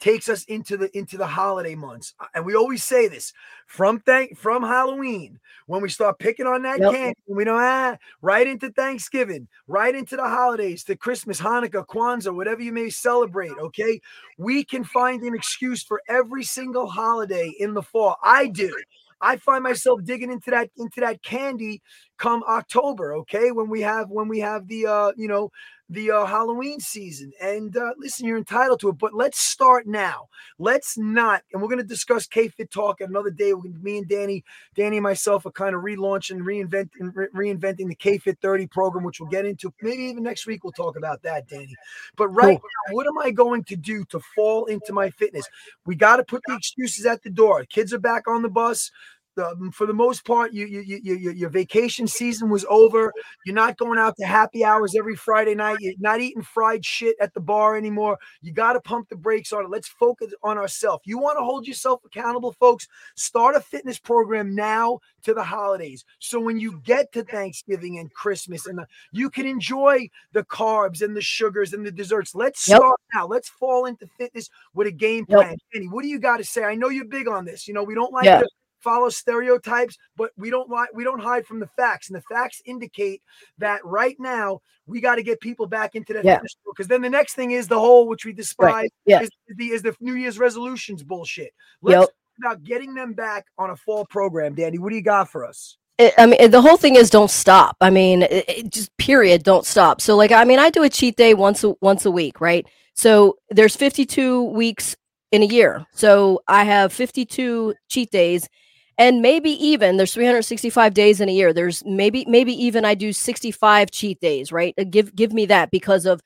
takes 0.00 0.28
us 0.28 0.44
into 0.44 0.76
the 0.76 0.96
into 0.96 1.16
the 1.16 1.26
holiday 1.26 1.74
months. 1.74 2.14
And 2.34 2.44
we 2.44 2.54
always 2.54 2.82
say 2.82 3.08
this 3.08 3.32
from 3.66 4.00
thank 4.00 4.36
from 4.36 4.62
Halloween 4.62 5.40
when 5.66 5.80
we 5.80 5.88
start 5.88 6.18
picking 6.18 6.46
on 6.46 6.62
that 6.62 6.80
yep. 6.80 6.92
candy, 6.92 7.20
we 7.26 7.44
know 7.44 7.56
ah, 7.58 7.96
right 8.20 8.46
into 8.46 8.70
Thanksgiving, 8.70 9.48
right 9.66 9.94
into 9.94 10.16
the 10.16 10.28
holidays, 10.28 10.84
to 10.84 10.96
Christmas, 10.96 11.40
Hanukkah, 11.40 11.86
Kwanzaa, 11.86 12.34
whatever 12.34 12.62
you 12.62 12.72
may 12.72 12.90
celebrate. 12.90 13.52
Okay, 13.58 14.00
we 14.36 14.64
can 14.64 14.84
find 14.84 15.22
an 15.22 15.34
excuse 15.34 15.82
for 15.82 16.02
every 16.08 16.44
single 16.44 16.86
holiday 16.86 17.52
in 17.58 17.74
the 17.74 17.82
fall. 17.82 18.16
I 18.22 18.48
do. 18.48 18.74
I 19.20 19.38
find 19.38 19.62
myself 19.62 20.04
digging 20.04 20.30
into 20.30 20.50
that 20.50 20.70
into 20.76 21.00
that 21.00 21.22
candy 21.22 21.80
come 22.18 22.42
October, 22.46 23.14
okay? 23.14 23.52
When 23.52 23.70
we 23.70 23.80
have 23.80 24.10
when 24.10 24.28
we 24.28 24.40
have 24.40 24.68
the 24.68 24.86
uh, 24.86 25.12
you 25.16 25.28
know, 25.28 25.50
the 25.94 26.10
uh, 26.10 26.26
Halloween 26.26 26.80
season. 26.80 27.32
And 27.40 27.76
uh, 27.76 27.92
listen, 27.98 28.26
you're 28.26 28.36
entitled 28.36 28.80
to 28.80 28.90
it, 28.90 28.98
but 28.98 29.14
let's 29.14 29.38
start 29.38 29.86
now. 29.86 30.28
Let's 30.58 30.98
not, 30.98 31.42
and 31.52 31.62
we're 31.62 31.68
going 31.68 31.78
to 31.78 31.84
discuss 31.84 32.26
K-Fit 32.26 32.70
Talk 32.70 33.00
at 33.00 33.08
another 33.08 33.30
day. 33.30 33.54
We're 33.54 33.72
me 33.80 33.98
and 33.98 34.08
Dani, 34.08 34.42
Dani 34.76 34.94
and 34.94 35.02
myself 35.02 35.46
are 35.46 35.52
kind 35.52 35.74
of 35.74 35.82
relaunching, 35.82 36.40
reinventing, 36.40 37.12
re- 37.14 37.28
reinventing 37.34 37.88
the 37.88 37.94
K-Fit 37.94 38.38
30 38.42 38.66
program, 38.66 39.04
which 39.04 39.20
we'll 39.20 39.30
get 39.30 39.46
into. 39.46 39.72
Maybe 39.80 40.04
even 40.04 40.22
next 40.22 40.46
week 40.46 40.64
we'll 40.64 40.72
talk 40.72 40.96
about 40.96 41.22
that, 41.22 41.48
Dani. 41.48 41.72
But 42.16 42.28
right 42.28 42.60
cool. 42.60 42.70
now, 42.88 42.94
what 42.94 43.06
am 43.06 43.18
I 43.18 43.30
going 43.30 43.64
to 43.64 43.76
do 43.76 44.04
to 44.06 44.20
fall 44.34 44.66
into 44.66 44.92
my 44.92 45.10
fitness? 45.10 45.48
We 45.86 45.96
got 45.96 46.16
to 46.16 46.24
put 46.24 46.42
the 46.46 46.54
excuses 46.54 47.06
at 47.06 47.22
the 47.22 47.30
door. 47.30 47.64
Kids 47.64 47.92
are 47.94 47.98
back 47.98 48.28
on 48.28 48.42
the 48.42 48.50
bus 48.50 48.90
the, 49.36 49.70
for 49.72 49.86
the 49.86 49.92
most 49.92 50.24
part, 50.24 50.52
you, 50.52 50.66
you, 50.66 50.80
you, 50.80 51.00
you, 51.14 51.30
your 51.30 51.50
vacation 51.50 52.06
season 52.06 52.50
was 52.50 52.64
over. 52.68 53.12
You're 53.44 53.54
not 53.54 53.76
going 53.76 53.98
out 53.98 54.16
to 54.18 54.26
happy 54.26 54.64
hours 54.64 54.94
every 54.96 55.16
Friday 55.16 55.54
night. 55.54 55.78
You're 55.80 55.94
not 55.98 56.20
eating 56.20 56.42
fried 56.42 56.84
shit 56.84 57.16
at 57.20 57.34
the 57.34 57.40
bar 57.40 57.76
anymore. 57.76 58.18
You 58.42 58.52
got 58.52 58.74
to 58.74 58.80
pump 58.80 59.08
the 59.08 59.16
brakes 59.16 59.52
on 59.52 59.64
it. 59.64 59.70
Let's 59.70 59.88
focus 59.88 60.32
on 60.42 60.58
ourselves. 60.58 61.02
You 61.06 61.18
want 61.18 61.38
to 61.38 61.44
hold 61.44 61.66
yourself 61.66 62.00
accountable, 62.04 62.52
folks? 62.52 62.86
Start 63.16 63.56
a 63.56 63.60
fitness 63.60 63.98
program 63.98 64.54
now 64.54 65.00
to 65.24 65.34
the 65.34 65.42
holidays. 65.42 66.04
So 66.18 66.40
when 66.40 66.58
you 66.58 66.80
get 66.84 67.12
to 67.12 67.24
Thanksgiving 67.24 67.98
and 67.98 68.12
Christmas, 68.12 68.66
and 68.66 68.78
the, 68.78 68.86
you 69.12 69.30
can 69.30 69.46
enjoy 69.46 70.08
the 70.32 70.44
carbs 70.44 71.02
and 71.02 71.16
the 71.16 71.22
sugars 71.22 71.72
and 71.72 71.84
the 71.84 71.90
desserts. 71.90 72.34
Let's 72.34 72.68
yep. 72.68 72.78
start 72.78 73.00
now. 73.14 73.26
Let's 73.26 73.48
fall 73.48 73.86
into 73.86 74.06
fitness 74.18 74.50
with 74.74 74.86
a 74.86 74.92
game 74.92 75.26
plan. 75.26 75.50
Yep. 75.50 75.58
Kenny, 75.72 75.86
what 75.86 76.02
do 76.02 76.08
you 76.08 76.18
got 76.18 76.38
to 76.38 76.44
say? 76.44 76.64
I 76.64 76.74
know 76.74 76.88
you're 76.88 77.04
big 77.04 77.28
on 77.28 77.44
this. 77.44 77.66
You 77.66 77.74
know, 77.74 77.82
we 77.82 77.94
don't 77.94 78.12
like 78.12 78.24
yeah. 78.24 78.40
to 78.40 78.48
follow 78.84 79.08
stereotypes, 79.08 79.96
but 80.16 80.30
we 80.36 80.50
don't 80.50 80.68
lie, 80.68 80.86
we 80.94 81.02
don't 81.02 81.20
hide 81.20 81.46
from 81.46 81.58
the 81.58 81.66
facts. 81.76 82.08
And 82.08 82.16
the 82.16 82.22
facts 82.22 82.62
indicate 82.66 83.22
that 83.58 83.84
right 83.84 84.14
now 84.20 84.60
we 84.86 85.00
got 85.00 85.16
to 85.16 85.22
get 85.22 85.40
people 85.40 85.66
back 85.66 85.94
into 85.94 86.12
that 86.12 86.24
yeah. 86.24 86.40
because 86.66 86.86
then 86.86 87.00
the 87.00 87.10
next 87.10 87.34
thing 87.34 87.52
is 87.52 87.66
the 87.66 87.78
whole 87.78 88.06
which 88.06 88.24
we 88.24 88.32
despise 88.32 88.72
right. 88.72 88.92
yeah. 89.06 89.22
is, 89.22 89.30
the 89.56 89.66
is 89.68 89.82
the 89.82 89.96
New 90.00 90.14
Year's 90.14 90.38
resolutions 90.38 91.02
bullshit. 91.02 91.52
Let's 91.82 92.02
yep. 92.02 92.10
about 92.38 92.62
getting 92.62 92.94
them 92.94 93.14
back 93.14 93.46
on 93.58 93.70
a 93.70 93.76
fall 93.76 94.04
program, 94.04 94.54
Dani. 94.54 94.78
What 94.78 94.90
do 94.90 94.96
you 94.96 95.02
got 95.02 95.30
for 95.30 95.46
us? 95.46 95.78
I 96.18 96.26
mean, 96.26 96.50
the 96.50 96.60
whole 96.60 96.76
thing 96.76 96.96
is 96.96 97.08
don't 97.08 97.30
stop. 97.30 97.76
I 97.80 97.88
mean, 97.88 98.22
it, 98.22 98.44
it 98.48 98.70
just 98.70 98.94
period, 98.98 99.44
don't 99.44 99.64
stop. 99.64 100.00
So, 100.00 100.16
like, 100.16 100.32
I 100.32 100.44
mean, 100.44 100.58
I 100.58 100.68
do 100.70 100.82
a 100.82 100.90
cheat 100.90 101.16
day 101.16 101.34
once 101.34 101.62
a, 101.62 101.74
once 101.80 102.04
a 102.04 102.10
week, 102.10 102.40
right? 102.40 102.66
So 102.94 103.36
there's 103.50 103.76
52 103.76 104.42
weeks 104.42 104.96
in 105.30 105.42
a 105.42 105.46
year. 105.46 105.84
So 105.92 106.42
I 106.46 106.64
have 106.64 106.92
52 106.92 107.74
cheat 107.88 108.10
days 108.10 108.48
and 108.98 109.22
maybe 109.22 109.50
even 109.64 109.96
there's 109.96 110.14
365 110.14 110.94
days 110.94 111.20
in 111.20 111.28
a 111.28 111.32
year. 111.32 111.52
There's 111.52 111.84
maybe 111.84 112.24
maybe 112.28 112.52
even 112.52 112.84
i 112.84 112.94
do 112.94 113.12
65 113.12 113.90
cheat 113.90 114.20
days 114.20 114.52
right? 114.52 114.74
Uh, 114.78 114.84
give 114.88 115.14
give 115.14 115.32
me 115.32 115.46
that 115.46 115.70
because 115.70 116.06
of 116.06 116.20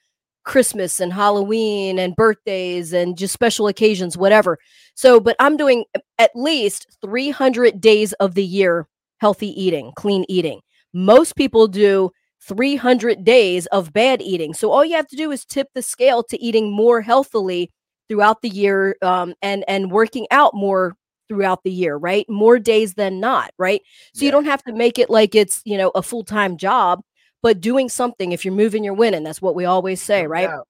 christmas 0.45 0.99
and 0.99 1.13
halloween 1.13 1.99
and 1.99 2.17
birthdays 2.17 2.95
and 2.95 3.19
just 3.19 3.33
special 3.35 3.69
occasions 3.69 4.17
whatever. 4.17 4.59
So 4.95 5.21
but 5.21 5.37
i'm 5.39 5.57
doing 5.57 5.85
at 6.19 6.31
least 6.35 6.87
300 7.03 7.81
days 7.81 8.13
of 8.15 8.35
the 8.35 8.45
year 8.45 8.87
healthy 9.21 9.49
eating 9.61 9.93
clean 9.97 10.25
eating. 10.29 10.61
Most 10.95 11.37
people 11.37 11.69
do 11.69 12.11
300 12.43 13.25
days 13.25 13.67
of 13.67 13.93
bad 13.93 14.23
eating. 14.23 14.55
So 14.55 14.71
all 14.71 14.85
you 14.85 14.97
have 14.97 15.09
to 15.09 15.17
do 15.17 15.31
is 15.31 15.45
tip 15.45 15.69
the 15.75 15.83
scale 15.83 16.23
to 16.25 16.43
eating 16.43 16.73
more 16.73 17.03
healthily 17.03 17.71
throughout 18.09 18.41
the 18.43 18.49
year 18.49 18.97
um, 19.03 19.35
and 19.43 19.65
and 19.69 19.91
working 19.91 20.27
out 20.31 20.55
more 20.55 20.97
throughout 21.29 21.63
the 21.63 21.71
year, 21.71 21.97
right? 21.97 22.29
More 22.29 22.59
days 22.59 22.95
than 22.95 23.21
not, 23.21 23.53
right? 23.59 23.83
So 24.15 24.23
yeah. 24.23 24.27
you 24.27 24.33
don't 24.33 24.47
have 24.47 24.63
to 24.65 24.73
make 24.73 24.99
it 24.99 25.11
like 25.11 25.35
it's, 25.35 25.63
you 25.65 25.79
know, 25.79 25.91
a 25.95 26.03
full 26.03 26.25
time 26.25 26.57
job, 26.57 27.03
but 27.43 27.61
doing 27.61 27.89
something. 27.89 28.33
If 28.33 28.45
you're 28.45 28.55
moving, 28.55 28.85
you're 28.85 28.95
winning. 28.95 29.25
That's 29.25 29.43
what 29.43 29.55
we 29.55 29.65
always 29.65 30.01
say, 30.01 30.27
right? 30.27 30.49
Yeah. 30.49 30.61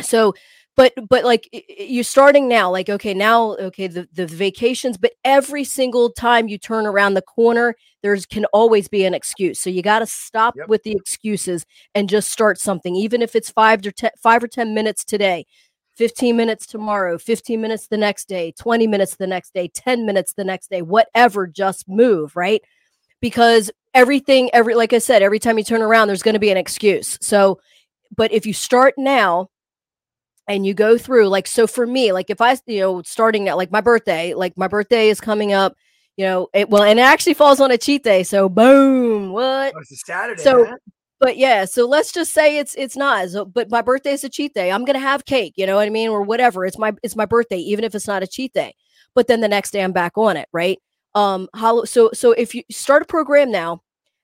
So, 0.00 0.34
but 0.78 0.92
but 1.08 1.24
like 1.24 1.48
you're 1.78 2.04
starting 2.04 2.48
now 2.48 2.70
like 2.70 2.88
okay 2.88 3.12
now 3.12 3.56
okay 3.56 3.88
the, 3.88 4.08
the 4.12 4.26
vacations 4.26 4.96
but 4.96 5.12
every 5.24 5.64
single 5.64 6.08
time 6.08 6.46
you 6.46 6.56
turn 6.56 6.86
around 6.86 7.14
the 7.14 7.22
corner 7.22 7.74
there's 8.02 8.24
can 8.24 8.44
always 8.46 8.86
be 8.86 9.04
an 9.04 9.12
excuse 9.12 9.58
so 9.58 9.68
you 9.68 9.82
got 9.82 9.98
to 9.98 10.06
stop 10.06 10.54
yep. 10.56 10.68
with 10.68 10.84
the 10.84 10.92
excuses 10.92 11.66
and 11.96 12.08
just 12.08 12.30
start 12.30 12.58
something 12.60 12.94
even 12.94 13.20
if 13.20 13.34
it's 13.34 13.50
five 13.50 13.84
or 13.84 13.90
ten 13.90 14.10
five 14.22 14.42
or 14.42 14.46
ten 14.48 14.72
minutes 14.72 15.04
today 15.04 15.44
15 15.98 16.36
minutes 16.36 16.64
tomorrow, 16.64 17.18
15 17.18 17.60
minutes 17.60 17.88
the 17.88 17.96
next 17.96 18.28
day, 18.28 18.52
20 18.52 18.86
minutes 18.86 19.16
the 19.16 19.26
next 19.26 19.52
day, 19.52 19.66
10 19.66 20.06
minutes 20.06 20.32
the 20.32 20.44
next 20.44 20.70
day, 20.70 20.80
whatever, 20.80 21.48
just 21.48 21.88
move, 21.88 22.36
right? 22.36 22.62
Because 23.20 23.68
everything, 23.94 24.48
every, 24.52 24.76
like 24.76 24.92
I 24.92 24.98
said, 24.98 25.22
every 25.22 25.40
time 25.40 25.58
you 25.58 25.64
turn 25.64 25.82
around, 25.82 26.06
there's 26.06 26.22
going 26.22 26.34
to 26.34 26.38
be 26.38 26.50
an 26.50 26.56
excuse. 26.56 27.18
So, 27.20 27.60
but 28.16 28.32
if 28.32 28.46
you 28.46 28.52
start 28.52 28.94
now 28.96 29.50
and 30.46 30.64
you 30.64 30.72
go 30.72 30.96
through, 30.96 31.26
like, 31.26 31.48
so 31.48 31.66
for 31.66 31.84
me, 31.84 32.12
like 32.12 32.30
if 32.30 32.40
I, 32.40 32.56
you 32.66 32.78
know, 32.78 33.02
starting 33.02 33.42
now, 33.42 33.56
like 33.56 33.72
my 33.72 33.80
birthday, 33.80 34.34
like 34.34 34.56
my 34.56 34.68
birthday 34.68 35.08
is 35.08 35.20
coming 35.20 35.52
up, 35.52 35.74
you 36.16 36.24
know, 36.24 36.48
it 36.54 36.70
well, 36.70 36.84
and 36.84 37.00
it 37.00 37.02
actually 37.02 37.34
falls 37.34 37.60
on 37.60 37.72
a 37.72 37.78
cheat 37.78 38.04
day. 38.04 38.22
So 38.22 38.48
boom, 38.48 39.32
what? 39.32 39.74
Oh, 39.74 39.80
it's 39.80 39.92
a 39.92 39.96
Saturday. 39.96 40.42
So, 40.42 40.64
man. 40.64 40.76
But 41.20 41.36
yeah, 41.36 41.64
so 41.64 41.86
let's 41.86 42.12
just 42.12 42.32
say 42.32 42.58
it's 42.58 42.74
it's 42.76 42.96
not. 42.96 43.30
So, 43.30 43.44
but 43.44 43.70
my 43.70 43.82
birthday 43.82 44.12
is 44.12 44.24
a 44.24 44.28
cheat 44.28 44.54
day. 44.54 44.70
I'm 44.70 44.84
gonna 44.84 44.98
have 44.98 45.24
cake, 45.24 45.54
you 45.56 45.66
know 45.66 45.76
what 45.76 45.86
I 45.86 45.90
mean, 45.90 46.10
or 46.10 46.22
whatever. 46.22 46.64
It's 46.64 46.78
my 46.78 46.92
it's 47.02 47.16
my 47.16 47.26
birthday, 47.26 47.58
even 47.58 47.84
if 47.84 47.94
it's 47.94 48.06
not 48.06 48.22
a 48.22 48.26
cheat 48.26 48.52
day. 48.52 48.74
But 49.14 49.26
then 49.26 49.40
the 49.40 49.48
next 49.48 49.72
day 49.72 49.82
I'm 49.82 49.92
back 49.92 50.12
on 50.16 50.36
it, 50.36 50.48
right? 50.52 50.78
Um, 51.14 51.48
how 51.54 51.84
so 51.84 52.10
so 52.12 52.32
if 52.32 52.54
you 52.54 52.62
start 52.70 53.02
a 53.02 53.06
program 53.06 53.50
now 53.50 53.82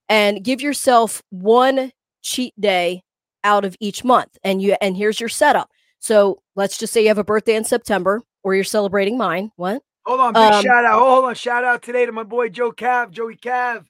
and 0.09 0.45
give 0.45 0.61
yourself 0.61 1.23
one 1.31 1.91
cheat 2.23 2.59
day 2.61 3.03
out 3.43 3.65
of 3.65 3.77
each 3.81 4.05
month, 4.05 4.39
and 4.45 4.63
you 4.63 4.77
and 4.81 4.97
here's 4.97 5.19
your 5.19 5.29
setup. 5.29 5.71
So 5.99 6.43
let's 6.55 6.79
just 6.79 6.93
say 6.93 7.03
you 7.03 7.09
have 7.09 7.19
a 7.19 7.25
birthday 7.25 7.57
in 7.57 7.65
September, 7.65 8.23
or 8.45 8.55
you're 8.55 8.63
celebrating 8.63 9.19
mine. 9.19 9.51
What? 9.57 9.83
Hold 10.07 10.21
on, 10.21 10.33
big 10.35 10.43
Um, 10.43 10.63
shout 10.63 10.85
out. 10.85 11.01
Hold 11.01 11.25
on, 11.25 11.35
shout 11.35 11.65
out 11.65 11.83
today 11.83 12.07
to 12.07 12.13
my 12.13 12.23
boy 12.23 12.51
Joe 12.51 12.71
Cav, 12.71 13.11
Joey 13.11 13.37
Cav, 13.37 13.85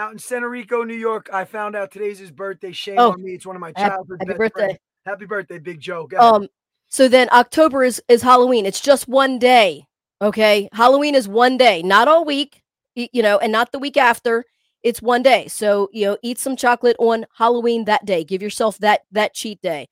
out 0.00 0.12
in 0.12 0.18
Santa 0.18 0.48
Rico, 0.48 0.82
New 0.82 0.94
York. 0.96 1.28
I 1.32 1.44
found 1.44 1.76
out 1.76 1.92
today's 1.92 2.18
his 2.18 2.30
birthday. 2.30 2.72
Shame 2.72 2.96
Oh, 2.98 3.12
on 3.12 3.22
me. 3.22 3.34
It's 3.34 3.46
one 3.46 3.54
of 3.54 3.60
my 3.60 3.72
happy- 3.76 3.90
childhood 3.90 4.16
happy 4.20 4.28
best 4.28 4.38
birthday. 4.38 4.60
friends. 4.66 4.78
Happy 5.06 5.26
birthday, 5.26 5.58
Big 5.58 5.80
Joe. 5.80 6.08
Um, 6.18 6.48
so 6.88 7.06
then 7.08 7.28
October 7.30 7.84
is 7.84 8.02
is 8.08 8.22
Halloween. 8.22 8.66
It's 8.66 8.80
just 8.80 9.06
one 9.08 9.38
day. 9.38 9.86
Okay, 10.22 10.68
Halloween 10.72 11.14
is 11.14 11.28
one 11.28 11.56
day, 11.56 11.82
not 11.82 12.08
all 12.08 12.24
week. 12.24 12.62
You 12.96 13.22
know, 13.22 13.38
and 13.38 13.52
not 13.52 13.70
the 13.72 13.78
week 13.78 13.96
after. 13.96 14.44
It's 14.82 15.00
one 15.00 15.22
day. 15.22 15.46
So 15.48 15.88
you 15.92 16.06
know, 16.06 16.18
eat 16.22 16.38
some 16.38 16.56
chocolate 16.56 16.96
on 16.98 17.24
Halloween 17.36 17.84
that 17.84 18.04
day. 18.04 18.24
Give 18.24 18.42
yourself 18.42 18.78
that 18.78 19.02
that 19.12 19.32
cheat 19.34 19.60
day. 19.62 19.86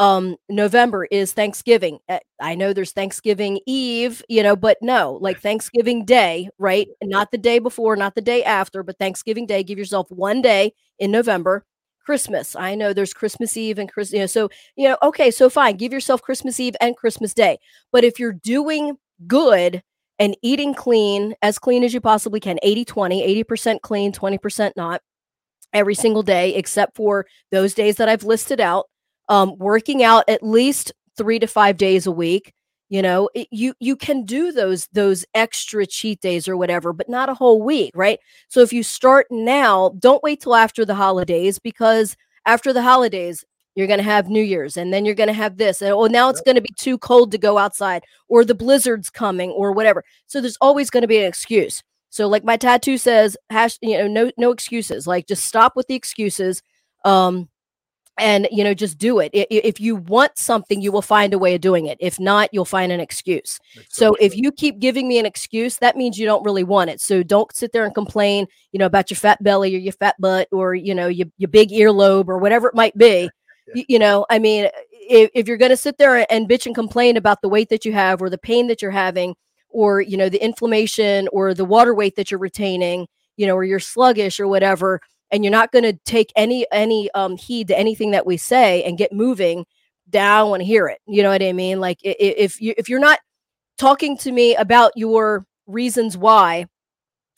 Um, 0.00 0.36
November 0.48 1.04
is 1.10 1.34
Thanksgiving. 1.34 1.98
Uh, 2.08 2.20
I 2.40 2.54
know 2.54 2.72
there's 2.72 2.92
Thanksgiving 2.92 3.60
Eve, 3.66 4.24
you 4.30 4.42
know, 4.42 4.56
but 4.56 4.78
no, 4.80 5.18
like 5.20 5.40
Thanksgiving 5.40 6.06
Day, 6.06 6.48
right? 6.58 6.88
Not 7.04 7.30
the 7.30 7.38
day 7.38 7.58
before, 7.58 7.96
not 7.96 8.14
the 8.14 8.22
day 8.22 8.42
after, 8.42 8.82
but 8.82 8.98
Thanksgiving 8.98 9.44
Day. 9.44 9.62
Give 9.62 9.78
yourself 9.78 10.10
one 10.10 10.40
day 10.40 10.72
in 10.98 11.12
November. 11.12 11.64
Christmas. 12.02 12.56
I 12.56 12.74
know 12.74 12.92
there's 12.92 13.12
Christmas 13.12 13.56
Eve 13.58 13.78
and 13.78 13.92
Chris, 13.92 14.10
you 14.10 14.20
know, 14.20 14.26
so 14.26 14.48
you 14.74 14.88
know, 14.88 14.96
okay, 15.02 15.30
so 15.30 15.48
fine, 15.50 15.76
give 15.76 15.92
yourself 15.92 16.22
Christmas 16.22 16.58
Eve 16.58 16.74
and 16.80 16.96
Christmas 16.96 17.34
Day. 17.34 17.58
But 17.92 18.04
if 18.04 18.18
you're 18.18 18.32
doing 18.32 18.96
good 19.26 19.82
and 20.18 20.34
eating 20.42 20.74
clean, 20.74 21.34
as 21.42 21.58
clean 21.58 21.84
as 21.84 21.94
you 21.94 22.00
possibly 22.00 22.40
can, 22.40 22.58
80 22.62 22.84
20, 22.86 23.44
80% 23.44 23.80
clean, 23.82 24.12
20% 24.12 24.72
not, 24.76 25.02
every 25.72 25.94
single 25.94 26.22
day, 26.22 26.54
except 26.54 26.96
for 26.96 27.26
those 27.52 27.74
days 27.74 27.96
that 27.96 28.08
I've 28.08 28.24
listed 28.24 28.60
out, 28.60 28.86
um, 29.30 29.56
working 29.58 30.04
out 30.04 30.24
at 30.28 30.42
least 30.42 30.92
three 31.16 31.40
to 31.40 31.48
five 31.48 31.78
days 31.78 32.06
a 32.06 32.12
week. 32.12 32.54
You 32.90 33.02
know, 33.02 33.30
it- 33.34 33.48
you 33.52 33.74
you 33.80 33.96
can 33.96 34.24
do 34.26 34.52
those 34.52 34.88
those 34.92 35.24
extra 35.34 35.86
cheat 35.86 36.20
days 36.20 36.48
or 36.48 36.56
whatever, 36.58 36.92
but 36.92 37.08
not 37.08 37.30
a 37.30 37.34
whole 37.34 37.62
week, 37.62 37.92
right? 37.96 38.20
So 38.48 38.60
if 38.60 38.72
you 38.72 38.82
start 38.84 39.26
now, 39.30 39.90
don't 40.00 40.22
wait 40.24 40.42
till 40.42 40.56
after 40.56 40.84
the 40.84 40.94
holidays 40.96 41.58
because 41.60 42.16
after 42.46 42.72
the 42.74 42.82
holidays, 42.82 43.44
you're 43.76 43.86
going 43.86 43.98
to 43.98 44.04
have 44.04 44.28
New 44.28 44.42
Year's 44.42 44.76
and 44.76 44.92
then 44.92 45.04
you're 45.04 45.14
going 45.14 45.28
to 45.28 45.32
have 45.32 45.56
this. 45.56 45.82
And 45.82 45.92
oh, 45.92 46.06
now 46.06 46.28
it's 46.30 46.40
going 46.40 46.56
to 46.56 46.60
be 46.60 46.74
too 46.76 46.98
cold 46.98 47.30
to 47.32 47.38
go 47.38 47.58
outside 47.58 48.02
or 48.28 48.44
the 48.44 48.54
blizzard's 48.54 49.10
coming 49.10 49.50
or 49.50 49.72
whatever. 49.72 50.04
So 50.26 50.40
there's 50.40 50.58
always 50.60 50.90
going 50.90 51.02
to 51.02 51.08
be 51.08 51.18
an 51.18 51.26
excuse. 51.26 51.82
So 52.10 52.28
like 52.28 52.44
my 52.44 52.56
tattoo 52.56 52.98
says, 52.98 53.36
hash, 53.50 53.78
you 53.82 53.96
know, 53.98 54.08
no 54.08 54.32
no 54.36 54.50
excuses. 54.50 55.06
Like 55.06 55.26
just 55.28 55.44
stop 55.46 55.76
with 55.76 55.86
the 55.86 55.94
excuses. 55.94 56.62
Um 57.04 57.48
and 58.18 58.48
you 58.50 58.62
know 58.64 58.74
just 58.74 58.98
do 58.98 59.18
it 59.18 59.30
if 59.32 59.80
you 59.80 59.96
want 59.96 60.36
something 60.36 60.82
you 60.82 60.92
will 60.92 61.00
find 61.00 61.32
a 61.32 61.38
way 61.38 61.54
of 61.54 61.60
doing 61.60 61.86
it 61.86 61.96
if 62.00 62.20
not 62.20 62.48
you'll 62.52 62.64
find 62.64 62.92
an 62.92 63.00
excuse 63.00 63.58
That's 63.74 63.96
so 63.96 64.14
if 64.20 64.36
you 64.36 64.52
keep 64.52 64.78
giving 64.78 65.08
me 65.08 65.18
an 65.18 65.26
excuse, 65.26 65.76
that 65.78 65.96
means 65.96 66.18
you 66.18 66.26
don't 66.26 66.44
really 66.44 66.64
want 66.64 66.90
it. 66.90 67.00
So 67.00 67.22
don't 67.22 67.54
sit 67.54 67.72
there 67.72 67.84
and 67.84 67.94
complain, 67.94 68.46
you 68.72 68.78
know, 68.78 68.86
about 68.86 69.10
your 69.10 69.16
fat 69.16 69.42
belly 69.42 69.74
or 69.74 69.78
your 69.78 69.92
fat 69.92 70.16
butt 70.18 70.48
or 70.52 70.74
you 70.74 70.94
know 70.94 71.08
your 71.08 71.28
your 71.38 71.48
big 71.48 71.70
earlobe 71.70 72.28
or 72.28 72.38
whatever 72.38 72.68
it 72.68 72.74
might 72.74 72.96
be. 72.96 73.30
Yeah. 73.68 73.74
You, 73.74 73.84
you 73.88 73.98
know, 73.98 74.26
I 74.30 74.38
mean, 74.38 74.68
if, 74.92 75.30
if 75.34 75.48
you're 75.48 75.56
going 75.56 75.70
to 75.70 75.76
sit 75.76 75.98
there 75.98 76.30
and 76.30 76.48
bitch 76.48 76.66
and 76.66 76.74
complain 76.74 77.16
about 77.16 77.40
the 77.42 77.48
weight 77.48 77.68
that 77.70 77.84
you 77.84 77.92
have 77.92 78.20
or 78.20 78.30
the 78.30 78.38
pain 78.38 78.66
that 78.68 78.82
you're 78.82 78.90
having 78.90 79.34
or 79.68 80.00
you 80.00 80.16
know 80.16 80.28
the 80.28 80.42
inflammation 80.42 81.28
or 81.32 81.54
the 81.54 81.64
water 81.64 81.94
weight 81.94 82.16
that 82.16 82.30
you're 82.30 82.40
retaining, 82.40 83.06
you 83.36 83.46
know, 83.46 83.54
or 83.54 83.64
you're 83.64 83.80
sluggish 83.80 84.40
or 84.40 84.48
whatever, 84.48 85.00
and 85.30 85.44
you're 85.44 85.50
not 85.50 85.72
going 85.72 85.84
to 85.84 85.92
take 86.04 86.32
any 86.36 86.66
any 86.72 87.10
um 87.12 87.36
heed 87.36 87.68
to 87.68 87.78
anything 87.78 88.12
that 88.12 88.26
we 88.26 88.36
say 88.36 88.82
and 88.84 88.98
get 88.98 89.12
moving, 89.12 89.66
I 90.14 90.42
want 90.42 90.60
to 90.60 90.66
hear 90.66 90.88
it. 90.88 90.98
You 91.06 91.22
know 91.22 91.30
what 91.30 91.42
I 91.42 91.52
mean? 91.52 91.80
Like 91.80 91.98
if 92.02 92.60
you 92.60 92.74
if 92.76 92.88
you're 92.88 93.00
not 93.00 93.20
talking 93.78 94.16
to 94.18 94.32
me 94.32 94.54
about 94.56 94.92
your 94.96 95.46
reasons 95.66 96.16
why 96.16 96.66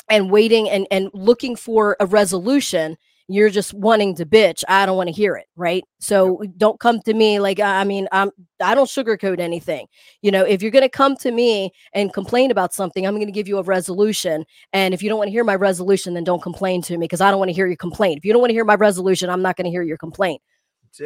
and 0.09 0.31
waiting 0.31 0.69
and 0.69 0.87
and 0.91 1.11
looking 1.15 1.57
for 1.57 1.97
a 2.01 2.07
resolution 2.07 2.97
you're 3.29 3.51
just 3.51 3.73
wanting 3.75 4.15
to 4.15 4.27
bitch 4.27 4.63
i 4.69 4.85
don't 4.85 4.97
want 4.97 5.09
to 5.09 5.15
hear 5.15 5.37
it 5.37 5.47
right? 5.57 5.85
So 6.01 6.43
don't 6.57 6.81
come 6.81 7.01
to 7.03 7.15
me 7.15 7.39
like 7.39 7.61
i 7.61 7.85
mean 7.85 8.09
i'm 8.13 8.31
i 8.61 8.75
don't 8.75 8.89
sugarcoat 8.89 9.39
anything. 9.39 9.87
You 10.23 10.31
know 10.31 10.45
if 10.45 10.63
you're 10.63 10.71
going 10.71 10.83
to 10.83 10.89
come 10.89 11.17
to 11.17 11.31
me 11.31 11.73
and 11.95 12.13
complain 12.13 12.51
about 12.51 12.75
something 12.75 13.07
i'm 13.07 13.15
going 13.15 13.27
to 13.27 13.33
give 13.33 13.49
you 13.49 13.59
a 13.59 13.63
resolution 13.63 14.45
and 14.73 14.95
if 14.95 15.03
you 15.03 15.09
don't 15.09 15.19
want 15.19 15.29
to 15.29 15.33
hear 15.33 15.45
my 15.45 15.55
resolution 15.55 16.15
then 16.15 16.25
don't 16.25 16.43
complain 16.43 16.83
to 16.83 16.97
me 16.99 17.05
because 17.05 17.21
i 17.21 17.31
don't 17.31 17.39
want 17.39 17.49
to 17.49 17.55
hear 17.55 17.67
your 17.67 17.77
complaint. 17.77 18.19
If 18.19 18.25
you 18.25 18.33
don't 18.33 18.41
want 18.41 18.51
to 18.51 18.55
hear 18.55 18.65
my 18.65 18.75
resolution 18.75 19.31
i'm 19.31 19.43
not 19.43 19.57
going 19.57 19.67
to 19.67 19.71
hear 19.71 19.83
your 19.83 19.99
complaint. 19.99 20.43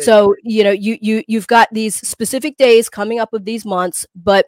So 0.00 0.34
you 0.42 0.64
know 0.64 0.72
you 0.72 0.98
you 1.00 1.22
you've 1.28 1.46
got 1.46 1.68
these 1.72 1.96
specific 1.96 2.56
days 2.56 2.88
coming 2.88 3.18
up 3.18 3.32
of 3.32 3.44
these 3.44 3.64
months 3.64 4.06
but 4.14 4.46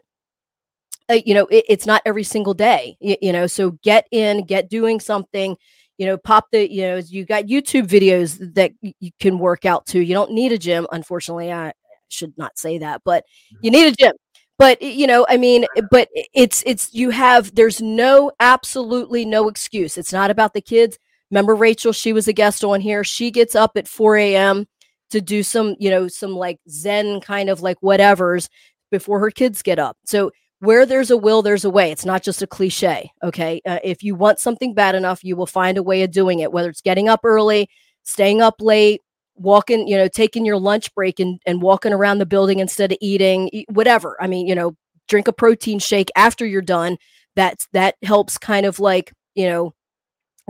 uh, 1.09 1.19
you 1.25 1.33
know 1.33 1.45
it, 1.47 1.65
it's 1.67 1.85
not 1.85 2.01
every 2.05 2.23
single 2.23 2.53
day 2.53 2.95
you, 2.99 3.15
you 3.21 3.31
know 3.31 3.47
so 3.47 3.71
get 3.83 4.05
in 4.11 4.45
get 4.45 4.69
doing 4.69 4.99
something 4.99 5.55
you 5.99 6.05
know 6.05 6.17
pop 6.17 6.47
the 6.51 6.71
you 6.71 6.81
know 6.81 6.95
you 6.97 7.25
got 7.25 7.45
youtube 7.45 7.85
videos 7.85 8.39
that 8.55 8.71
you 8.81 9.11
can 9.19 9.37
work 9.37 9.65
out 9.65 9.85
to. 9.87 9.99
You 9.99 10.15
don't 10.15 10.31
need 10.31 10.51
a 10.51 10.57
gym 10.57 10.87
unfortunately 10.91 11.51
i 11.51 11.73
should 12.07 12.35
not 12.37 12.57
say 12.57 12.79
that 12.79 13.01
but 13.05 13.23
mm-hmm. 13.25 13.57
you 13.61 13.71
need 13.71 13.87
a 13.87 13.95
gym. 13.95 14.13
But 14.57 14.81
you 14.81 15.05
know 15.07 15.25
i 15.29 15.37
mean 15.37 15.65
eh, 15.77 15.81
but 15.91 16.09
it's 16.33 16.63
it's 16.65 16.93
you 16.93 17.11
have 17.11 17.53
there's 17.53 17.81
no 17.81 18.31
absolutely 18.39 19.25
no 19.25 19.47
excuse. 19.49 19.97
It's 19.97 20.13
not 20.13 20.31
about 20.31 20.53
the 20.53 20.61
kids. 20.61 20.97
Remember 21.29 21.53
rachel 21.53 21.91
she 21.91 22.13
was 22.13 22.27
a 22.27 22.33
guest 22.33 22.63
on 22.63 22.81
here. 22.81 23.03
She 23.03 23.29
gets 23.29 23.53
up 23.53 23.73
at 23.75 23.87
4 23.87 24.17
a.m 24.17 24.67
to 25.11 25.21
do 25.21 25.43
some 25.43 25.75
you 25.79 25.89
know 25.89 26.07
some 26.07 26.31
like 26.31 26.59
zen 26.69 27.19
kind 27.19 27.49
of 27.49 27.61
like 27.61 27.79
whatevers 27.81 28.47
before 28.89 29.19
her 29.19 29.31
kids 29.31 29.61
get 29.61 29.79
up. 29.79 29.97
So 30.05 30.31
where 30.59 30.85
there's 30.85 31.11
a 31.11 31.17
will 31.17 31.41
there's 31.41 31.65
a 31.65 31.69
way. 31.69 31.91
It's 31.91 32.05
not 32.05 32.23
just 32.23 32.41
a 32.41 32.47
cliche 32.47 33.11
okay? 33.23 33.61
Uh, 33.65 33.79
if 33.83 34.03
you 34.03 34.15
want 34.15 34.39
something 34.39 34.73
bad 34.73 34.95
enough 34.95 35.23
you 35.23 35.35
will 35.35 35.45
find 35.45 35.77
a 35.77 35.83
way 35.83 36.03
of 36.03 36.11
doing 36.11 36.39
it 36.39 36.51
whether 36.51 36.69
it's 36.69 36.81
getting 36.81 37.09
up 37.09 37.21
early 37.23 37.69
staying 38.03 38.41
up 38.41 38.55
late 38.59 39.01
walking 39.35 39.87
you 39.87 39.95
know 39.97 40.07
taking 40.07 40.45
your 40.45 40.57
lunch 40.57 40.93
break 40.93 41.19
and, 41.19 41.41
and 41.45 41.61
walking 41.61 41.93
around 41.93 42.17
the 42.19 42.25
building 42.25 42.59
instead 42.59 42.91
of 42.91 42.97
eating 43.01 43.65
whatever. 43.69 44.17
I 44.21 44.27
mean 44.27 44.47
you 44.47 44.55
know 44.55 44.75
drink 45.07 45.27
a 45.27 45.33
protein 45.33 45.79
shake 45.79 46.09
after 46.15 46.45
you're 46.45 46.61
done. 46.61 46.97
That's 47.35 47.67
that 47.73 47.95
helps 48.03 48.37
kind 48.37 48.65
of 48.65 48.79
like 48.79 49.13
you 49.35 49.47
know 49.47 49.73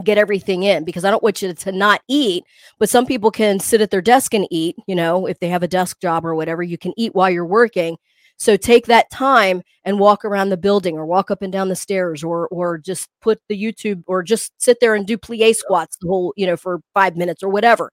get 0.04 0.18
everything 0.18 0.62
in 0.62 0.84
because 0.84 1.04
i 1.04 1.10
don't 1.10 1.22
want 1.22 1.42
you 1.42 1.52
to 1.52 1.72
not 1.72 2.00
eat 2.08 2.44
but 2.78 2.88
some 2.88 3.06
people 3.06 3.30
can 3.30 3.60
sit 3.60 3.80
at 3.80 3.90
their 3.90 4.00
desk 4.00 4.32
and 4.32 4.46
eat 4.50 4.74
you 4.86 4.94
know 4.94 5.26
if 5.26 5.38
they 5.40 5.48
have 5.48 5.62
a 5.62 5.68
desk 5.68 6.00
job 6.00 6.24
or 6.24 6.34
whatever 6.34 6.62
you 6.62 6.78
can 6.78 6.92
eat 6.96 7.14
while 7.14 7.30
you're 7.30 7.44
working 7.44 7.96
so 8.40 8.56
take 8.56 8.86
that 8.86 9.10
time 9.10 9.62
and 9.84 9.98
walk 9.98 10.24
around 10.24 10.48
the 10.48 10.56
building 10.56 10.96
or 10.96 11.04
walk 11.04 11.30
up 11.30 11.42
and 11.42 11.52
down 11.52 11.68
the 11.68 11.76
stairs 11.76 12.24
or 12.24 12.48
or 12.48 12.78
just 12.78 13.10
put 13.20 13.38
the 13.50 13.62
YouTube 13.62 14.02
or 14.06 14.22
just 14.22 14.52
sit 14.56 14.78
there 14.80 14.94
and 14.94 15.06
do 15.06 15.18
plie 15.18 15.54
squats 15.54 15.98
the 16.00 16.08
whole, 16.08 16.32
you 16.38 16.46
know, 16.46 16.56
for 16.56 16.80
5 16.94 17.16
minutes 17.16 17.42
or 17.42 17.50
whatever. 17.50 17.92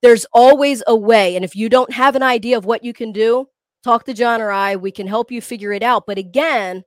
There's 0.00 0.24
always 0.32 0.82
a 0.86 0.96
way 0.96 1.36
and 1.36 1.44
if 1.44 1.54
you 1.54 1.68
don't 1.68 1.92
have 1.92 2.16
an 2.16 2.22
idea 2.22 2.56
of 2.56 2.64
what 2.64 2.82
you 2.82 2.94
can 2.94 3.12
do, 3.12 3.46
talk 3.82 4.04
to 4.04 4.14
Jon 4.14 4.40
or 4.40 4.50
I, 4.50 4.76
we 4.76 4.90
can 4.90 5.06
help 5.06 5.30
you 5.30 5.42
figure 5.42 5.72
it 5.74 5.82
out. 5.82 6.04
But 6.06 6.16
again, 6.16 6.82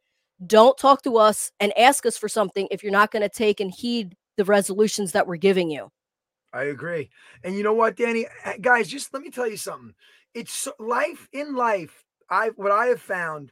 don't 0.47 0.75
talk 0.75 1.03
to 1.03 1.17
us 1.17 1.51
and 1.59 1.77
ask 1.77 2.03
us 2.07 2.17
for 2.17 2.27
something 2.27 2.67
if 2.71 2.81
you're 2.81 2.91
not 2.91 3.11
going 3.11 3.21
to 3.21 3.29
take 3.29 3.59
and 3.59 3.71
heed 3.71 4.15
the 4.37 4.45
resolutions 4.45 5.11
that 5.11 5.27
we're 5.27 5.35
giving 5.37 5.69
you. 5.69 5.91
I 6.51 6.63
agree. 6.63 7.11
And 7.43 7.55
you 7.55 7.61
know 7.61 7.73
what, 7.73 7.95
Dani? 7.95 8.25
Guys, 8.59 8.87
just 8.87 9.13
let 9.13 9.21
me 9.21 9.29
tell 9.29 9.47
you 9.47 9.57
something. 9.57 9.93
It's 10.33 10.67
life 10.79 11.29
in 11.31 11.55
life. 11.55 12.03
I 12.29 12.49
what 12.55 12.71
I 12.71 12.87
have 12.87 13.01
found. 13.01 13.51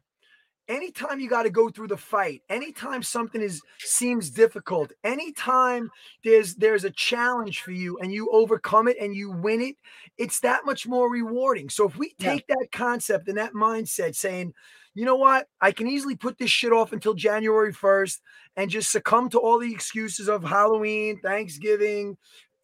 Anytime 0.68 1.20
you 1.20 1.30
got 1.30 1.44
to 1.44 1.52
go 1.52 1.70
through 1.70 1.90
the 1.90 1.98
fight, 1.98 2.42
anytime 2.50 3.04
something 3.04 3.40
is 3.40 3.62
seems 3.78 4.32
difficult, 4.32 4.92
anytime 5.04 5.92
there's 6.24 6.56
there's 6.56 6.84
a 6.86 6.90
challenge 6.90 7.62
for 7.62 7.70
you 7.72 8.00
and 8.00 8.12
you 8.12 8.32
overcome 8.32 8.88
it 8.88 8.98
and 9.00 9.16
you 9.16 9.30
win 9.30 9.62
it, 9.62 9.76
it's 10.18 10.40
that 10.40 10.66
much 10.66 10.88
more 10.88 11.08
rewarding. 11.12 11.70
So 11.70 11.88
if 11.88 11.96
we 11.98 12.16
Yeah. 12.18 12.32
take 12.32 12.48
that 12.48 12.70
concept 12.72 13.28
and 13.28 13.38
that 13.38 13.54
mindset, 13.54 14.16
saying, 14.16 14.54
you 14.96 15.06
know 15.06 15.18
what, 15.18 15.48
I 15.62 15.72
can 15.72 15.88
easily 15.88 16.16
put 16.16 16.40
this 16.40 16.50
shit 16.50 16.74
off 16.74 16.94
until 16.94 17.14
January 17.14 17.72
first 17.72 18.22
and 18.56 18.72
just 18.72 18.92
succumb 18.92 19.30
to 19.30 19.40
all 19.40 19.60
the 19.60 19.72
excuses 19.72 20.28
of 20.30 20.44
Halloween, 20.44 21.20
Thanksgiving, 21.22 22.18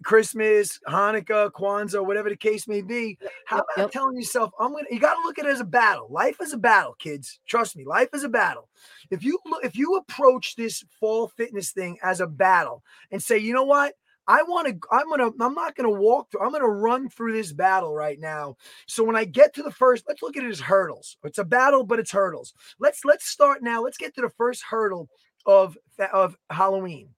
Christmas, 0.04 0.80
Hanukkah, 0.88 1.52
Kwanzaa, 1.52 2.06
whatever 2.06 2.30
the 2.30 2.36
case 2.36 2.68
may 2.68 2.82
be. 2.82 3.18
How 3.46 3.58
about 3.58 3.68
yep. 3.78 3.92
telling 3.92 4.16
yourself, 4.16 4.52
I'm 4.60 4.72
gonna 4.72 4.86
you 4.90 5.00
gotta 5.00 5.22
look 5.24 5.40
at 5.40 5.46
it 5.46 5.52
as 5.52 5.60
a 5.60 5.66
battle. 5.66 6.08
Life 6.10 6.38
is 6.42 6.54
a 6.54 6.58
battle, 6.58 6.96
kids. 7.00 7.40
Trust 7.48 7.76
me, 7.76 7.86
life 7.86 8.10
is 8.14 8.24
a 8.24 8.30
battle. 8.30 8.70
If 9.10 9.24
you 9.24 9.40
look, 9.46 9.64
if 9.64 9.76
you 9.76 9.96
approach 9.96 10.56
this 10.56 10.84
fall 11.00 11.28
fitness 11.30 11.72
thing 11.72 11.98
as 12.04 12.22
a 12.22 12.28
battle 12.28 12.84
and 13.12 13.22
say, 13.22 13.38
you 13.38 13.54
know 13.54 13.66
what? 13.66 13.94
I 14.28 14.44
want 14.44 14.68
to, 14.68 14.88
I'm 14.92 15.10
gonna, 15.10 15.32
I'm 15.40 15.54
not 15.54 15.76
gonna 15.76 15.90
walk 15.90 16.32
through, 16.32 16.42
I'm 16.42 16.52
gonna 16.52 16.68
run 16.68 17.10
through 17.10 17.34
this 17.34 17.52
battle 17.52 17.94
right 17.94 18.20
now. 18.20 18.56
So 18.88 19.04
when 19.04 19.16
I 19.16 19.26
get 19.26 19.54
to 19.56 19.64
the 19.64 19.72
first, 19.72 20.06
let's 20.08 20.22
look 20.22 20.38
at 20.38 20.44
it 20.44 20.50
as 20.50 20.60
hurdles. 20.60 21.18
It's 21.24 21.40
a 21.40 21.44
battle, 21.44 21.84
but 21.84 22.00
it's 22.00 22.12
hurdles. 22.12 22.54
Let's 22.80 23.04
let's 23.04 23.26
start 23.26 23.62
now. 23.62 23.84
Let's 23.84 23.98
get 23.98 24.16
to 24.16 24.22
the 24.22 24.30
first 24.30 24.64
hurdle 24.64 25.10
of 25.46 25.78
of 26.14 26.36
Halloween. 26.50 27.10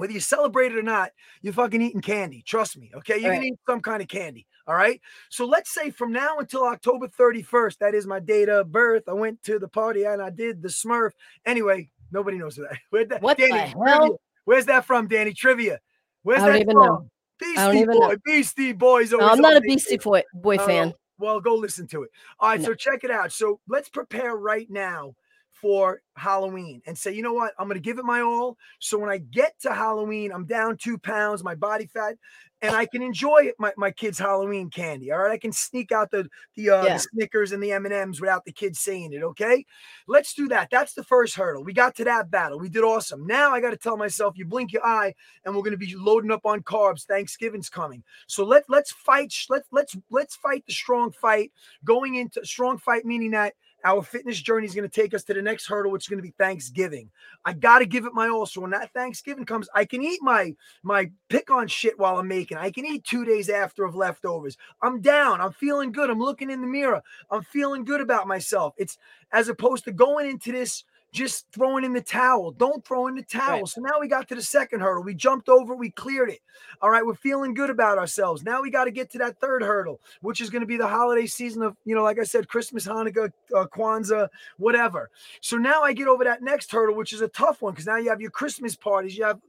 Whether 0.00 0.14
you 0.14 0.20
celebrate 0.20 0.72
it 0.72 0.78
or 0.78 0.82
not, 0.82 1.10
you're 1.42 1.52
fucking 1.52 1.82
eating 1.82 2.00
candy. 2.00 2.42
Trust 2.42 2.78
me. 2.78 2.90
Okay. 2.94 3.18
You're 3.18 3.30
Right. 3.30 3.36
gonna 3.36 3.46
eat 3.48 3.60
some 3.68 3.82
kind 3.82 4.00
of 4.00 4.08
candy. 4.08 4.46
All 4.66 4.74
right. 4.74 4.98
So 5.28 5.44
let's 5.44 5.74
say 5.74 5.90
from 5.90 6.10
now 6.10 6.38
until 6.38 6.64
October 6.64 7.06
31st, 7.06 7.78
that 7.80 7.94
is 7.94 8.06
my 8.06 8.18
date 8.18 8.48
of 8.48 8.72
birth. 8.72 9.02
I 9.08 9.12
went 9.12 9.42
to 9.42 9.58
the 9.58 9.68
party 9.68 10.04
and 10.04 10.22
I 10.22 10.30
did 10.30 10.62
the 10.62 10.68
Smurf. 10.68 11.10
Anyway, 11.44 11.90
nobody 12.10 12.38
knows 12.38 12.56
that. 12.56 12.78
Where'd 12.88 13.10
that 13.10 13.20
What 13.20 13.36
the 13.36 13.46
hell? 13.48 13.72
trivia. 13.72 14.16
Where's 14.44 14.66
that 14.66 14.86
from, 14.86 15.06
Dani? 15.06 15.36
Trivia. 15.36 15.80
Where's 16.22 16.40
I 16.42 16.46
don't 16.46 16.54
that 16.54 16.60
even 16.62 16.76
from? 16.76 16.86
know. 16.86 17.10
Beastie 17.38 17.58
I 17.58 17.66
don't 17.66 17.76
even 17.76 17.98
Boy. 17.98 18.08
know. 18.08 18.16
Beastie 18.24 18.72
Boys. 18.72 19.12
No, 19.12 19.20
I'm 19.20 19.40
not 19.40 19.56
a 19.56 19.60
Beastie. 19.60 19.98
Boy, 19.98 20.22
boy 20.32 20.56
Oh, 20.56 20.66
fan. 20.66 20.94
Well, 21.18 21.40
go 21.40 21.54
listen 21.54 21.86
to 21.88 22.04
it. 22.04 22.10
All 22.38 22.48
right, 22.48 22.60
No. 22.60 22.68
so 22.68 22.74
check 22.74 23.04
it 23.04 23.10
out. 23.10 23.32
So 23.32 23.60
let's 23.68 23.90
prepare 23.90 24.36
right 24.36 24.70
now 24.70 25.14
for 25.60 26.02
Halloween 26.16 26.82
and 26.86 26.96
say, 26.96 27.12
you 27.12 27.22
know 27.22 27.32
what? 27.32 27.52
I'm 27.58 27.66
going 27.66 27.76
to 27.76 27.80
give 27.80 27.98
it 27.98 28.04
my 28.04 28.20
all. 28.20 28.56
So 28.78 28.98
when 28.98 29.10
I 29.10 29.18
get 29.18 29.58
to 29.60 29.72
Halloween, 29.72 30.32
I'm 30.32 30.44
down 30.46 30.76
two 30.76 30.98
pounds, 30.98 31.42
my 31.42 31.54
body 31.54 31.86
fat, 31.86 32.16
and 32.62 32.74
I 32.76 32.84
can 32.84 33.00
enjoy 33.02 33.52
my, 33.58 33.72
my 33.78 33.90
kids' 33.90 34.18
Halloween 34.18 34.68
candy. 34.68 35.10
All 35.12 35.18
right, 35.18 35.30
I 35.30 35.38
can 35.38 35.52
sneak 35.52 35.92
out 35.92 36.10
the 36.10 36.28
the, 36.56 36.70
uh, 36.70 36.84
Yeah. 36.84 36.92
the 36.94 36.98
Snickers 36.98 37.52
and 37.52 37.62
the 37.62 37.72
M 37.72 37.86
and 37.86 37.94
M's 37.94 38.20
without 38.20 38.44
the 38.44 38.52
kids 38.52 38.80
saying 38.80 39.14
it. 39.14 39.22
Okay, 39.22 39.64
let's 40.06 40.34
do 40.34 40.46
that. 40.48 40.68
That's 40.70 40.92
the 40.92 41.04
first 41.04 41.36
hurdle. 41.36 41.64
We 41.64 41.72
got 41.72 41.94
to 41.96 42.04
that 42.04 42.30
battle. 42.30 42.58
We 42.58 42.68
did 42.68 42.84
awesome. 42.84 43.26
Now 43.26 43.52
I 43.52 43.62
got 43.62 43.70
to 43.70 43.78
tell 43.78 43.96
myself, 43.96 44.36
you 44.36 44.44
blink 44.44 44.72
your 44.72 44.84
eye, 44.84 45.14
and 45.44 45.54
we're 45.54 45.62
going 45.62 45.72
to 45.72 45.78
be 45.78 45.94
loading 45.96 46.30
up 46.30 46.44
on 46.44 46.60
carbs. 46.62 47.06
Thanksgiving's 47.06 47.70
coming. 47.70 48.02
So 48.26 48.44
let 48.44 48.64
let's 48.68 48.92
fight. 48.92 49.32
Let's 49.48 49.68
let's 49.72 49.96
let's 50.10 50.36
fight 50.36 50.64
the 50.66 50.74
strong 50.74 51.12
fight. 51.12 51.52
Going 51.84 52.16
into 52.16 52.44
strong 52.44 52.76
fight, 52.76 53.06
meaning 53.06 53.30
that 53.30 53.54
our 53.84 54.02
fitness 54.02 54.40
journey 54.40 54.66
is 54.66 54.74
going 54.74 54.88
to 54.88 55.00
take 55.00 55.14
us 55.14 55.24
to 55.24 55.34
the 55.34 55.42
next 55.42 55.66
hurdle, 55.66 55.92
which 55.92 56.04
is 56.04 56.08
going 56.08 56.18
to 56.18 56.26
be 56.26 56.34
Thanksgiving. 56.38 57.10
I 57.44 57.52
got 57.52 57.80
to 57.80 57.86
give 57.86 58.06
it 58.06 58.14
my 58.14 58.28
all. 58.28 58.46
So 58.46 58.60
when 58.60 58.70
that 58.70 58.92
Thanksgiving 58.92 59.46
comes, 59.46 59.68
I 59.74 59.84
can 59.84 60.02
eat 60.02 60.20
my 60.22 60.54
my 60.82 61.10
pick 61.28 61.50
on 61.50 61.68
shit 61.68 61.98
while 61.98 62.18
I'm 62.18 62.28
making. 62.28 62.58
I 62.58 62.70
can 62.70 62.86
eat 62.86 63.04
two 63.04 63.24
days 63.24 63.48
after 63.48 63.84
of 63.84 63.94
leftovers. 63.94 64.56
I'm 64.82 65.00
down. 65.00 65.40
I'm 65.40 65.52
feeling 65.52 65.92
good. 65.92 66.10
I'm 66.10 66.20
looking 66.20 66.50
in 66.50 66.60
the 66.60 66.66
mirror. 66.66 67.02
I'm 67.30 67.42
feeling 67.42 67.84
good 67.84 68.00
about 68.00 68.26
myself. 68.26 68.74
It's 68.76 68.98
as 69.32 69.48
opposed 69.48 69.84
to 69.84 69.92
going 69.92 70.28
into 70.28 70.52
this 70.52 70.84
just 71.12 71.46
throwing 71.52 71.84
in 71.84 71.92
the 71.92 72.00
towel. 72.00 72.52
Don't 72.52 72.84
throw 72.84 73.06
in 73.08 73.14
the 73.14 73.22
towel. 73.22 73.58
Right. 73.58 73.68
So 73.68 73.80
now 73.80 73.98
we 74.00 74.08
got 74.08 74.28
to 74.28 74.34
the 74.34 74.42
second 74.42 74.80
hurdle. 74.80 75.02
We 75.02 75.14
jumped 75.14 75.48
over, 75.48 75.74
we 75.74 75.90
cleared 75.90 76.30
it. 76.30 76.40
All 76.82 76.90
right, 76.90 77.04
we're 77.04 77.14
feeling 77.14 77.54
good 77.54 77.70
about 77.70 77.98
ourselves. 77.98 78.42
Now 78.42 78.62
we 78.62 78.70
got 78.70 78.84
to 78.84 78.90
get 78.90 79.10
to 79.10 79.18
that 79.18 79.40
third 79.40 79.62
hurdle, 79.62 80.00
which 80.22 80.40
is 80.40 80.50
going 80.50 80.60
to 80.60 80.66
be 80.66 80.76
the 80.76 80.86
holiday 80.86 81.26
season 81.26 81.62
of, 81.62 81.76
you 81.84 81.94
know, 81.94 82.02
like 82.02 82.18
I 82.18 82.24
said, 82.24 82.48
Christmas, 82.48 82.86
Hanukkah, 82.86 83.32
uh, 83.54 83.66
Kwanzaa, 83.66 84.28
whatever. 84.58 85.10
So 85.40 85.56
now 85.56 85.82
I 85.82 85.92
get 85.92 86.08
over 86.08 86.24
that 86.24 86.42
next 86.42 86.70
hurdle, 86.70 86.94
which 86.96 87.12
is 87.12 87.20
a 87.20 87.28
tough 87.28 87.62
one 87.62 87.72
because 87.72 87.86
now 87.86 87.96
you 87.96 88.08
have 88.10 88.20
your 88.20 88.30
Christmas 88.30 88.76
parties. 88.76 89.16
You 89.16 89.24
have, 89.24 89.40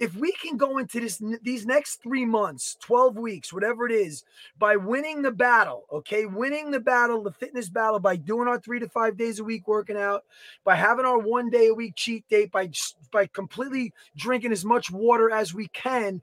if 0.00 0.14
we 0.14 0.32
can 0.32 0.56
go 0.56 0.78
into 0.78 1.00
this 1.00 1.20
these 1.42 1.66
next 1.66 2.02
three 2.02 2.24
months, 2.24 2.76
12 2.80 3.16
weeks, 3.16 3.52
whatever 3.52 3.86
it 3.86 3.92
is, 3.92 4.24
by 4.58 4.76
winning 4.76 5.22
the 5.22 5.30
battle, 5.30 5.86
okay, 5.92 6.24
winning 6.26 6.70
the 6.70 6.80
battle, 6.80 7.22
the 7.22 7.32
fitness 7.32 7.68
battle, 7.68 7.98
by 7.98 8.14
doing 8.14 8.48
our 8.48 8.60
three 8.60 8.78
to 8.78 8.88
five 8.88 9.16
days 9.16 9.40
a 9.40 9.44
week 9.44 9.66
working 9.66 9.96
out, 9.96 10.24
by 10.64 10.76
having 10.76 11.04
our 11.04 11.18
one 11.18 11.50
day 11.50 11.68
a 11.68 11.74
week 11.74 11.94
cheat 11.96 12.28
date, 12.28 12.52
by 12.52 12.70
by 13.12 13.26
completely 13.26 13.92
drinking 14.16 14.52
as 14.52 14.64
much 14.64 14.90
water 14.90 15.30
as 15.30 15.52
we 15.52 15.66
can, 15.68 16.22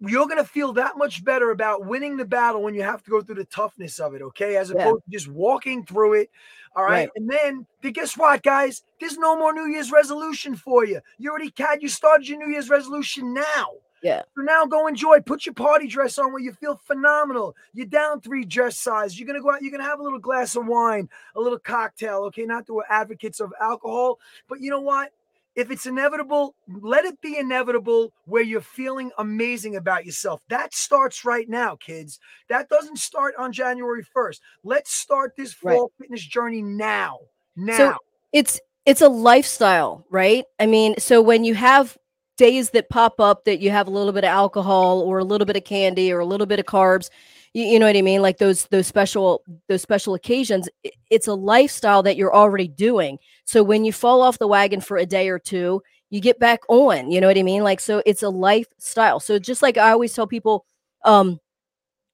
you're 0.00 0.26
gonna 0.26 0.44
feel 0.44 0.72
that 0.74 0.98
much 0.98 1.24
better 1.24 1.50
about 1.50 1.86
winning 1.86 2.16
the 2.16 2.24
battle 2.24 2.62
when 2.62 2.74
you 2.74 2.82
have 2.82 3.02
to 3.04 3.10
go 3.10 3.22
through 3.22 3.36
the 3.36 3.44
toughness 3.46 3.98
of 3.98 4.14
it, 4.14 4.22
okay, 4.22 4.56
as 4.56 4.70
Yeah. 4.70 4.88
opposed 4.88 5.04
to 5.04 5.10
just 5.10 5.28
walking 5.28 5.84
through 5.84 6.14
it. 6.14 6.30
All 6.76 6.84
right. 6.84 6.90
Right. 6.90 7.10
And 7.16 7.28
then 7.30 7.66
then 7.82 7.92
guess 7.92 8.16
what, 8.16 8.42
guys? 8.42 8.82
There's 8.98 9.16
no 9.16 9.36
more 9.36 9.52
New 9.52 9.66
Year's 9.66 9.92
resolution 9.92 10.56
for 10.56 10.84
you. 10.84 11.00
You 11.18 11.30
already 11.30 11.52
had 11.56 11.82
you 11.82 11.88
started 11.88 12.28
your 12.28 12.38
New 12.38 12.52
Year's 12.52 12.68
resolution 12.70 13.32
now. 13.32 13.66
Yeah. 14.02 14.22
So 14.36 14.42
now 14.42 14.66
go 14.66 14.86
enjoy. 14.86 15.20
Put 15.20 15.46
your 15.46 15.54
party 15.54 15.86
dress 15.86 16.18
on 16.18 16.30
where 16.32 16.42
you 16.42 16.52
feel 16.52 16.76
phenomenal. 16.84 17.56
You're 17.72 17.86
down 17.86 18.20
three 18.20 18.44
dress 18.44 18.76
size. 18.76 19.18
You're 19.18 19.26
gonna 19.26 19.40
go 19.40 19.52
out, 19.52 19.62
you're 19.62 19.70
gonna 19.70 19.84
have 19.88 20.00
a 20.00 20.02
little 20.02 20.18
glass 20.18 20.56
of 20.56 20.66
wine, 20.66 21.08
a 21.36 21.40
little 21.40 21.58
cocktail. 21.58 22.24
Okay, 22.24 22.44
not 22.44 22.66
that 22.66 22.74
we're 22.74 22.82
advocates 22.90 23.40
of 23.40 23.52
alcohol, 23.60 24.18
but 24.48 24.60
you 24.60 24.68
know 24.70 24.82
what? 24.82 25.12
If 25.54 25.70
it's 25.70 25.86
inevitable, 25.86 26.54
let 26.68 27.04
it 27.04 27.20
be 27.20 27.38
inevitable 27.38 28.12
where 28.24 28.42
you're 28.42 28.60
feeling 28.60 29.12
amazing 29.18 29.76
about 29.76 30.04
yourself. 30.04 30.40
That 30.48 30.74
starts 30.74 31.24
right 31.24 31.48
now, 31.48 31.76
kids. 31.76 32.18
That 32.48 32.68
doesn't 32.68 32.98
start 32.98 33.34
on 33.38 33.52
January 33.52 34.02
1st. 34.02 34.40
Let's 34.64 34.92
start 34.92 35.34
this 35.36 35.54
Right. 35.62 35.76
fall 35.76 35.92
fitness 36.00 36.22
journey 36.22 36.62
now. 36.62 37.18
Now. 37.56 37.76
So 37.76 37.94
it's 38.32 38.60
it's 38.84 39.00
a 39.00 39.08
lifestyle, 39.08 40.04
right? 40.10 40.44
I 40.60 40.66
mean, 40.66 40.96
so 40.98 41.22
when 41.22 41.44
you 41.44 41.54
have 41.54 41.96
days 42.36 42.70
that 42.70 42.90
pop 42.90 43.20
up 43.20 43.44
that 43.44 43.60
you 43.60 43.70
have 43.70 43.86
a 43.86 43.90
little 43.90 44.12
bit 44.12 44.24
of 44.24 44.28
alcohol 44.28 45.00
or 45.00 45.18
a 45.18 45.24
little 45.24 45.46
bit 45.46 45.56
of 45.56 45.64
candy 45.64 46.12
or 46.12 46.18
a 46.18 46.26
little 46.26 46.46
bit 46.46 46.58
of 46.58 46.66
carbs, 46.66 47.08
you, 47.54 47.64
you 47.64 47.78
know 47.78 47.86
what 47.86 47.96
I 47.96 48.02
mean? 48.02 48.20
Like 48.22 48.38
those 48.38 48.66
those 48.66 48.86
special 48.86 49.42
those 49.68 49.82
special 49.82 50.14
occasions, 50.14 50.68
it's 51.10 51.28
a 51.28 51.34
lifestyle 51.34 52.02
that 52.02 52.16
you're 52.16 52.34
already 52.34 52.68
doing. 52.68 53.18
So 53.44 53.62
when 53.62 53.84
you 53.84 53.92
fall 53.92 54.22
off 54.22 54.38
the 54.38 54.48
wagon 54.48 54.80
for 54.80 54.96
a 54.98 55.06
day 55.06 55.28
or 55.28 55.38
two, 55.38 55.82
you 56.10 56.20
get 56.20 56.38
back 56.38 56.60
on, 56.68 57.10
you 57.10 57.20
know 57.20 57.28
what 57.28 57.38
I 57.38 57.42
mean? 57.42 57.62
Like 57.62 57.80
so 57.80 58.02
it's 58.04 58.22
a 58.22 58.28
lifestyle. 58.28 59.20
So 59.20 59.38
just 59.38 59.62
like 59.62 59.78
I 59.78 59.90
always 59.92 60.14
tell 60.14 60.26
people 60.26 60.66
um 61.04 61.38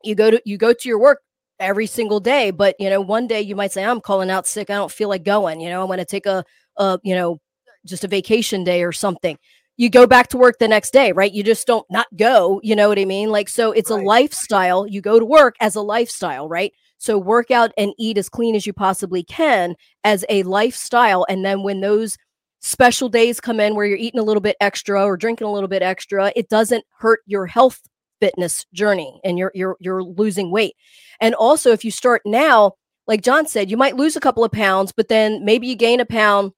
you 0.02 0.14
go 0.14 0.30
to 0.30 0.40
you 0.44 0.56
go 0.56 0.72
to 0.72 0.88
your 0.88 0.98
work 0.98 1.22
every 1.58 1.86
single 1.86 2.20
day 2.20 2.50
but 2.50 2.74
you 2.78 2.88
know 2.88 3.00
one 3.00 3.26
day 3.26 3.40
you 3.40 3.54
might 3.54 3.70
say 3.70 3.84
i'm 3.84 4.00
calling 4.00 4.30
out 4.30 4.46
sick 4.46 4.70
i 4.70 4.74
don't 4.74 4.90
feel 4.90 5.10
like 5.10 5.22
going 5.22 5.60
you 5.60 5.68
know 5.68 5.82
i'm 5.82 5.86
going 5.88 5.98
to 5.98 6.06
take 6.06 6.24
a, 6.26 6.42
a 6.78 6.98
you 7.02 7.14
know 7.14 7.38
just 7.84 8.02
a 8.02 8.08
vacation 8.08 8.64
day 8.64 8.82
or 8.82 8.92
something 8.92 9.38
you 9.80 9.88
go 9.88 10.06
back 10.06 10.28
to 10.28 10.36
work 10.36 10.58
the 10.58 10.68
next 10.68 10.92
day 10.92 11.10
right? 11.12 11.32
You 11.32 11.42
just 11.42 11.66
don't 11.66 11.86
not 11.90 12.06
go 12.16 12.60
you 12.62 12.76
know 12.76 12.88
what 12.88 12.98
i 12.98 13.04
mean? 13.06 13.30
Like 13.30 13.48
so 13.48 13.72
it's 13.72 13.90
Right. 13.90 14.02
a 14.02 14.06
lifestyle. 14.06 14.86
You 14.86 15.00
go 15.00 15.18
to 15.18 15.24
work 15.24 15.56
as 15.60 15.74
a 15.74 15.80
lifestyle 15.82 16.48
right? 16.48 16.72
So 16.98 17.16
work 17.18 17.50
out 17.50 17.72
and 17.78 17.92
eat 17.98 18.18
as 18.18 18.28
clean 18.28 18.54
as 18.54 18.66
you 18.66 18.74
possibly 18.74 19.22
can 19.22 19.74
as 20.04 20.24
a 20.28 20.42
lifestyle. 20.42 21.24
And 21.30 21.44
then 21.46 21.62
when 21.62 21.80
those 21.80 22.16
special 22.60 23.08
days 23.08 23.40
come 23.40 23.58
in 23.58 23.74
where 23.74 23.86
you're 23.86 23.96
eating 23.96 24.20
a 24.20 24.24
little 24.24 24.42
bit 24.42 24.56
extra 24.60 25.02
or 25.04 25.16
drinking 25.16 25.46
a 25.46 25.52
little 25.52 25.68
bit 25.68 25.80
extra 25.82 26.30
it 26.36 26.50
doesn't 26.50 26.84
hurt 26.98 27.20
your 27.26 27.46
health 27.46 27.80
fitness 28.20 28.66
journey 28.74 29.18
and 29.24 29.38
you're 29.38 29.50
you're 29.54 29.76
you're 29.80 30.02
losing 30.02 30.50
weight. 30.50 30.74
And 31.22 31.34
also 31.34 31.72
if 31.72 31.86
you 31.86 31.90
start 31.90 32.20
now, 32.26 32.72
like 33.06 33.22
Jon 33.22 33.46
said, 33.46 33.70
you 33.70 33.78
might 33.78 33.96
lose 33.96 34.14
a 34.14 34.20
couple 34.20 34.44
of 34.44 34.52
pounds, 34.52 34.92
but 34.92 35.08
then 35.08 35.42
maybe 35.44 35.66
you 35.68 35.74
gain 35.74 36.00
a 36.00 36.04
pound 36.04 36.52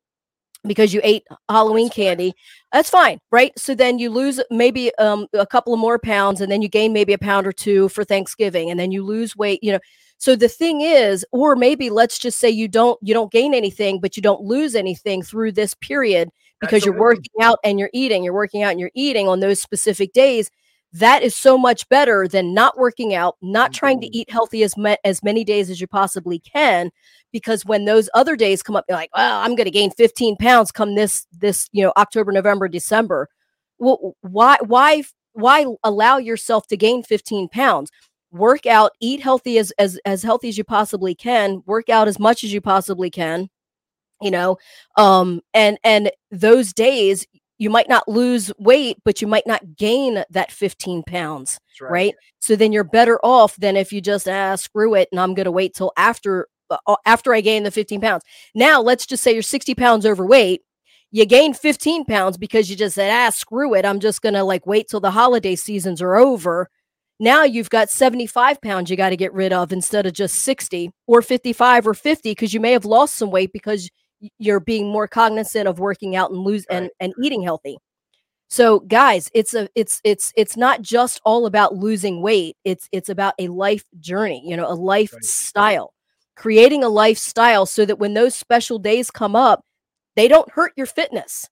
because 0.64 0.94
you 0.94 1.00
ate 1.02 1.24
Halloween 1.48 1.86
That's 1.86 1.96
candy. 1.96 2.34
That's 2.72 2.90
fine, 2.90 3.18
right? 3.30 3.56
So 3.58 3.74
then 3.74 3.98
you 3.98 4.10
lose 4.10 4.40
maybe 4.50 4.94
um, 4.96 5.26
a 5.32 5.46
couple 5.46 5.74
of 5.74 5.80
more 5.80 5.98
pounds 5.98 6.40
and 6.40 6.50
then 6.50 6.62
you 6.62 6.68
gain 6.68 6.92
maybe 6.92 7.12
a 7.12 7.18
pound 7.18 7.46
or 7.46 7.52
two 7.52 7.88
for 7.88 8.04
Thanksgiving 8.04 8.70
and 8.70 8.78
then 8.78 8.92
you 8.92 9.04
lose 9.04 9.36
weight, 9.36 9.60
you 9.62 9.72
know. 9.72 9.80
So 10.18 10.36
the 10.36 10.48
thing 10.48 10.82
is, 10.82 11.26
or 11.32 11.56
maybe 11.56 11.90
let's 11.90 12.18
just 12.18 12.38
say 12.38 12.48
you 12.48 12.68
don't 12.68 12.98
you 13.02 13.12
don't 13.12 13.32
gain 13.32 13.54
anything, 13.54 14.00
but 14.00 14.16
you 14.16 14.22
don't 14.22 14.42
lose 14.42 14.76
anything 14.76 15.22
through 15.22 15.52
this 15.52 15.74
period 15.74 16.28
because 16.60 16.82
That's 16.82 16.84
a 16.84 16.86
you're 16.90 17.00
working 17.00 17.42
out 17.42 17.58
and 17.64 17.78
you're 17.80 17.90
eating, 17.92 18.22
you're 18.22 18.32
working 18.32 18.62
out 18.62 18.70
and 18.70 18.78
you're 18.78 18.92
eating 18.94 19.26
on 19.26 19.40
those 19.40 19.60
specific 19.60 20.12
days 20.12 20.48
that 20.94 21.22
is 21.22 21.34
so 21.34 21.56
much 21.56 21.88
better 21.88 22.28
than 22.28 22.52
not 22.54 22.78
working 22.78 23.14
out, 23.14 23.36
not 23.42 23.72
trying 23.72 24.00
to 24.02 24.06
Mhm. 24.08 24.10
eat 24.12 24.30
healthy 24.30 24.62
as 24.62 24.76
ma- 24.76 24.96
as 25.04 25.22
many 25.22 25.44
days 25.44 25.70
as 25.70 25.80
you 25.80 25.86
possibly 25.86 26.38
can. 26.38 26.90
Because 27.32 27.64
when 27.64 27.84
those 27.86 28.10
other 28.14 28.36
days 28.36 28.62
come 28.62 28.76
up, 28.76 28.84
you're 28.88 28.98
like, 28.98 29.10
"Well, 29.16 29.40
I'm 29.40 29.54
going 29.54 29.64
to 29.66 29.70
gain 29.70 29.90
15 29.90 30.36
pounds 30.36 30.70
come 30.72 30.94
this 30.94 31.26
this 31.32 31.68
you 31.72 31.82
know 31.82 31.92
October, 31.96 32.32
November, 32.32 32.68
December." 32.68 33.28
Well, 33.78 34.14
why 34.22 34.58
why 34.66 35.02
why 35.32 35.66
allow 35.82 36.18
yourself 36.18 36.66
to 36.68 36.76
gain 36.76 37.02
15 37.02 37.48
pounds? 37.48 37.90
Work 38.32 38.66
out, 38.66 38.92
eat 39.00 39.20
healthy 39.20 39.58
as 39.58 39.72
as 39.78 39.98
as 40.04 40.22
healthy 40.22 40.48
as 40.50 40.58
you 40.58 40.64
possibly 40.64 41.14
can. 41.14 41.62
Work 41.66 41.88
out 41.88 42.08
as 42.08 42.18
much 42.18 42.44
as 42.44 42.52
you 42.52 42.60
possibly 42.60 43.10
can. 43.10 43.48
You 44.20 44.30
know, 44.30 44.58
um, 44.96 45.40
and 45.54 45.78
and 45.84 46.10
those 46.30 46.72
days 46.72 47.26
you 47.62 47.70
might 47.70 47.88
not 47.88 48.08
lose 48.08 48.50
weight, 48.58 48.98
but 49.04 49.22
you 49.22 49.28
might 49.28 49.46
not 49.46 49.76
gain 49.76 50.24
that 50.30 50.50
15 50.50 51.04
pounds, 51.04 51.60
That's 51.78 51.92
right? 51.92 52.14
So 52.40 52.56
then 52.56 52.72
you're 52.72 52.82
better 52.82 53.20
off 53.24 53.54
than 53.54 53.76
if 53.76 53.92
you 53.92 54.00
just 54.00 54.26
ah 54.28 54.56
screw 54.56 54.96
it 54.96 55.08
and 55.12 55.20
I'm 55.20 55.32
going 55.32 55.44
to 55.44 55.52
wait 55.52 55.72
till 55.72 55.92
after 55.96 56.48
uh, 56.70 56.96
after 57.06 57.32
I 57.32 57.40
gain 57.40 57.62
the 57.62 57.70
15 57.70 58.00
pounds. 58.00 58.24
Now 58.52 58.82
let's 58.82 59.06
just 59.06 59.22
say 59.22 59.32
you're 59.32 59.42
60 59.42 59.76
pounds 59.76 60.04
overweight. 60.04 60.62
you 61.12 61.24
gain 61.24 61.54
15 61.54 62.04
pounds 62.04 62.36
because 62.36 62.68
you 62.68 62.74
just 62.74 62.96
said, 62.96 63.12
ah, 63.12 63.30
screw 63.30 63.74
it. 63.74 63.84
I'm 63.86 64.00
just 64.00 64.22
going 64.22 64.34
to 64.34 64.42
like 64.42 64.66
wait 64.66 64.88
till 64.88 65.00
the 65.00 65.12
holiday 65.12 65.54
seasons 65.54 66.02
are 66.02 66.16
over. 66.16 66.68
Now 67.20 67.44
you've 67.44 67.70
got 67.70 67.90
75 67.90 68.60
pounds 68.60 68.90
you 68.90 68.96
got 68.96 69.10
to 69.10 69.16
get 69.16 69.32
rid 69.32 69.52
of 69.52 69.72
instead 69.72 70.04
of 70.04 70.14
just 70.14 70.34
60 70.38 70.90
or 71.06 71.22
55 71.22 71.86
or 71.86 71.94
50 71.94 72.30
because 72.32 72.52
you 72.52 72.58
may 72.58 72.72
have 72.72 72.84
lost 72.84 73.14
some 73.14 73.30
weight 73.30 73.52
because 73.52 73.88
you're 74.38 74.60
being 74.60 74.88
more 74.88 75.08
cognizant 75.08 75.68
of 75.68 75.78
working 75.78 76.16
out 76.16 76.30
and 76.30 76.40
lose 76.40 76.66
right. 76.70 76.82
and, 76.82 76.90
and 77.00 77.12
eating 77.22 77.42
healthy. 77.42 77.78
So 78.48 78.80
guys, 78.80 79.30
it's 79.32 79.54
a 79.54 79.68
it's 79.74 80.00
it's 80.04 80.32
it's 80.36 80.56
not 80.56 80.82
just 80.82 81.20
all 81.24 81.46
about 81.46 81.74
losing 81.74 82.20
weight. 82.20 82.56
It's 82.64 82.88
it's 82.92 83.08
about 83.08 83.34
a 83.38 83.48
life 83.48 83.84
journey, 83.98 84.42
you 84.44 84.56
know, 84.56 84.70
a 84.70 84.74
lifestyle. 84.74 85.94
Right. 85.94 86.42
Creating 86.42 86.84
a 86.84 86.88
lifestyle 86.88 87.66
so 87.66 87.84
that 87.84 87.98
when 87.98 88.14
those 88.14 88.34
special 88.34 88.78
days 88.78 89.10
come 89.10 89.36
up, 89.36 89.64
they 90.16 90.28
don't 90.28 90.50
hurt 90.50 90.72
your 90.76 90.86
fitness. 90.86 91.48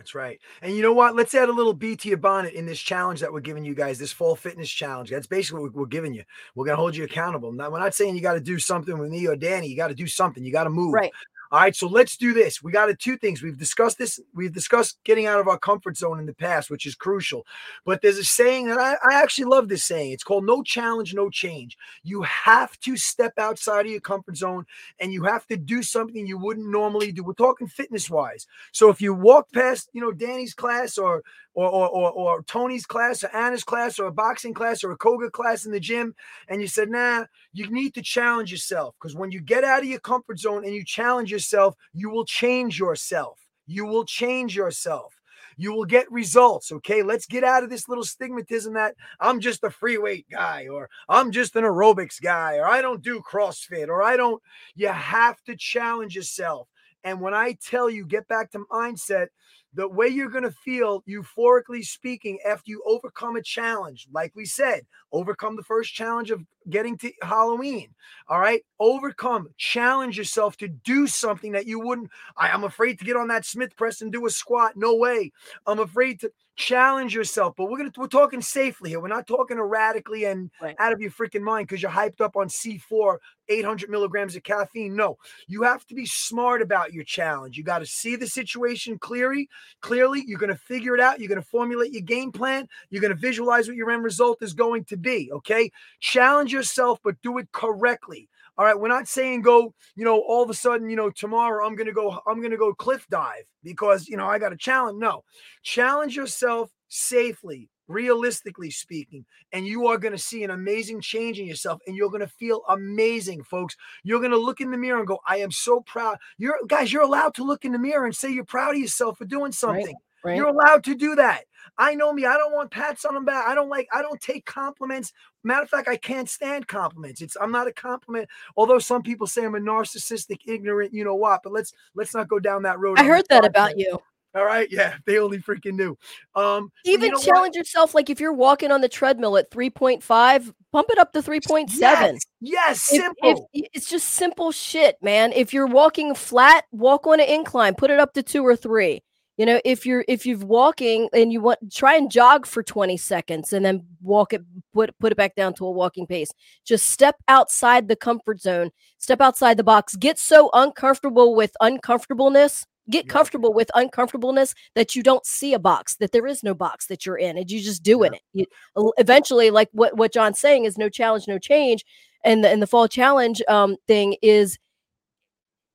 That's 0.00 0.14
right. 0.14 0.40
And 0.62 0.74
you 0.74 0.80
know 0.80 0.94
what? 0.94 1.14
Let's 1.14 1.34
add 1.34 1.50
a 1.50 1.52
little 1.52 1.74
B 1.74 1.94
to 1.94 2.08
your 2.08 2.16
bonnet 2.16 2.54
in 2.54 2.64
this 2.64 2.80
challenge 2.80 3.20
that 3.20 3.30
we're 3.30 3.40
giving 3.40 3.66
you 3.66 3.74
guys, 3.74 3.98
this 3.98 4.12
fall 4.12 4.34
fitness 4.34 4.70
challenge. 4.70 5.10
That's 5.10 5.26
basically 5.26 5.60
what 5.60 5.74
we're 5.74 5.84
giving 5.84 6.14
you. 6.14 6.24
We're 6.54 6.64
going 6.64 6.76
to 6.76 6.80
hold 6.80 6.96
you 6.96 7.04
accountable. 7.04 7.52
Now, 7.52 7.70
we're 7.70 7.80
not 7.80 7.94
saying 7.94 8.16
you 8.16 8.22
got 8.22 8.32
to 8.32 8.40
do 8.40 8.58
something 8.58 8.96
with 8.96 9.10
me 9.10 9.26
or 9.26 9.36
Dani. 9.36 9.68
You 9.68 9.76
got 9.76 9.88
to 9.88 9.94
do 9.94 10.06
something. 10.06 10.42
You 10.42 10.52
got 10.52 10.64
to 10.64 10.70
move. 10.70 10.94
Right. 10.94 11.12
All 11.52 11.58
right, 11.58 11.74
so 11.74 11.88
let's 11.88 12.16
do 12.16 12.32
this. 12.32 12.62
We 12.62 12.70
got 12.70 12.96
two 13.00 13.16
things. 13.16 13.42
We've 13.42 13.58
discussed 13.58 13.98
this. 13.98 14.20
We've 14.32 14.52
discussed 14.52 15.00
getting 15.02 15.26
out 15.26 15.40
of 15.40 15.48
our 15.48 15.58
comfort 15.58 15.96
zone 15.96 16.20
in 16.20 16.26
the 16.26 16.32
past, 16.32 16.70
which 16.70 16.86
is 16.86 16.94
crucial. 16.94 17.44
But 17.84 18.02
there's 18.02 18.18
a 18.18 18.24
saying 18.24 18.68
that 18.68 18.78
I, 18.78 18.92
I 18.92 19.20
actually 19.20 19.46
love 19.46 19.68
this 19.68 19.84
saying. 19.84 20.12
It's 20.12 20.22
called 20.22 20.46
no 20.46 20.62
challenge, 20.62 21.12
no 21.12 21.28
change. 21.28 21.76
You 22.04 22.22
have 22.22 22.78
to 22.80 22.96
step 22.96 23.32
outside 23.36 23.86
of 23.86 23.90
your 23.90 24.00
comfort 24.00 24.36
zone 24.36 24.64
and 25.00 25.12
you 25.12 25.24
have 25.24 25.44
to 25.48 25.56
do 25.56 25.82
something 25.82 26.24
you 26.24 26.38
wouldn't 26.38 26.70
normally 26.70 27.10
do. 27.10 27.24
We're 27.24 27.32
talking 27.32 27.66
fitness 27.66 28.08
wise. 28.08 28.46
So 28.70 28.88
if 28.88 29.00
you 29.00 29.12
walk 29.12 29.50
past, 29.52 29.90
you 29.92 30.00
know, 30.00 30.12
Dani's 30.12 30.54
class 30.54 30.98
or 30.98 31.24
or, 31.54 31.68
or, 31.68 31.88
or, 31.88 32.10
or, 32.12 32.42
Tony's 32.44 32.86
class 32.86 33.24
or 33.24 33.34
Anna's 33.34 33.64
class 33.64 33.98
or 33.98 34.06
a 34.06 34.12
boxing 34.12 34.54
class 34.54 34.84
or 34.84 34.92
a 34.92 34.96
Koga 34.96 35.30
class 35.30 35.66
in 35.66 35.72
the 35.72 35.80
gym, 35.80 36.14
and 36.48 36.60
you 36.60 36.68
said, 36.68 36.88
nah, 36.90 37.24
you 37.52 37.68
need 37.70 37.94
to 37.94 38.02
challenge 38.02 38.52
yourself 38.52 38.94
because 39.00 39.16
when 39.16 39.32
you 39.32 39.40
get 39.40 39.64
out 39.64 39.82
of 39.82 39.88
your 39.88 40.00
comfort 40.00 40.38
zone 40.38 40.64
and 40.64 40.74
you 40.74 40.84
challenge 40.84 41.32
yourself, 41.32 41.74
you 41.92 42.08
will 42.10 42.24
change 42.24 42.78
yourself. 42.78 43.40
You 43.66 43.86
will 43.86 44.04
change 44.04 44.56
yourself. 44.56 45.14
You 45.56 45.74
will 45.74 45.84
get 45.84 46.10
results. 46.10 46.72
Okay. 46.72 47.02
Let's 47.02 47.26
get 47.26 47.44
out 47.44 47.62
of 47.62 47.68
this 47.68 47.86
little 47.86 48.02
stigmatism 48.02 48.72
that 48.74 48.94
I'm 49.20 49.40
just 49.40 49.62
a 49.62 49.70
free 49.70 49.98
weight 49.98 50.26
guy 50.30 50.68
or 50.68 50.88
I'm 51.06 51.32
just 51.32 51.54
an 51.54 51.64
aerobics 51.64 52.18
guy 52.20 52.56
or 52.56 52.66
I 52.66 52.80
don't 52.80 53.02
do 53.02 53.20
CrossFit 53.20 53.88
or 53.88 54.02
I 54.02 54.16
don't. 54.16 54.42
You 54.74 54.88
have 54.88 55.42
to 55.44 55.56
challenge 55.56 56.16
yourself. 56.16 56.66
And 57.04 57.20
when 57.20 57.34
I 57.34 57.56
tell 57.64 57.88
you, 57.88 58.04
get 58.04 58.28
back 58.28 58.50
to 58.52 58.64
mindset, 58.70 59.28
the 59.74 59.88
way 59.88 60.08
you're 60.08 60.30
going 60.30 60.44
to 60.44 60.50
feel 60.50 61.02
euphorically 61.08 61.84
speaking 61.84 62.38
after 62.46 62.70
you 62.70 62.82
overcome 62.84 63.36
a 63.36 63.42
challenge 63.42 64.08
like 64.12 64.32
we 64.34 64.44
said 64.44 64.82
overcome 65.12 65.56
the 65.56 65.62
first 65.62 65.94
challenge 65.94 66.30
of 66.30 66.44
getting 66.68 66.96
to 66.98 67.12
halloween 67.22 67.88
all 68.28 68.40
right? 68.40 68.62
Overcome 68.78 69.48
challenge 69.56 70.16
yourself 70.16 70.56
to 70.58 70.68
do 70.68 71.06
something 71.06 71.52
that 71.52 71.66
you 71.66 71.80
wouldn't 71.80 72.10
I, 72.36 72.48
am 72.48 72.64
afraid 72.64 72.98
to 72.98 73.04
get 73.04 73.16
on 73.16 73.28
that 73.28 73.44
smith 73.44 73.76
press 73.76 74.00
and 74.00 74.12
do 74.12 74.26
a 74.26 74.30
squat 74.30 74.72
no 74.76 74.94
way. 74.94 75.32
I'm 75.66 75.78
afraid 75.78 76.20
to 76.20 76.32
challenge 76.60 77.14
yourself 77.14 77.54
but 77.56 77.70
we're 77.70 77.78
gonna 77.78 77.90
we're 77.96 78.06
talking 78.06 78.42
safely 78.42 78.90
here. 78.90 79.00
We're 79.00 79.08
not 79.08 79.26
talking 79.26 79.56
erratically 79.56 80.26
and 80.26 80.50
right. 80.60 80.76
out 80.78 80.92
of 80.92 81.00
your 81.00 81.10
freaking 81.10 81.40
mind 81.40 81.66
because 81.66 81.80
you're 81.80 81.90
hyped 81.90 82.20
up 82.20 82.36
on 82.36 82.48
c4 82.48 83.16
800 83.48 83.88
milligrams 83.88 84.36
of 84.36 84.42
caffeine. 84.42 84.94
No 84.94 85.16
you 85.48 85.62
have 85.62 85.86
to 85.86 85.94
be 85.94 86.04
smart 86.04 86.60
about 86.60 86.92
your 86.92 87.04
challenge. 87.04 87.56
You 87.56 87.64
got 87.64 87.78
to 87.78 87.86
see 87.86 88.14
the 88.14 88.26
situation 88.26 88.98
clearly 88.98 89.48
clearly. 89.80 90.22
You're 90.26 90.38
going 90.38 90.52
to 90.52 90.58
figure 90.58 90.94
it 90.94 91.00
out. 91.00 91.18
You're 91.18 91.28
going 91.28 91.40
to 91.40 91.48
formulate 91.48 91.92
your 91.92 92.02
game 92.02 92.30
plan. 92.30 92.68
You're 92.90 93.02
going 93.02 93.14
to 93.14 93.18
visualize 93.18 93.66
what 93.66 93.76
your 93.76 93.90
end 93.90 94.04
result 94.04 94.42
is 94.42 94.52
going 94.52 94.84
to 94.84 94.98
be 94.98 95.30
okay? 95.32 95.72
Challenge 96.00 96.52
yourself 96.52 96.98
but 97.02 97.20
do 97.22 97.38
it 97.38 97.50
correctly 97.52 98.28
all 98.60 98.66
right, 98.66 98.78
we're 98.78 98.88
not 98.88 99.08
saying 99.08 99.40
go, 99.40 99.72
you 99.96 100.04
know, 100.04 100.20
all 100.20 100.42
of 100.42 100.50
a 100.50 100.54
sudden, 100.54 100.90
you 100.90 100.96
know, 100.96 101.08
tomorrow 101.08 101.66
I'm 101.66 101.74
going 101.74 101.86
to 101.86 101.94
go 101.94 102.20
I'm 102.26 102.40
going 102.40 102.50
to 102.50 102.58
go 102.58 102.74
cliff 102.74 103.06
dive 103.10 103.44
because, 103.64 104.06
you 104.06 104.18
know, 104.18 104.26
I 104.26 104.38
got 104.38 104.52
a 104.52 104.56
challenge. 104.56 104.98
No. 104.98 105.24
Challenge 105.62 106.14
yourself 106.14 106.70
safely, 106.88 107.70
realistically 107.88 108.70
speaking, 108.70 109.24
and 109.54 109.66
you 109.66 109.86
are 109.86 109.96
going 109.96 110.12
to 110.12 110.18
see 110.18 110.44
an 110.44 110.50
amazing 110.50 111.00
change 111.00 111.40
in 111.40 111.46
yourself 111.46 111.80
and 111.86 111.96
you're 111.96 112.10
going 112.10 112.20
to 112.20 112.28
feel 112.28 112.60
amazing, 112.68 113.44
folks. 113.44 113.76
You're 114.04 114.20
going 114.20 114.30
to 114.32 114.36
look 114.36 114.60
in 114.60 114.70
the 114.70 114.76
mirror 114.76 114.98
and 114.98 115.08
go, 115.08 115.20
"I 115.26 115.38
am 115.38 115.50
so 115.50 115.80
proud." 115.80 116.18
You're 116.36 116.58
guys, 116.66 116.92
you're 116.92 117.00
allowed 117.00 117.32
to 117.36 117.44
look 117.44 117.64
in 117.64 117.72
the 117.72 117.78
mirror 117.78 118.04
and 118.04 118.14
say 118.14 118.30
you're 118.30 118.44
proud 118.44 118.74
of 118.74 118.80
yourself 118.82 119.16
for 119.16 119.24
doing 119.24 119.52
something. 119.52 119.86
Right. 119.86 119.94
Right. 120.24 120.36
You're 120.36 120.48
allowed 120.48 120.84
to 120.84 120.94
do 120.94 121.14
that. 121.16 121.44
I 121.78 121.94
know 121.94 122.12
me. 122.12 122.26
I 122.26 122.36
don't 122.36 122.52
want 122.52 122.70
pats 122.70 123.04
on 123.04 123.14
the 123.14 123.20
back. 123.20 123.46
I 123.46 123.54
don't 123.54 123.70
like. 123.70 123.88
I 123.92 124.02
don't 124.02 124.20
take 124.20 124.44
compliments. 124.44 125.12
Matter 125.44 125.62
of 125.62 125.70
fact, 125.70 125.88
I 125.88 125.96
can't 125.96 126.28
stand 126.28 126.66
compliments. 126.66 127.22
It's. 127.22 127.36
I'm 127.40 127.52
not 127.52 127.66
a 127.66 127.72
compliment. 127.72 128.28
Although 128.56 128.78
some 128.78 129.02
people 129.02 129.26
say 129.26 129.44
I'm 129.44 129.54
a 129.54 129.58
narcissistic, 129.58 130.40
ignorant, 130.46 130.92
you 130.92 131.04
know 131.04 131.14
what. 131.14 131.40
But 131.42 131.52
let's 131.52 131.72
let's 131.94 132.14
not 132.14 132.28
go 132.28 132.38
down 132.38 132.62
that 132.64 132.78
road. 132.78 132.98
I 132.98 133.04
heard 133.04 133.24
that 133.30 133.44
about 133.44 133.78
you. 133.78 133.98
All 134.34 134.44
right. 134.44 134.68
Yeah. 134.70 134.96
They 135.06 135.18
only 135.18 135.38
freaking 135.38 135.74
knew. 135.74 135.98
Um, 136.36 136.70
Even 136.84 137.06
you 137.06 137.12
know 137.12 137.18
challenge 137.18 137.52
what? 137.52 137.56
yourself. 137.56 137.94
Like 137.94 138.10
if 138.10 138.20
you're 138.20 138.32
walking 138.32 138.70
on 138.70 138.80
the 138.80 138.88
treadmill 138.88 139.36
at 139.36 139.50
3.5, 139.50 140.54
pump 140.70 140.88
it 140.90 140.98
up 140.98 141.12
to 141.14 141.20
3.7. 141.20 141.68
Yes. 141.80 142.20
yes 142.40 142.80
simple. 142.80 143.48
If, 143.52 143.64
if, 143.64 143.70
it's 143.72 143.90
just 143.90 144.10
simple 144.10 144.52
shit, 144.52 144.98
man. 145.02 145.32
If 145.32 145.52
you're 145.52 145.66
walking 145.66 146.14
flat, 146.14 146.64
walk 146.70 147.08
on 147.08 147.18
an 147.18 147.26
incline, 147.26 147.74
put 147.74 147.90
it 147.90 147.98
up 147.98 148.12
to 148.14 148.22
two 148.22 148.46
or 148.46 148.54
three 148.54 149.02
you 149.36 149.46
know 149.46 149.60
if 149.64 149.86
you're 149.86 150.04
if 150.08 150.26
you're 150.26 150.38
walking 150.38 151.08
and 151.12 151.32
you 151.32 151.40
want 151.40 151.58
try 151.72 151.96
and 151.96 152.10
jog 152.10 152.46
for 152.46 152.62
20 152.62 152.96
seconds 152.96 153.52
and 153.52 153.64
then 153.64 153.86
walk 154.02 154.32
it 154.32 154.42
put 154.72 154.96
put 154.98 155.12
it 155.12 155.16
back 155.16 155.34
down 155.34 155.54
to 155.54 155.66
a 155.66 155.70
walking 155.70 156.06
pace 156.06 156.30
just 156.64 156.88
step 156.88 157.16
outside 157.28 157.88
the 157.88 157.96
comfort 157.96 158.40
zone 158.40 158.70
step 158.98 159.20
outside 159.20 159.56
the 159.56 159.64
box 159.64 159.96
get 159.96 160.18
so 160.18 160.50
uncomfortable 160.52 161.34
with 161.34 161.52
uncomfortableness 161.60 162.66
get 162.90 163.06
yeah. 163.06 163.12
comfortable 163.12 163.52
with 163.52 163.70
uncomfortableness 163.74 164.54
that 164.74 164.94
you 164.94 165.02
don't 165.02 165.24
see 165.24 165.54
a 165.54 165.58
box 165.58 165.96
that 165.96 166.12
there 166.12 166.26
is 166.26 166.42
no 166.42 166.54
box 166.54 166.86
that 166.86 167.06
you're 167.06 167.16
in 167.18 167.38
and 167.38 167.50
you're 167.50 167.62
just 167.62 167.82
doing 167.82 168.12
yeah. 168.32 168.42
it 168.42 168.48
you, 168.76 168.92
eventually 168.98 169.50
like 169.50 169.68
what 169.72 169.96
what 169.96 170.12
Jon's 170.12 170.38
saying 170.38 170.64
is 170.64 170.76
no 170.76 170.88
challenge 170.88 171.26
no 171.26 171.38
change 171.38 171.84
and 172.24 172.44
the, 172.44 172.48
and 172.48 172.60
the 172.60 172.66
fall 172.66 172.88
challenge 172.88 173.40
um 173.48 173.76
thing 173.86 174.16
is 174.22 174.58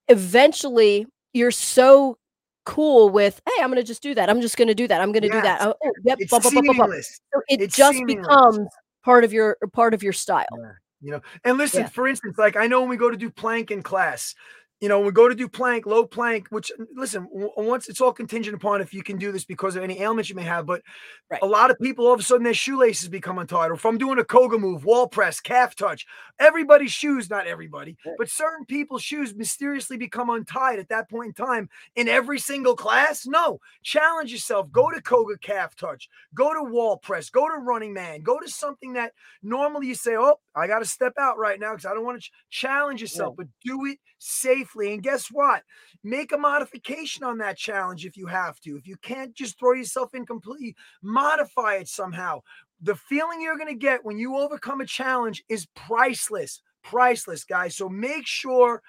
eventually 0.07 1.05
you're 1.33 1.51
so 1.51 2.17
cool 2.65 3.09
with, 3.09 3.41
hey, 3.45 3.63
I'm 3.63 3.69
going 3.69 3.77
to 3.77 3.83
just 3.83 4.03
do 4.03 4.13
that. 4.15 4.29
I'm 4.29 4.41
just 4.41 4.57
going 4.57 4.67
to 4.67 4.75
do 4.75 4.87
that. 4.87 5.01
I'm 5.01 5.11
going 5.11 5.23
to 5.23 5.27
yes. 5.27 5.37
do 5.37 5.41
that. 5.41 5.61
Oh, 5.61 5.75
oh 5.83 5.91
yep. 6.03 6.17
It's 6.19 6.29
blah, 6.29 6.39
blah, 6.39 6.61
blah, 6.61 6.73
blah, 6.73 6.87
So 6.87 7.41
it 7.47 7.61
it's 7.61 7.75
just 7.75 7.97
seamless. 7.97 8.15
becomes 8.15 8.67
part 9.03 9.23
of 9.23 9.31
your 9.31 9.57
part 9.73 9.93
of 9.93 10.03
your 10.03 10.13
style. 10.13 10.45
Yeah. 10.57 10.71
You 11.01 11.11
know, 11.11 11.21
and 11.43 11.57
listen, 11.57 11.81
yeah. 11.81 11.89
for 11.89 12.07
instance, 12.07 12.37
like 12.37 12.55
I 12.55 12.67
know 12.67 12.79
when 12.81 12.89
we 12.89 12.97
go 12.97 13.11
to 13.11 13.17
do 13.17 13.29
plank 13.29 13.69
in 13.69 13.83
class, 13.83 14.33
you 14.81 14.89
know, 14.89 14.99
we 14.99 15.11
go 15.11 15.29
to 15.29 15.35
do 15.35 15.47
plank, 15.47 15.85
low 15.85 16.05
plank, 16.05 16.47
which 16.49 16.71
listen, 16.93 17.27
once 17.31 17.87
it's 17.87 18.01
all 18.01 18.11
contingent 18.11 18.55
upon 18.55 18.81
if 18.81 18.93
you 18.93 19.03
can 19.03 19.17
do 19.17 19.31
this 19.31 19.45
because 19.45 19.77
of 19.77 19.83
any 19.83 20.01
ailments 20.01 20.29
you 20.29 20.35
may 20.35 20.43
have. 20.43 20.65
But 20.65 20.81
right. 21.31 21.39
a 21.41 21.45
lot 21.45 21.71
of 21.71 21.79
people 21.79 22.05
all 22.05 22.13
of 22.13 22.19
a 22.19 22.23
sudden 22.23 22.43
their 22.43 22.53
shoelaces 22.53 23.07
become 23.07 23.39
untied. 23.39 23.71
Or 23.71 23.75
if 23.75 23.85
I'm 23.85 23.97
doing 23.97 24.19
a 24.19 24.25
Koga 24.25 24.57
move, 24.57 24.83
wall 24.83 25.07
press, 25.07 25.39
calf 25.39 25.75
touch, 25.75 26.05
everybody's 26.39 26.91
shoes, 26.91 27.29
not 27.29 27.47
everybody, 27.47 27.95
right. 28.05 28.15
but 28.17 28.29
certain 28.29 28.65
people's 28.65 29.01
shoes 29.01 29.33
mysteriously 29.33 29.95
become 29.95 30.29
untied 30.29 30.79
at 30.79 30.89
that 30.89 31.09
point 31.09 31.27
in 31.27 31.45
time 31.45 31.69
in 31.95 32.09
every 32.09 32.39
single 32.39 32.75
class. 32.75 33.25
No, 33.25 33.59
challenge 33.81 34.33
yourself. 34.33 34.69
Go 34.71 34.91
to 34.91 35.01
Koga 35.01 35.37
calf 35.37 35.75
touch, 35.77 36.09
go 36.33 36.53
to 36.53 36.69
wall 36.69 36.97
press, 36.97 37.29
go 37.29 37.47
to 37.47 37.55
running 37.55 37.93
man, 37.93 38.21
go 38.23 38.39
to 38.39 38.49
something 38.49 38.93
that 38.93 39.13
normally 39.41 39.87
you 39.87 39.95
say, 39.95 40.17
Oh, 40.17 40.39
I 40.53 40.67
got 40.67 40.79
to 40.79 40.85
step 40.85 41.13
out 41.17 41.37
right 41.37 41.59
now 41.59 41.71
because 41.71 41.85
I 41.85 41.93
don't 41.93 42.05
want 42.05 42.21
to 42.21 42.27
ch- 42.27 42.31
challenge 42.49 42.99
yourself, 42.99 43.35
yeah. 43.37 43.45
but 43.45 43.47
do 43.63 43.85
it 43.85 43.99
safely. 44.65 44.93
And 44.93 45.03
guess 45.03 45.27
what? 45.27 45.63
Make 46.03 46.31
a 46.31 46.37
modification 46.37 47.23
on 47.23 47.37
that 47.39 47.57
challenge 47.57 48.05
if 48.05 48.17
you 48.17 48.27
have 48.27 48.59
to. 48.61 48.77
If 48.77 48.87
you 48.87 48.97
can't 48.97 49.33
just 49.33 49.59
throw 49.59 49.73
yourself 49.73 50.13
in 50.13 50.25
completely, 50.25 50.75
modify 51.01 51.75
it 51.75 51.87
somehow. 51.87 52.41
The 52.81 52.95
feeling 52.95 53.41
you're 53.41 53.57
going 53.57 53.73
to 53.73 53.79
get 53.79 54.05
when 54.05 54.17
you 54.17 54.37
overcome 54.37 54.81
a 54.81 54.85
challenge 54.85 55.43
is 55.49 55.67
priceless. 55.75 56.61
Priceless, 56.83 57.43
guys. 57.43 57.75
So 57.75 57.89
make 57.89 58.27
sure 58.27 58.81